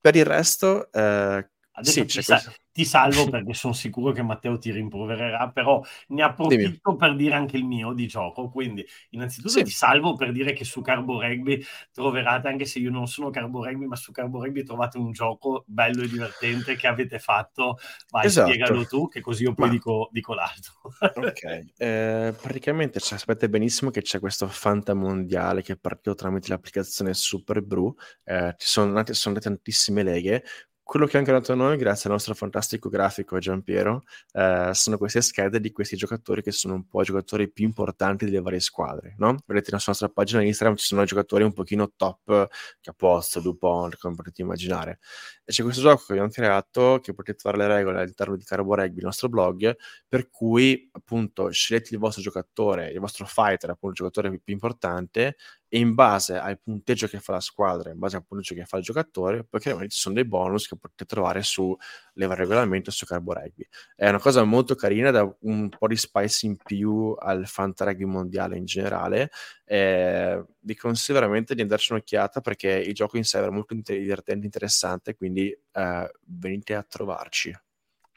Per 0.02 0.16
il 0.18 0.26
resto, 0.26 0.92
eh, 0.92 1.50
Adesso 1.76 1.92
sì, 1.92 2.06
ti, 2.06 2.22
sa- 2.22 2.42
ti, 2.72 2.86
salvo 2.86 3.28
perché 3.30 3.54
sono 3.54 3.74
sicuro 3.74 4.12
che 4.14 4.22
Matteo 4.22 4.58
ti 4.58 4.72
rimprovererà, 4.72 5.50
però 5.50 5.82
ne 6.10 6.24
approfitto 6.24 6.92
Dimmi. 6.92 6.98
per 6.98 7.16
dire 7.16 7.36
anche 7.36 7.58
il 7.58 7.66
mio 7.66 7.94
di 7.94 8.08
gioco. 8.08 8.50
Quindi, 8.50 8.86
innanzitutto 9.10 9.50
sì. 9.50 9.64
ti 9.64 9.72
salvo 9.72 10.16
per 10.16 10.32
dire 10.32 10.54
che 10.54 10.64
su 10.64 10.82
Carbo 10.82 11.22
Rugby 11.22 11.62
troverete, 11.92 12.48
anche 12.48 12.66
se 12.66 12.80
io 12.80 12.92
non 12.92 13.08
sono 13.08 13.30
Carbo 13.30 13.64
Rugby, 13.66 13.86
ma 13.86 13.96
su 13.96 14.12
Carbo 14.12 14.44
Rugby 14.44 14.64
trovate 14.64 14.98
un 14.98 15.12
gioco 15.12 15.64
bello 15.68 16.04
e 16.04 16.08
divertente 16.08 16.76
che 16.76 16.88
avete 16.88 17.20
fatto. 17.20 17.78
Vai, 18.10 18.26
esatto. 18.28 18.48
spiegalo 18.48 18.86
tu, 18.86 19.08
che 19.10 19.20
così 19.20 19.44
io 19.44 19.54
poi 19.54 19.68
ma... 19.68 19.74
dico, 19.74 20.10
dico, 20.12 20.34
l'altro. 20.34 20.74
ok, 21.00 21.66
eh, 21.78 22.34
praticamente 22.42 23.00
sapete 23.00 23.50
benissimo 23.50 23.92
che 23.92 24.02
c'è 24.02 24.20
questo 24.20 24.48
Fanta 24.48 24.94
Mondiale 24.94 25.62
che 25.62 25.74
è 25.74 25.78
partito 25.78 26.16
tramite 26.16 26.50
l'applicazione 26.50 27.14
Super 27.14 27.62
Brew. 27.62 27.94
Eh, 28.24 28.56
ci 28.58 28.68
sono, 28.68 29.04
sono 29.12 29.40
tantissime 29.40 30.02
leghe 30.02 30.44
quello 30.86 31.08
che 31.08 31.18
ha 31.18 31.24
creato 31.24 31.56
noi, 31.56 31.78
grazie 31.78 32.08
al 32.08 32.16
nostro 32.16 32.36
fantastico 32.36 32.90
grafico 32.90 33.40
Giampiero, 33.40 34.04
eh, 34.34 34.70
sono 34.74 35.00
queste 35.00 35.20
schede 35.22 35.60
di 35.60 35.72
questi 35.72 35.96
giocatori 35.96 36.44
che 36.44 36.52
sono 36.52 36.76
un 36.76 36.88
po' 36.88 37.02
i 37.02 37.06
giocatori 37.06 37.52
più 37.52 37.66
importanti 37.66 38.26
delle 38.26 38.40
varie 38.40 38.60
squadre, 38.60 39.16
no? 39.18 39.36
Vedete 39.48 39.66
sulla 39.70 39.82
nostra 39.88 40.10
pagina 40.10 40.44
Instagram 40.44 40.78
ci 40.78 40.86
sono 40.86 41.04
giocatori 41.04 41.44
un 41.44 41.54
pochino 41.54 41.92
top, 41.96 42.48
Capozzo, 42.82 43.40
Dupont, 43.40 43.98
come 43.98 44.14
potete 44.14 44.44
immaginare. 44.44 45.00
E 45.44 45.52
c'è 45.52 45.64
questo 45.64 45.82
gioco 45.82 46.04
che 46.06 46.12
abbiamo 46.12 46.30
creato, 46.30 47.00
che 47.02 47.16
potete 47.16 47.40
trovare 47.40 47.68
le 47.68 47.76
regole 47.76 48.02
all'interno 48.02 48.36
di 48.36 48.44
Carbo 48.44 48.76
Rugby, 48.76 49.00
il 49.00 49.06
nostro 49.06 49.28
blog, 49.28 49.76
per 50.08 50.30
cui 50.30 50.88
appunto 50.92 51.50
scegliete 51.50 51.96
il 51.96 52.00
vostro 52.00 52.22
giocatore, 52.22 52.92
il 52.92 53.00
vostro 53.00 53.26
fighter, 53.26 53.72
appunto 53.72 54.04
il 54.04 54.08
giocatore 54.08 54.40
più 54.40 54.54
importante, 54.54 55.36
e 55.68 55.80
in 55.80 55.94
base 55.94 56.38
al 56.38 56.60
punteggio 56.60 57.08
che 57.08 57.20
fa 57.20 57.34
la 57.34 57.40
squadra, 57.40 57.92
in 57.92 58.00
base 58.00 58.18
al 58.18 58.26
punteggio 58.26 58.56
che 58.56 58.66
fa 58.66 58.78
il 58.78 58.84
giocatore, 58.84 59.44
poi 59.44 59.60
chiaramente 59.60 59.94
ci 59.94 60.00
sono 60.00 60.16
dei 60.16 60.26
bonus 60.26 60.68
che 60.68 60.78
potete 60.78 61.06
trovare 61.06 61.42
su 61.44 61.76
Leva 62.14 62.36
Regolamento 62.36 62.92
su 62.92 63.06
Carbo 63.06 63.34
Rugby. 63.34 63.68
È 63.96 64.08
una 64.08 64.20
cosa 64.20 64.44
molto 64.44 64.76
carina, 64.76 65.12
da 65.12 65.36
un 65.42 65.70
po' 65.70 65.88
di 65.88 65.98
spice 65.98 66.46
in 66.46 66.58
più 66.58 67.16
al 67.18 67.48
Fanta 67.48 67.94
mondiale 68.06 68.58
in 68.58 68.66
generale. 68.66 69.32
Eh, 69.66 70.44
vi 70.60 70.76
consiglio 70.76 71.20
veramente 71.20 71.56
di 71.56 71.62
andarci 71.62 71.92
un'occhiata 71.92 72.42
perché 72.42 72.70
il 72.70 72.94
gioco 72.94 73.18
in 73.18 73.24
sé 73.24 73.44
è 73.44 73.50
molto 73.50 73.74
divertente 73.74 74.42
e 74.42 74.46
interessante, 74.46 75.16
quindi 75.16 75.50
eh, 75.50 76.12
venite 76.26 76.76
a 76.76 76.84
trovarci. 76.84 77.56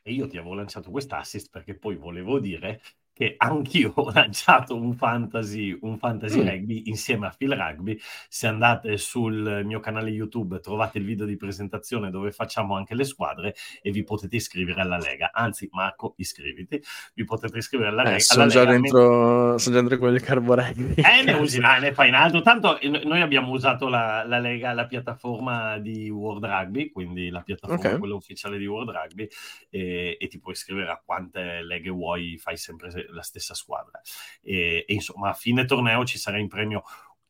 E 0.02 0.12
io 0.12 0.26
ti 0.26 0.38
avevo 0.38 0.54
lanciato 0.54 0.90
quest'assist 0.90 1.50
perché 1.50 1.74
poi 1.76 1.96
volevo 1.96 2.38
dire 2.38 2.80
che 3.18 3.34
anch'io 3.36 3.92
ho 3.96 4.12
lanciato 4.12 4.76
un 4.76 4.94
fantasy, 4.94 5.76
un 5.80 5.98
fantasy 5.98 6.40
mm. 6.40 6.46
rugby 6.46 6.82
insieme 6.86 7.26
a 7.26 7.34
Phil 7.36 7.52
Rugby. 7.52 7.98
Se 8.28 8.46
andate 8.46 8.96
sul 8.96 9.62
mio 9.64 9.80
canale 9.80 10.10
YouTube 10.10 10.60
trovate 10.60 10.98
il 10.98 11.04
video 11.04 11.26
di 11.26 11.36
presentazione 11.36 12.10
dove 12.10 12.30
facciamo 12.30 12.76
anche 12.76 12.94
le 12.94 13.02
squadre 13.02 13.56
e 13.82 13.90
vi 13.90 14.04
potete 14.04 14.36
iscrivere 14.36 14.80
alla 14.80 14.98
Lega. 14.98 15.30
Anzi, 15.32 15.68
Marco, 15.72 16.14
iscriviti, 16.18 16.80
vi 17.14 17.24
potete 17.24 17.58
iscrivere 17.58 17.90
alla, 17.90 18.02
eh, 18.02 18.04
Lega. 18.04 18.18
Sono, 18.20 18.46
già 18.46 18.64
dentro, 18.64 19.58
sono 19.58 19.74
già 19.74 19.80
dentro 19.80 19.98
quelli 19.98 20.18
del 20.18 20.24
Carbo 20.24 20.54
Rugby. 20.54 20.94
Eh, 21.02 21.24
ne 21.24 21.32
usi, 21.32 21.58
ah, 21.60 21.78
ne 21.78 21.92
fai 21.92 22.08
in 22.08 22.14
altro. 22.14 22.40
Tanto 22.40 22.78
noi 22.82 23.20
abbiamo 23.20 23.50
usato 23.50 23.88
la, 23.88 24.24
la, 24.24 24.38
Lega, 24.38 24.72
la 24.72 24.86
piattaforma 24.86 25.78
di 25.78 26.08
World 26.08 26.44
Rugby, 26.44 26.90
quindi 26.90 27.30
la 27.30 27.42
piattaforma 27.42 27.84
okay. 27.84 27.98
quella 27.98 28.14
ufficiale 28.14 28.58
di 28.58 28.66
World 28.66 28.90
Rugby, 28.90 29.26
e, 29.70 30.16
e 30.20 30.26
ti 30.28 30.38
puoi 30.38 30.54
iscrivere 30.54 30.90
a 30.92 31.02
quante 31.04 31.62
leghe 31.62 31.90
vuoi, 31.90 32.38
fai 32.38 32.56
sempre 32.56 33.06
la 33.12 33.22
stessa 33.22 33.54
squadra. 33.54 34.00
E, 34.40 34.84
e 34.86 34.94
insomma, 34.94 35.30
a 35.30 35.34
fine 35.34 35.64
torneo 35.64 36.04
ci 36.04 36.18
sarà 36.18 36.38
in 36.38 36.48
premio 36.48 36.82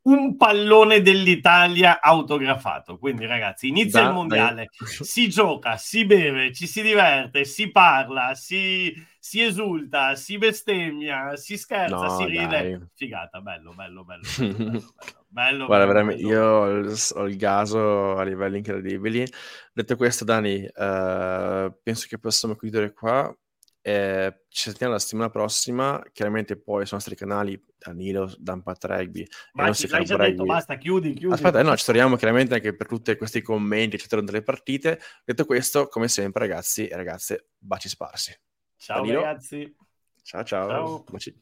un 0.09 0.37
pallone 0.37 1.03
dell'Italia 1.03 2.01
autografato. 2.01 2.99
Quindi, 2.99 3.27
ragazzi, 3.27 3.69
inizia 3.69 4.03
da, 4.03 4.09
il 4.09 4.15
mondiale, 4.15 4.69
dai. 4.79 4.89
si 5.05 5.29
gioca, 5.29 5.77
si 5.77 6.05
beve, 6.07 6.53
ci 6.53 6.67
si 6.67 6.83
diverte, 6.83 7.45
si 7.45 7.71
parla, 7.71 8.35
si, 8.35 8.95
si 9.19 9.43
esulta, 9.43 10.15
si 10.15 10.39
bestemmia, 10.39 11.37
si 11.37 11.59
scherza, 11.59 11.97
no, 11.97 12.17
si 12.17 12.25
ride. 12.25 12.47
Dai. 12.47 12.79
Figata, 12.95 13.41
bello, 13.41 13.73
bello, 13.75 14.05
bello. 14.05 14.23
bello, 14.39 14.55
bello, 14.57 14.87
bello 15.29 15.67
Guarda, 15.67 15.87
veramente, 15.87 16.23
io 16.23 16.43
ho 16.43 16.69
il, 16.69 16.97
ho 17.15 17.29
il, 17.29 17.37
gaso 17.37 18.17
a 18.17 18.23
livelli 18.23 18.59
incredibili. 18.59 19.27
Detto 19.73 19.97
questo, 19.97 20.25
Dani, 20.25 20.65
uh, 20.65 21.73
penso 21.83 22.07
che 22.09 22.19
possiamo 22.19 22.57
chiudere 22.57 22.93
qua. 22.93 23.35
Eh, 23.89 24.43
ci 24.49 24.65
sentiamo 24.65 24.93
la 24.93 24.99
settimana 24.99 25.31
prossima. 25.31 26.03
Chiaramente 26.13 26.59
poi 26.59 26.85
sui 26.85 26.97
nostri 26.97 27.17
canali 27.17 27.59
Danilo, 27.79 28.31
Dampat 28.39 28.85
Rugby. 28.85 29.27
Ma 29.55 29.73
ci 29.73 29.89
l'hai 29.89 30.05
già 30.05 30.17
rugby. 30.17 30.33
detto, 30.33 30.45
basta, 30.45 30.77
chiudi, 30.77 31.15
chiudi. 31.15 31.33
Aspetta, 31.33 31.63
no, 31.63 31.75
ci 31.75 31.85
troviamo 31.85 32.17
chiaramente 32.17 32.53
anche 32.53 32.77
per 32.77 32.87
tutti 32.87 33.17
questi 33.17 33.41
commenti, 33.41 33.97
eccetera, 33.97 34.21
delle 34.21 34.43
partite. 34.43 35.01
Detto 35.25 35.47
questo, 35.47 35.89
come 35.89 36.09
sempre, 36.09 36.47
ragazzi 36.47 36.87
e 36.87 36.95
ragazze, 36.97 37.49
baci 37.57 37.89
sparsi. 37.89 38.39
Ciao 38.77 39.01
Danilo. 39.01 39.23
ragazzi. 39.23 39.75
Ciao, 40.23 40.45
ciao. 40.45 40.69
ciao. 40.69 41.05
Baci. 41.09 41.35